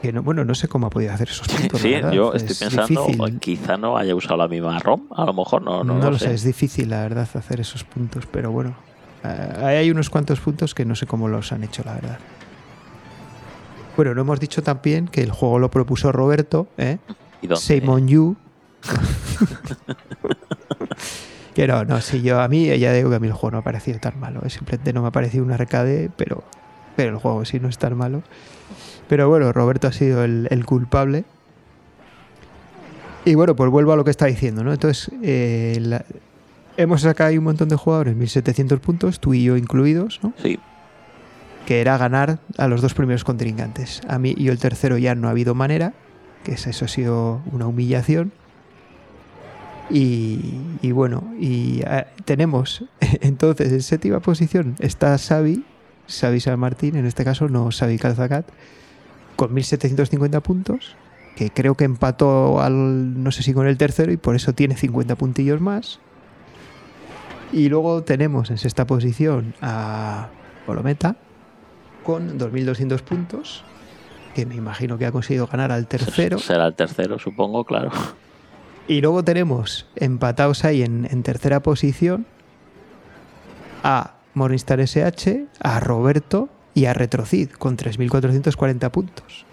Que 0.00 0.12
no, 0.12 0.22
bueno, 0.22 0.44
no 0.44 0.54
sé 0.54 0.68
cómo 0.68 0.86
ha 0.86 0.90
podido 0.90 1.12
hacer 1.12 1.28
esos 1.28 1.48
puntos. 1.48 1.80
sí, 1.80 1.94
yo 2.12 2.32
estoy 2.34 2.52
Es 2.52 2.58
pensando, 2.60 3.06
difícil. 3.06 3.40
quizá 3.40 3.76
no 3.76 3.96
haya 3.98 4.14
usado 4.14 4.36
la 4.36 4.48
misma 4.48 4.78
ROM, 4.78 5.02
a 5.14 5.24
lo 5.26 5.32
mejor 5.34 5.62
no, 5.62 5.82
no, 5.84 5.98
No, 5.98 6.10
lo 6.12 6.18
sé. 6.18 6.32
es 6.32 6.42
difícil 6.44 6.88
la 6.88 7.02
verdad 7.02 7.28
hacer 7.34 7.60
esos 7.60 7.84
puntos, 7.84 8.24
pero 8.30 8.50
bueno. 8.50 8.74
Eh, 9.24 9.52
ahí 9.64 9.76
hay 9.76 9.90
unos 9.90 10.10
cuantos 10.10 10.40
puntos 10.40 10.74
que 10.74 10.84
no 10.84 10.94
sé 10.94 11.06
cómo 11.06 11.28
los 11.28 11.52
han 11.52 11.64
hecho, 11.64 11.82
la 11.84 11.94
verdad. 11.94 12.18
Bueno, 13.96 14.14
no 14.14 14.22
hemos 14.22 14.40
dicho 14.40 14.62
también 14.62 15.08
que 15.08 15.22
el 15.22 15.30
juego 15.30 15.58
lo 15.58 15.70
propuso 15.70 16.10
Roberto, 16.12 16.68
¿eh? 16.78 16.98
¿Y 17.42 17.46
dónde? 17.48 17.60
Simon 17.62 18.08
Yu. 18.08 18.36
que 21.54 21.66
no, 21.66 21.84
no, 21.84 22.00
sí, 22.00 22.22
yo 22.22 22.40
a 22.40 22.48
mí 22.48 22.66
ya 22.78 22.92
digo 22.92 23.10
que 23.10 23.16
a 23.16 23.20
mí 23.20 23.26
el 23.26 23.32
juego 23.32 23.52
no 23.52 23.58
ha 23.58 23.64
parecido 23.64 23.98
tan 23.98 24.18
malo. 24.18 24.40
¿eh? 24.44 24.50
Simplemente 24.50 24.92
no 24.92 25.02
me 25.02 25.08
ha 25.08 25.10
parecido 25.10 25.44
un 25.44 25.52
arcade, 25.52 26.10
pero, 26.16 26.44
pero 26.96 27.10
el 27.10 27.16
juego 27.16 27.44
sí 27.44 27.58
no 27.60 27.68
es 27.68 27.78
tan 27.78 27.96
malo. 27.96 28.22
Pero 29.08 29.28
bueno, 29.28 29.52
Roberto 29.52 29.88
ha 29.88 29.92
sido 29.92 30.24
el, 30.24 30.46
el 30.50 30.64
culpable. 30.64 31.24
Y 33.24 33.34
bueno, 33.34 33.54
pues 33.56 33.70
vuelvo 33.70 33.92
a 33.92 33.96
lo 33.96 34.04
que 34.04 34.10
está 34.12 34.26
diciendo, 34.26 34.64
¿no? 34.64 34.72
Entonces, 34.72 35.10
eh, 35.22 35.76
la- 35.80 36.04
hemos 36.76 37.02
sacado 37.02 37.30
ahí 37.30 37.38
un 37.38 37.44
montón 37.44 37.68
de 37.68 37.76
jugadores, 37.76 38.16
1700 38.16 38.80
puntos, 38.80 39.20
tú 39.20 39.34
y 39.34 39.44
yo 39.44 39.56
incluidos, 39.56 40.20
¿no? 40.22 40.32
Sí, 40.42 40.58
que 41.66 41.80
era 41.80 41.96
ganar 41.98 42.38
a 42.58 42.66
los 42.68 42.80
dos 42.82 42.94
primeros 42.94 43.22
contrincantes. 43.24 44.00
A 44.08 44.18
mí 44.18 44.34
y 44.36 44.48
el 44.48 44.58
tercero 44.58 44.98
ya 44.98 45.14
no 45.14 45.28
ha 45.28 45.30
habido 45.32 45.54
manera, 45.54 45.92
que 46.44 46.52
es- 46.52 46.66
eso 46.66 46.84
ha 46.86 46.88
sido 46.88 47.42
una 47.52 47.66
humillación. 47.66 48.32
Y, 49.90 50.60
y 50.82 50.92
bueno, 50.92 51.24
y 51.38 51.82
eh, 51.84 52.06
tenemos 52.24 52.84
entonces 53.20 53.72
en 53.72 53.82
séptima 53.82 54.20
posición 54.20 54.76
está 54.78 55.16
Xavi, 55.18 55.64
Xavi 56.08 56.40
San 56.40 56.58
Martín, 56.60 56.96
en 56.96 57.06
este 57.06 57.24
caso 57.24 57.48
no 57.48 57.70
Xavi 57.72 57.98
Calzacat, 57.98 58.46
con 59.36 59.52
1750 59.52 60.40
puntos, 60.42 60.94
que 61.36 61.50
creo 61.50 61.74
que 61.76 61.84
empató 61.84 62.60
al, 62.60 63.22
no 63.22 63.32
sé 63.32 63.42
si 63.42 63.52
con 63.52 63.66
el 63.66 63.76
tercero 63.78 64.12
y 64.12 64.16
por 64.16 64.36
eso 64.36 64.52
tiene 64.52 64.76
50 64.76 65.16
puntillos 65.16 65.60
más. 65.60 65.98
Y 67.52 67.68
luego 67.68 68.02
tenemos 68.04 68.50
en 68.50 68.58
sexta 68.58 68.86
posición 68.86 69.54
a 69.60 70.28
Colometa, 70.66 71.16
con 72.04 72.38
2.200 72.38 73.00
puntos, 73.02 73.64
que 74.34 74.46
me 74.46 74.54
imagino 74.54 74.96
que 74.98 75.06
ha 75.06 75.12
conseguido 75.12 75.46
ganar 75.46 75.72
al 75.72 75.86
tercero. 75.88 76.38
será 76.38 76.66
el 76.66 76.74
tercero, 76.74 77.18
supongo, 77.18 77.64
claro. 77.64 77.90
Y 78.86 79.00
luego 79.00 79.24
tenemos 79.24 79.86
empatados 79.96 80.64
ahí 80.64 80.82
en, 80.82 81.06
en 81.10 81.22
tercera 81.22 81.60
posición 81.60 82.26
a 83.82 84.14
Morningstar 84.34 84.80
SH, 84.80 85.46
a 85.60 85.80
Roberto 85.80 86.48
y 86.74 86.84
a 86.86 86.94
Retrocid, 86.94 87.50
con 87.50 87.76
3.440 87.76 88.90
puntos. 88.90 89.44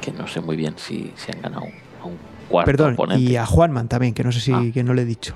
Que 0.00 0.12
no 0.12 0.26
sé 0.28 0.40
muy 0.40 0.56
bien 0.56 0.74
si, 0.76 1.12
si 1.16 1.32
han 1.32 1.42
ganado 1.42 1.66
a 2.02 2.06
un 2.06 2.16
cuarto 2.48 2.66
Perdón, 2.70 2.94
oponente. 2.94 3.22
y 3.22 3.36
a 3.36 3.46
Juanman 3.46 3.88
también, 3.88 4.14
que 4.14 4.22
no 4.24 4.32
sé 4.32 4.40
si 4.40 4.52
Ah. 4.52 4.62
que 4.72 4.82
no 4.84 4.94
le 4.94 5.02
he 5.02 5.06
dicho. 5.06 5.34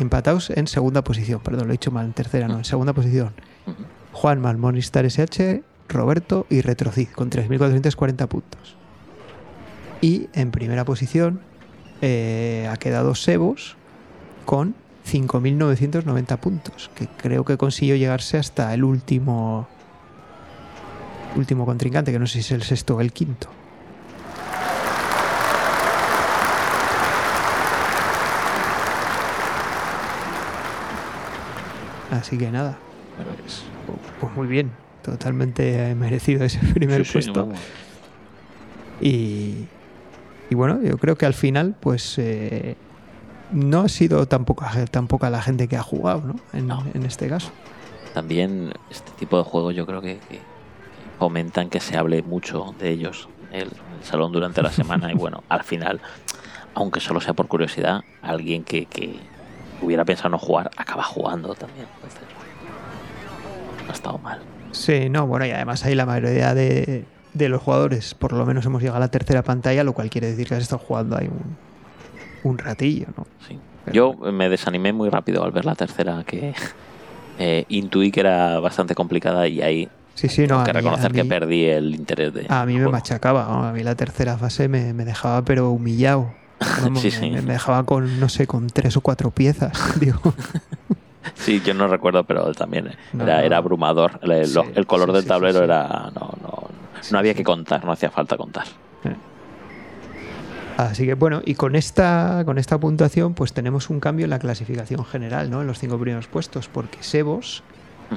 Empatados 0.00 0.50
en 0.50 0.66
segunda 0.66 1.04
posición, 1.04 1.40
perdón, 1.40 1.68
lo 1.68 1.72
he 1.72 1.78
dicho 1.78 1.90
mal, 1.90 2.06
en 2.06 2.12
tercera 2.12 2.48
no, 2.48 2.58
en 2.58 2.64
segunda 2.64 2.92
posición. 2.92 3.32
Ujú. 3.66 3.76
Juanman, 4.12 4.58
Morningstar 4.58 5.04
SH, 5.04 5.62
Roberto 5.88 6.46
y 6.50 6.60
Retrocid, 6.60 7.08
con 7.08 7.30
3.440 7.30 8.28
puntos. 8.28 8.76
Y 10.00 10.28
en 10.32 10.50
primera 10.50 10.84
posición 10.84 11.40
eh, 12.02 12.68
ha 12.70 12.76
quedado 12.76 13.14
Sebos 13.14 13.76
con 14.44 14.74
5.990 15.10 16.38
puntos, 16.38 16.90
que 16.94 17.06
creo 17.06 17.44
que 17.44 17.56
consiguió 17.56 17.96
llegarse 17.96 18.38
hasta 18.38 18.72
el 18.74 18.84
último 18.84 19.68
último 21.36 21.66
contrincante, 21.66 22.12
que 22.12 22.18
no 22.18 22.26
sé 22.26 22.34
si 22.34 22.38
es 22.40 22.50
el 22.52 22.62
sexto 22.62 22.96
o 22.96 23.00
el 23.00 23.12
quinto. 23.12 23.48
Así 32.18 32.38
que 32.38 32.50
nada, 32.50 32.76
pues, 33.40 33.62
pues 34.20 34.32
muy 34.34 34.46
bien, 34.46 34.70
totalmente 35.02 35.90
eh, 35.90 35.94
merecido 35.94 36.44
ese 36.44 36.58
primer 36.74 37.04
Sí, 37.04 37.12
puesto. 37.12 37.48
Y, 39.00 39.66
y 40.50 40.54
bueno, 40.54 40.80
yo 40.82 40.96
creo 40.98 41.16
que 41.16 41.26
al 41.26 41.34
final, 41.34 41.74
pues 41.80 42.18
eh, 42.18 42.76
no 43.52 43.80
ha 43.82 43.88
sido 43.88 44.26
tan 44.26 44.44
poca, 44.44 44.70
tan 44.86 45.06
poca 45.08 45.30
la 45.30 45.42
gente 45.42 45.68
que 45.68 45.76
ha 45.76 45.82
jugado, 45.82 46.22
¿no? 46.22 46.36
En, 46.52 46.66
No. 46.66 46.84
en 46.94 47.04
este 47.04 47.28
caso. 47.28 47.50
También 48.14 48.72
este 48.90 49.10
tipo 49.18 49.36
de 49.38 49.44
juegos 49.44 49.74
yo 49.74 49.86
creo 49.86 50.00
que, 50.00 50.18
que 50.28 50.38
fomentan 51.18 51.68
que 51.68 51.80
se 51.80 51.96
hable 51.96 52.22
mucho 52.22 52.74
de 52.78 52.90
ellos 52.90 53.28
en 53.50 53.62
el, 53.62 53.68
el 53.68 54.04
salón 54.04 54.30
durante 54.32 54.62
la 54.62 54.70
semana 54.70 55.10
y 55.10 55.14
bueno, 55.16 55.42
al 55.48 55.64
final, 55.64 56.00
aunque 56.74 57.00
solo 57.00 57.20
sea 57.20 57.34
por 57.34 57.48
curiosidad, 57.48 58.02
alguien 58.22 58.62
que, 58.62 58.86
que 58.86 59.16
hubiera 59.82 60.04
pensado 60.04 60.30
no 60.30 60.38
jugar 60.38 60.70
acaba 60.76 61.02
jugando 61.02 61.54
también. 61.54 61.86
Entonces, 61.96 62.20
no 63.84 63.90
ha 63.90 63.92
estado 63.92 64.18
mal. 64.18 64.40
Sí, 64.72 65.08
no, 65.08 65.26
bueno, 65.26 65.46
y 65.46 65.50
además 65.50 65.84
ahí 65.84 65.94
la 65.94 66.06
mayoría 66.06 66.54
de, 66.54 67.04
de 67.32 67.48
los 67.48 67.62
jugadores, 67.62 68.14
por 68.14 68.32
lo 68.32 68.44
menos 68.46 68.64
hemos 68.66 68.80
llegado 68.82 68.96
a 68.96 69.00
la 69.00 69.08
tercera 69.08 69.42
pantalla, 69.42 69.84
lo 69.84 69.92
cual 69.92 70.10
quiere 70.10 70.28
decir 70.28 70.48
que 70.48 70.54
has 70.54 70.62
estado 70.62 70.80
jugando 70.84 71.16
ahí 71.16 71.28
un, 71.28 71.56
un 72.50 72.58
ratillo, 72.58 73.06
¿no? 73.16 73.26
Sí. 73.46 73.58
Pero- 73.84 73.94
Yo 73.94 74.32
me 74.32 74.48
desanimé 74.48 74.92
muy 74.92 75.10
rápido 75.10 75.44
al 75.44 75.52
ver 75.52 75.64
la 75.64 75.74
tercera, 75.74 76.24
que 76.24 76.54
eh, 77.38 77.64
intuí 77.68 78.10
que 78.10 78.20
era 78.20 78.58
bastante 78.60 78.94
complicada 78.94 79.46
y 79.46 79.60
ahí 79.62 79.88
Sí, 80.14 80.28
sí, 80.28 80.46
no. 80.46 80.62
que 80.64 80.72
mí- 80.72 80.78
reconocer 80.80 81.12
que 81.12 81.24
perdí 81.24 81.64
el 81.64 81.94
interés 81.94 82.32
de. 82.32 82.46
A 82.48 82.64
mí 82.66 82.74
me 82.74 82.78
juego. 82.80 82.92
machacaba, 82.92 83.44
¿no? 83.50 83.64
a 83.64 83.72
mí 83.72 83.82
la 83.82 83.94
tercera 83.96 84.38
fase 84.38 84.68
me, 84.68 84.92
me 84.94 85.04
dejaba 85.04 85.42
pero 85.44 85.70
humillado. 85.70 86.32
Vamos, 86.82 87.00
Sí, 87.02 87.10
sí. 87.10 87.30
Me, 87.30 87.40
dejaba 87.42 87.84
con, 87.84 88.18
no 88.20 88.28
sé, 88.28 88.46
con 88.46 88.66
tres 88.68 88.96
o 88.96 89.00
cuatro 89.00 89.30
piezas. 89.30 89.98
Digo, 90.00 90.20
Sí, 91.34 91.60
yo 91.64 91.72
no 91.74 91.88
recuerdo, 91.88 92.24
pero 92.24 92.52
también 92.52 92.88
eh, 92.88 92.96
No, 93.12 93.24
era, 93.24 93.38
no. 93.38 93.42
era 93.44 93.56
abrumador. 93.56 94.18
El, 94.22 94.32
el- 94.32 94.46
Sí, 94.46 94.60
el 94.74 94.86
color 94.86 95.08
sí, 95.10 95.14
del 95.16 95.24
tablero 95.26 95.58
sí, 95.60 95.64
era. 95.64 96.10
No, 96.14 96.32
no, 96.42 96.68
no 97.10 97.18
había 97.18 97.34
que 97.34 97.42
contar, 97.44 97.84
no 97.84 97.92
hacía 97.92 98.10
falta 98.10 98.36
contar. 98.36 98.64
Así 100.76 101.06
que 101.06 101.14
bueno, 101.14 101.40
y 101.44 101.54
con 101.54 101.76
esta, 101.76 102.42
con 102.44 102.58
esta 102.58 102.78
puntuación, 102.78 103.34
pues 103.34 103.52
tenemos 103.52 103.90
un 103.90 104.00
cambio 104.00 104.24
en 104.24 104.30
la 104.30 104.40
clasificación 104.40 105.04
general, 105.04 105.48
¿no? 105.48 105.60
En 105.60 105.68
los 105.68 105.78
cinco 105.78 105.98
primeros 105.98 106.26
puestos, 106.26 106.68
porque 106.68 106.98
Sebos 107.00 107.62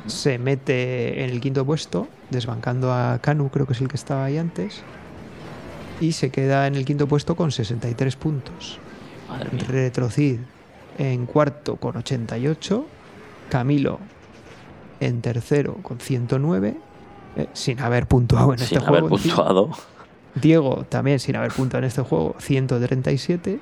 se 0.07 0.39
mete 0.39 1.23
en 1.23 1.29
el 1.29 1.39
quinto 1.39 1.63
puesto, 1.65 2.07
desbancando 2.31 2.91
a 2.91 3.19
Kanu, 3.21 3.49
creo 3.49 3.67
que 3.67 3.73
es 3.73 3.81
el 3.81 3.87
que 3.87 3.95
estaba 3.95 4.25
ahí 4.25 4.37
antes, 4.39 4.81
y 6.01 6.11
se 6.11 6.29
queda 6.29 6.67
en 6.67 6.75
el 6.75 6.85
quinto 6.85 7.07
puesto 7.07 7.35
con 7.35 7.51
63 7.51 8.15
puntos. 8.15 8.79
Retrocid 9.67 10.39
en 10.97 11.25
cuarto 11.25 11.75
con 11.75 11.97
88, 11.97 12.85
Camilo 13.49 13.99
en 14.99 15.21
tercero 15.21 15.75
con 15.83 15.99
109, 15.99 16.75
eh, 17.35 17.47
sin 17.53 17.79
haber 17.79 18.07
puntuado 18.07 18.53
en 18.53 18.59
Sin 18.59 18.77
este 18.77 18.87
haber 18.89 19.01
juego. 19.01 19.17
puntuado. 19.17 19.69
Diego 20.35 20.85
también 20.89 21.19
sin 21.19 21.35
haber 21.35 21.51
puntuado 21.51 21.83
en 21.83 21.87
este 21.87 22.01
juego, 22.01 22.35
137. 22.39 23.59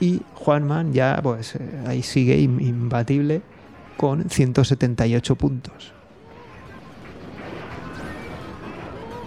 Y 0.00 0.20
Juanman 0.34 0.92
ya, 0.92 1.18
pues 1.22 1.54
eh, 1.56 1.60
ahí 1.86 2.02
sigue 2.02 2.38
im- 2.38 2.60
imbatible 2.60 3.40
con 3.96 4.28
178 4.28 5.34
puntos. 5.36 5.92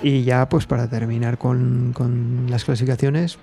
Y 0.02 0.24
ya, 0.24 0.48
pues 0.48 0.66
para 0.66 0.90
terminar 0.90 1.38
con, 1.38 1.92
con 1.94 2.48
las 2.50 2.64
clasificaciones, 2.64 3.38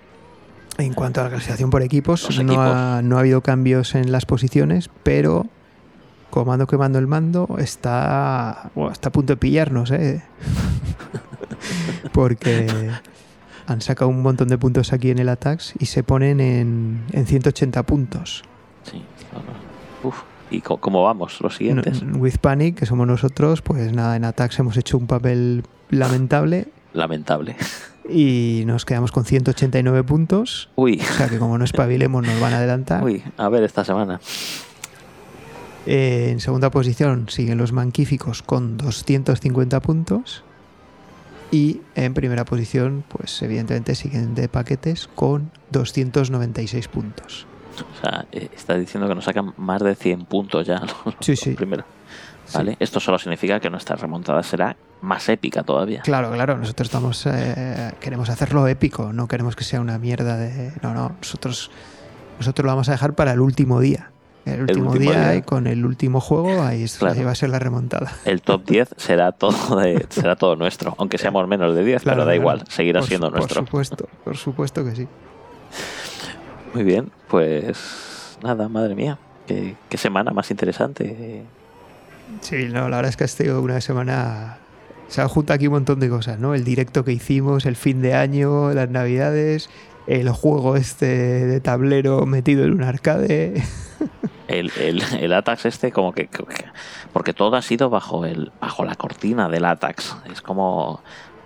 en 0.79 0.95
cuanto 0.95 1.21
a 1.21 1.25
la 1.25 1.31
clasificación 1.31 1.71
por 1.71 1.83
equipos, 1.83 2.43
no 2.43 2.61
ha, 2.61 3.03
no 3.03 3.17
ha 3.17 3.21
habido 3.21 3.41
cambios 3.43 3.95
en 3.95 4.13
las 4.13 4.27
posiciones, 4.27 4.91
pero 5.03 5.47
Comando 6.31 6.67
Quemando 6.67 6.99
el 6.99 7.07
Mando 7.07 7.57
está, 7.59 8.71
bueno, 8.75 8.93
está 8.93 9.09
a 9.09 9.13
punto 9.13 9.33
de 9.33 9.37
pillarnos, 9.39 9.91
¿eh? 9.91 10.23
Porque 12.13 12.91
han 13.67 13.81
sacado 13.81 14.11
un 14.11 14.23
montón 14.23 14.49
de 14.49 14.59
puntos 14.59 14.93
aquí 14.93 15.11
en 15.11 15.19
el 15.19 15.29
Atax 15.29 15.75
y 15.79 15.87
se 15.87 16.03
ponen 16.03 16.41
en, 16.41 17.05
en 17.13 17.27
180 17.27 17.83
puntos. 17.85 18.45
Sí. 18.83 19.03
Uf. 20.03 20.23
¿Y 20.51 20.61
cómo 20.61 21.03
vamos? 21.03 21.41
Los 21.41 21.57
siguientes. 21.57 22.03
With 22.03 22.37
Panic, 22.41 22.77
que 22.79 22.87
somos 22.87 23.07
nosotros, 23.07 23.63
pues 23.63 23.93
nada, 23.93 24.15
en 24.15 24.25
Atax 24.25 24.59
hemos 24.61 24.77
hecho 24.77 24.97
un 24.97 25.07
papel 25.07 25.65
lamentable 25.91 26.69
Lamentable. 26.93 27.57
y 28.09 28.63
nos 28.67 28.85
quedamos 28.85 29.13
con 29.13 29.25
189 29.25 30.03
puntos. 30.05 30.69
Uy. 30.77 31.01
O 31.01 31.13
sea 31.15 31.29
que 31.29 31.39
como 31.39 31.59
no 31.59 31.65
espabilemos 31.65 32.27
nos 32.27 32.41
van 32.41 32.55
a 32.55 32.59
adelantar. 32.59 33.03
Uy, 33.05 33.23
a 33.37 33.49
ver 33.49 33.63
esta 33.65 33.85
semana. 33.85 34.21
Eh, 35.87 36.31
en 36.33 36.41
segunda 36.41 36.71
posición 36.71 37.29
siguen 37.29 37.59
los 37.59 37.73
Manquíficos 37.73 38.43
con 38.43 38.77
250 38.77 39.81
puntos. 39.81 40.43
Y 41.53 41.81
en 41.95 42.13
primera 42.13 42.45
posición, 42.45 43.05
pues 43.07 43.41
evidentemente 43.43 43.95
siguen 43.95 44.35
de 44.35 44.49
paquetes 44.49 45.09
con 45.15 45.53
296 45.71 46.89
puntos. 46.89 47.47
O 47.77 48.01
sea, 48.01 48.27
eh, 48.33 48.49
está 48.57 48.75
diciendo 48.77 49.09
que 49.09 49.15
nos 49.15 49.25
sacan 49.27 49.55
más 49.57 49.81
de 49.83 49.95
100 49.95 50.25
puntos 50.25 50.67
ya. 50.67 50.81
los- 50.81 51.15
Sí, 51.21 51.33
los 51.33 51.41
sí. 51.41 51.55
Sí. 52.47 52.57
¿Vale? 52.59 52.77
Esto 52.81 53.01
solo 53.01 53.19
significa 53.19 53.59
que 53.61 53.69
nuestra 53.71 53.97
remontada 53.97 54.43
será 54.43 54.77
más 55.03 55.29
épica 55.29 55.63
todavía. 55.63 56.01
Claro, 56.03 56.31
claro, 56.33 56.57
nosotros 56.57 56.87
estamos 56.87 57.27
eh, 57.27 57.93
queremos 58.01 58.29
hacerlo 58.31 58.67
épico, 58.69 59.13
no 59.13 59.27
queremos 59.29 59.57
que 59.57 59.65
sea 59.65 59.81
una 59.81 59.99
mierda 59.99 60.37
de. 60.37 60.73
No, 60.83 60.95
no, 60.95 61.17
nosotros, 61.21 61.71
nosotros 62.39 62.65
lo 62.65 62.71
vamos 62.73 62.89
a 62.89 62.93
dejar 62.93 63.15
para 63.15 63.33
el 63.33 63.41
último 63.41 63.81
día. 63.81 64.11
El 64.45 64.61
último, 64.61 64.93
último 64.93 65.11
día, 65.11 65.23
día. 65.31 65.35
y 65.35 65.43
con 65.43 65.67
el 65.67 65.85
último 65.85 66.21
juego, 66.21 66.63
ahí, 66.63 66.85
es- 66.85 66.99
Claro. 66.99 67.17
ahí 67.19 67.25
va 67.25 67.33
a 67.33 67.35
ser 67.35 67.51
la 67.51 67.59
remontada. 67.59 68.13
El 68.25 68.43
top 68.43 68.65
10 68.71 68.91
será 68.97 69.33
todo 69.33 69.77
de- 69.81 70.07
será 70.09 70.37
todo 70.37 70.55
nuestro, 70.55 70.95
aunque 70.99 71.19
seamos 71.19 71.49
menos 71.49 71.75
de 71.75 71.85
10, 71.85 72.03
Claro, 72.05 72.19
pero 72.19 72.25
da 72.27 72.31
claro. 72.31 72.41
igual, 72.41 72.65
seguirá 72.69 73.01
Por 73.01 73.09
siendo 73.09 73.31
nuestro. 73.31 73.63
Por 73.63 73.67
supuesto, 73.67 74.09
por 74.23 74.37
supuesto 74.37 74.85
que 74.85 74.95
sí. 74.95 75.09
Muy 76.75 76.85
bien, 76.85 77.11
pues 77.29 78.39
nada, 78.43 78.69
madre 78.69 78.95
mía, 78.95 79.19
qué, 79.49 79.75
qué 79.89 79.99
semana 79.99 80.31
más 80.31 80.49
interesante. 80.53 81.45
Sí, 82.41 82.69
no, 82.71 82.89
la 82.89 82.97
verdad 82.97 83.11
es 83.11 83.17
que 83.17 83.25
ha 83.25 83.29
sido 83.29 83.63
una 83.63 83.81
semana. 83.81 84.59
Se 85.09 85.21
han 85.21 85.29
juntado 85.29 85.55
aquí 85.57 85.67
un 85.69 85.75
montón 85.75 86.01
de 86.01 86.09
cosas, 86.09 86.39
¿no? 86.39 86.55
El 86.55 86.65
directo 86.65 87.05
que 87.05 87.13
hicimos, 87.13 87.65
el 87.67 87.77
fin 87.77 88.03
de 88.03 88.15
año, 88.15 88.73
las 88.73 88.91
navidades, 88.91 89.71
el 90.07 90.29
juego 90.31 90.77
este 90.77 91.07
de 91.07 91.61
tablero 91.61 92.27
metido 92.27 92.65
en 92.65 92.73
un 92.73 92.83
arcade. 92.83 93.63
El, 94.49 94.71
el, 94.79 95.33
Atax 95.33 95.67
este 95.67 95.91
como 95.91 96.13
que, 96.13 96.29
que- 96.29 96.45
porque 97.13 97.35
todo 97.35 97.57
ha 97.57 97.63
sido 97.63 97.91
bajo 97.91 98.25
el 98.25 98.53
bajo 98.61 98.85
la 98.85 98.95
cortina 98.95 99.49
del 99.49 99.65
Atax. 99.65 100.17
Es 100.31 100.41
como 100.41 101.01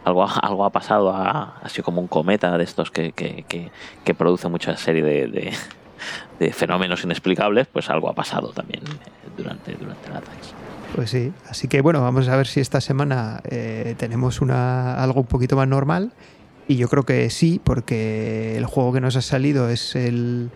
algo, 0.04 0.28
algo 0.28 0.66
ha 0.66 0.70
pasado, 0.70 1.10
ha, 1.10 1.62
sido 1.68 1.82
como 1.84 2.02
un 2.02 2.08
cometa 2.08 2.58
de 2.58 2.64
estos 2.64 2.90
que, 2.90 3.12
que, 3.12 3.46
que, 3.48 3.70
que 4.04 4.14
produce 4.14 4.48
mucha 4.48 4.76
serie 4.76 5.02
de, 5.02 5.28
de, 5.28 5.52
de 6.40 6.52
fenómenos 6.52 7.02
inexplicables, 7.02 7.68
pues 7.68 7.88
algo 7.88 8.10
ha 8.10 8.14
pasado 8.14 8.52
también 8.52 8.82
durante, 9.34 9.72
durante 9.76 10.06
el 10.10 10.16
Atax. 10.16 10.54
Pues 10.94 11.10
sí, 11.10 11.32
así 11.48 11.68
que 11.68 11.80
bueno, 11.80 12.00
vamos 12.00 12.28
a 12.28 12.36
ver 12.36 12.46
si 12.46 12.60
esta 12.60 12.80
semana 12.80 13.40
eh, 13.48 13.94
tenemos 13.96 14.40
una, 14.40 15.02
algo 15.02 15.20
un 15.20 15.26
poquito 15.26 15.56
más 15.56 15.68
normal. 15.68 16.12
Y 16.68 16.76
yo 16.76 16.88
creo 16.88 17.04
que 17.04 17.28
sí, 17.30 17.60
porque 17.62 18.56
el 18.56 18.64
juego 18.66 18.92
que 18.92 19.00
nos 19.00 19.16
ha 19.16 19.22
salido 19.22 19.68
es 19.68 19.96
el, 19.96 20.50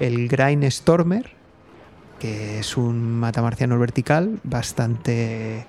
el 0.00 0.28
Grind 0.28 0.64
Stormer, 0.70 1.30
que 2.18 2.60
es 2.60 2.76
un 2.76 3.20
matamarciano 3.20 3.78
vertical 3.78 4.38
bastante 4.42 5.66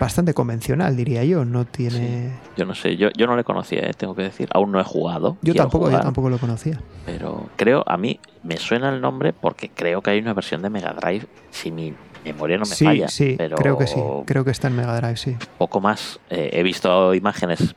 bastante 0.00 0.34
convencional, 0.34 0.96
diría 0.96 1.24
yo. 1.24 1.44
No 1.44 1.64
tiene. 1.64 2.32
Yo 2.56 2.64
no 2.66 2.74
sé, 2.74 2.96
yo, 2.96 3.08
yo 3.16 3.26
no 3.26 3.36
le 3.36 3.44
conocía, 3.44 3.80
eh, 3.80 3.92
tengo 3.96 4.14
que 4.14 4.22
decir. 4.22 4.48
Aún 4.52 4.72
no 4.72 4.80
he 4.80 4.84
jugado. 4.84 5.36
Yo 5.42 5.54
tampoco, 5.54 5.90
yo 5.90 6.00
tampoco 6.00 6.30
lo 6.30 6.38
conocía. 6.38 6.80
Pero 7.06 7.48
creo, 7.56 7.84
a 7.86 7.96
mí 7.96 8.20
me 8.42 8.56
suena 8.56 8.88
el 8.90 9.00
nombre 9.00 9.32
porque 9.32 9.70
creo 9.70 10.02
que 10.02 10.10
hay 10.10 10.18
una 10.18 10.34
versión 10.34 10.62
de 10.62 10.70
Mega 10.70 10.92
Drive, 10.92 11.26
si 11.50 11.70
mi 11.70 11.94
memoria 12.24 12.56
no 12.56 12.64
me 12.64 12.74
sí, 12.74 12.84
falla. 12.84 13.08
sí, 13.08 13.34
pero 13.36 13.56
creo 13.56 13.78
que 13.78 13.86
sí. 13.86 14.00
Creo 14.26 14.44
que 14.44 14.50
está 14.50 14.68
en 14.68 14.76
Mega 14.76 14.96
Drive, 14.96 15.16
sí. 15.16 15.36
poco 15.58 15.80
más. 15.80 16.18
Eh, 16.30 16.50
he 16.52 16.62
visto 16.62 17.14
imágenes. 17.14 17.74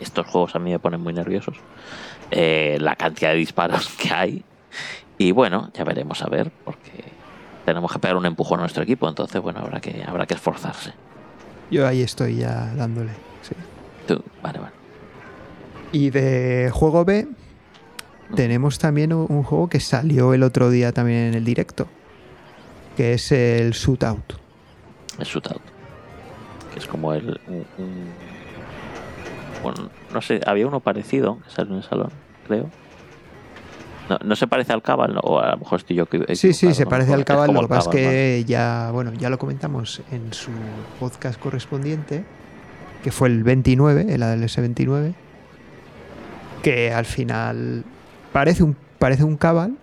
Estos 0.00 0.26
juegos 0.26 0.56
a 0.56 0.58
mí 0.58 0.70
me 0.70 0.78
ponen 0.78 1.00
muy 1.00 1.12
nerviosos. 1.12 1.56
Eh, 2.30 2.78
la 2.80 2.96
cantidad 2.96 3.30
de 3.30 3.36
disparos 3.36 3.88
que 3.98 4.12
hay. 4.12 4.44
Y 5.18 5.32
bueno, 5.32 5.70
ya 5.74 5.84
veremos 5.84 6.22
a 6.22 6.28
ver, 6.28 6.50
porque 6.64 7.04
tenemos 7.64 7.92
que 7.92 7.98
pegar 7.98 8.16
un 8.16 8.26
empujón 8.26 8.58
a 8.58 8.62
nuestro 8.62 8.82
equipo. 8.82 9.08
Entonces, 9.08 9.40
bueno, 9.40 9.60
habrá 9.60 9.80
que, 9.80 10.02
habrá 10.06 10.26
que 10.26 10.34
esforzarse. 10.34 10.92
Yo 11.70 11.86
ahí 11.86 12.02
estoy 12.02 12.36
ya 12.36 12.72
dándole. 12.74 13.12
sí. 13.42 13.54
Tú, 14.06 14.22
vale, 14.42 14.58
vale. 14.58 14.72
Y 15.92 16.10
de 16.10 16.70
juego 16.72 17.04
B 17.04 17.28
tenemos 18.34 18.78
también 18.78 19.12
un 19.12 19.26
un 19.28 19.42
juego 19.42 19.68
que 19.68 19.78
salió 19.78 20.32
el 20.34 20.42
otro 20.42 20.70
día 20.70 20.92
también 20.92 21.18
en 21.18 21.34
el 21.34 21.44
directo, 21.44 21.86
que 22.96 23.14
es 23.14 23.32
el 23.32 23.72
Shootout. 23.72 24.34
El 25.18 25.24
shootout. 25.26 25.60
Que 26.72 26.78
es 26.78 26.86
como 26.86 27.12
el. 27.12 27.40
un- 27.48 27.66
un- 27.78 28.08
bueno, 29.62 29.90
no 30.12 30.20
sé, 30.20 30.40
había 30.46 30.66
uno 30.66 30.80
parecido 30.80 31.38
que 31.44 31.50
salió 31.50 31.72
en 31.72 31.78
el 31.78 31.84
salón, 31.84 32.10
creo. 32.48 32.68
No, 34.10 34.18
no 34.24 34.34
se 34.36 34.48
parece 34.48 34.72
al 34.72 34.82
Cabal, 34.82 35.16
o 35.22 35.38
a 35.38 35.52
lo 35.52 35.58
mejor 35.58 35.78
estoy 35.78 35.96
yo 35.96 36.04
equivo- 36.04 36.24
Sí, 36.34 36.52
sí, 36.52 36.74
se 36.74 36.82
¿no? 36.84 36.90
parece 36.90 37.14
al 37.14 37.24
Cabal, 37.24 37.52
lo 37.54 37.60
que 37.62 37.68
pasa 37.68 37.88
es 37.90 37.94
que 37.96 38.44
ya, 38.46 38.90
bueno, 38.92 39.12
ya 39.12 39.30
lo 39.30 39.38
comentamos 39.38 40.02
en 40.10 40.32
su 40.32 40.50
podcast 40.98 41.38
correspondiente, 41.38 42.24
que 43.04 43.12
fue 43.12 43.28
el 43.28 43.44
29, 43.44 44.06
el 44.12 44.22
ADLS 44.24 44.56
29, 44.60 45.14
que 46.62 46.92
al 46.92 47.04
final 47.06 47.84
parece 48.32 48.64
un, 48.64 48.76
parece 48.98 49.22
un 49.22 49.36
Cabal, 49.36 49.76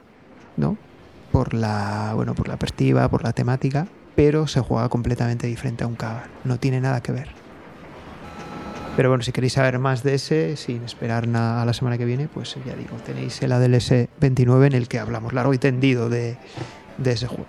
¿no? 0.57 0.77
Por 1.31 1.53
la, 1.53 2.13
bueno, 2.15 2.33
por 2.35 2.47
la 2.47 2.57
perspectiva, 2.57 3.07
por 3.09 3.23
la 3.23 3.33
temática, 3.33 3.87
pero 4.15 4.47
se 4.47 4.59
juega 4.61 4.89
completamente 4.89 5.47
diferente 5.47 5.83
a 5.83 5.87
un 5.87 5.95
Cabal, 5.95 6.23
no 6.43 6.57
tiene 6.57 6.81
nada 6.81 7.01
que 7.01 7.11
ver. 7.11 7.27
Pero 8.95 9.09
bueno, 9.09 9.23
si 9.23 9.31
queréis 9.31 9.53
saber 9.53 9.79
más 9.79 10.03
de 10.03 10.15
ese, 10.15 10.57
sin 10.57 10.83
esperar 10.83 11.27
na- 11.27 11.61
a 11.61 11.65
la 11.65 11.73
semana 11.73 11.97
que 11.97 12.05
viene, 12.05 12.27
pues 12.27 12.55
ya 12.65 12.73
digo, 12.75 12.97
tenéis 13.05 13.41
el 13.41 13.51
ADLS 13.51 14.09
29 14.19 14.67
en 14.67 14.73
el 14.73 14.87
que 14.87 14.99
hablamos 14.99 15.31
largo 15.33 15.53
y 15.53 15.57
tendido 15.57 16.09
de, 16.09 16.37
de 16.97 17.11
ese 17.11 17.27
juego. 17.27 17.45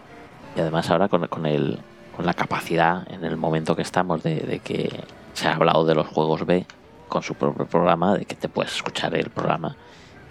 Y 0.57 0.61
además 0.61 0.91
ahora 0.91 1.09
con, 1.09 1.27
con, 1.27 1.47
el, 1.47 1.79
con 2.17 2.27
la 2.27 2.35
capacidad 2.35 3.11
en 3.11 3.25
el 3.25 3.37
momento 3.37 3.75
que 3.75 3.83
estamos 3.83 4.23
de, 4.23 4.37
de 4.41 4.59
que 4.61 4.91
se 5.33 5.49
ha 5.49 5.55
hablado 5.55 5.85
de 5.87 5.95
los 5.95 6.07
juegos 6.07 6.47
B 6.47 6.67
con 7.09 7.23
su 7.23 7.35
propio 7.35 7.67
programa, 7.67 8.15
de 8.17 8.27
que 8.27 8.37
te 8.37 8.49
puedes 8.49 8.73
escuchar 8.77 9.15
el 9.17 9.31
programa 9.31 9.75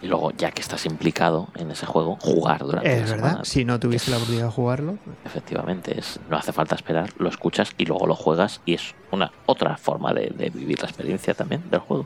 y 0.02 0.08
luego 0.08 0.32
ya 0.32 0.52
que 0.52 0.62
estás 0.62 0.86
implicado 0.86 1.50
en 1.56 1.72
ese 1.72 1.86
juego, 1.86 2.18
jugar 2.22 2.60
durante 2.62 2.88
la 2.90 2.96
Es 2.96 3.10
verdad, 3.12 3.28
semana. 3.30 3.46
si 3.46 3.66
no 3.66 3.80
tuviese 3.80 4.12
la 4.12 4.18
oportunidad 4.18 4.46
de 4.46 4.52
jugarlo. 4.52 4.98
Efectivamente, 5.26 6.00
es, 6.00 6.20
no 6.30 6.38
hace 6.38 6.54
falta 6.54 6.76
esperar, 6.76 7.10
lo 7.18 7.28
escuchas 7.30 7.72
y 7.78 7.86
luego 7.86 8.08
lo 8.08 8.16
juegas 8.16 8.62
y 8.66 8.76
es 8.76 8.96
una 9.12 9.32
otra 9.46 9.76
forma 9.78 10.14
de, 10.14 10.30
de 10.36 10.50
vivir 10.50 10.80
la 10.82 10.88
experiencia 10.88 11.34
también 11.34 11.70
del 11.70 11.80
juego. 11.82 12.06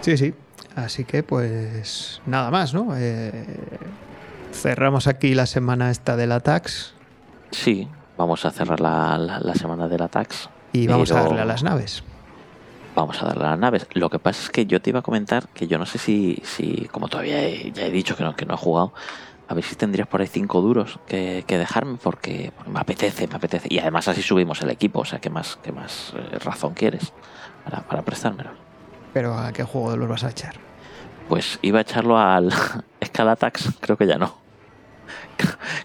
Sí, 0.00 0.16
sí. 0.16 0.34
Así 0.74 1.04
que 1.04 1.22
pues 1.22 2.20
nada 2.26 2.50
más, 2.50 2.72
¿no? 2.74 2.88
Eh, 2.96 3.46
cerramos 4.52 5.06
aquí 5.06 5.34
la 5.34 5.46
semana 5.46 5.90
esta 5.90 6.16
del 6.16 6.32
Atax 6.32 6.94
Sí, 7.50 7.88
vamos 8.16 8.44
a 8.46 8.50
cerrar 8.50 8.80
la, 8.80 9.18
la- 9.18 9.38
la 9.40 9.54
semana 9.54 9.86
del 9.88 10.00
Atax. 10.02 10.48
y 10.72 10.86
vamos 10.86 11.10
a 11.12 11.22
darle 11.22 11.40
a 11.42 11.44
las 11.44 11.62
naves. 11.62 12.02
Vamos 12.94 13.22
a 13.22 13.26
darle 13.26 13.44
a 13.46 13.50
las 13.50 13.58
naves. 13.58 13.86
Lo 13.94 14.10
que 14.10 14.18
pasa 14.18 14.42
es 14.42 14.50
que 14.50 14.66
yo 14.66 14.80
te 14.82 14.90
iba 14.90 14.98
a 14.98 15.02
comentar 15.02 15.48
que 15.48 15.66
yo 15.66 15.78
no 15.78 15.86
sé 15.86 15.98
si, 15.98 16.40
si 16.44 16.88
como 16.92 17.08
todavía 17.08 17.42
he- 17.42 17.72
ya 17.72 17.86
he 17.86 17.90
dicho 17.90 18.16
que 18.16 18.22
no, 18.24 18.34
que 18.36 18.44
no 18.44 18.54
he 18.54 18.56
jugado, 18.58 18.92
a 19.48 19.54
ver 19.54 19.64
si 19.64 19.76
tendrías 19.76 20.06
por 20.08 20.20
ahí 20.20 20.26
cinco 20.26 20.60
duros 20.60 20.98
que, 21.06 21.44
que 21.46 21.56
dejarme 21.58 21.96
porque, 22.02 22.52
porque 22.54 22.70
me 22.70 22.80
apetece, 22.80 23.26
me 23.28 23.36
apetece. 23.36 23.68
Y 23.70 23.78
además 23.78 24.08
así 24.08 24.22
subimos 24.22 24.60
el 24.62 24.70
equipo, 24.70 25.00
o 25.00 25.04
sea, 25.06 25.20
¿qué 25.20 25.30
más, 25.30 25.58
qué 25.62 25.72
más 25.72 26.12
eh, 26.16 26.38
razón 26.38 26.74
quieres 26.74 27.12
para, 27.64 27.80
para 27.80 28.02
prestármelo? 28.02 28.50
Pero 29.14 29.34
¿a 29.38 29.52
qué 29.52 29.62
juego 29.64 29.96
los 29.96 30.08
vas 30.08 30.24
a 30.24 30.30
echar? 30.30 30.54
Pues 31.28 31.58
iba 31.62 31.78
a 31.78 31.82
echarlo 31.82 32.18
al 32.18 32.50
Scalatax, 33.04 33.70
creo 33.80 33.96
que 33.96 34.06
ya 34.06 34.18
no. 34.18 34.34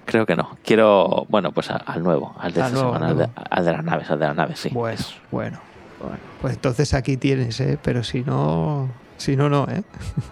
Creo 0.05 0.25
que 0.25 0.35
no. 0.35 0.57
Quiero, 0.63 1.25
bueno, 1.29 1.51
pues 1.51 1.69
al 1.69 2.03
nuevo, 2.03 2.35
al 2.39 2.53
de 2.53 2.61
Al 2.61 2.67
esta 2.67 2.77
nuevo, 2.81 2.93
semana, 2.93 3.11
al 3.11 3.17
de, 3.17 3.29
al 3.49 3.65
de 3.65 3.71
las 3.71 3.83
naves, 3.83 4.09
al 4.11 4.19
de 4.19 4.27
las 4.27 4.35
naves, 4.35 4.59
sí. 4.59 4.69
Bueno, 4.69 4.93
Es- 4.99 5.15
bueno. 5.31 5.59
Bueno, 5.99 6.17
Pues 6.41 6.53
entonces 6.55 6.93
aquí 6.93 7.17
tienes, 7.17 7.59
¿eh? 7.59 7.77
Pero 7.81 8.03
si 8.03 8.21
no, 8.21 8.89
si 9.17 9.35
no, 9.35 9.49
no, 9.49 9.67
¿eh? 9.69 9.83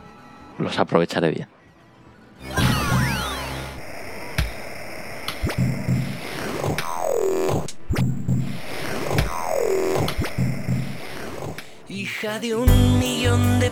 los 0.60 0.78
aprovecharé 0.80 1.32
bien. 1.32 1.48
Hija 11.88 12.40
de 12.40 12.56
un 12.56 13.00
millón 13.00 13.60
de 13.60 13.72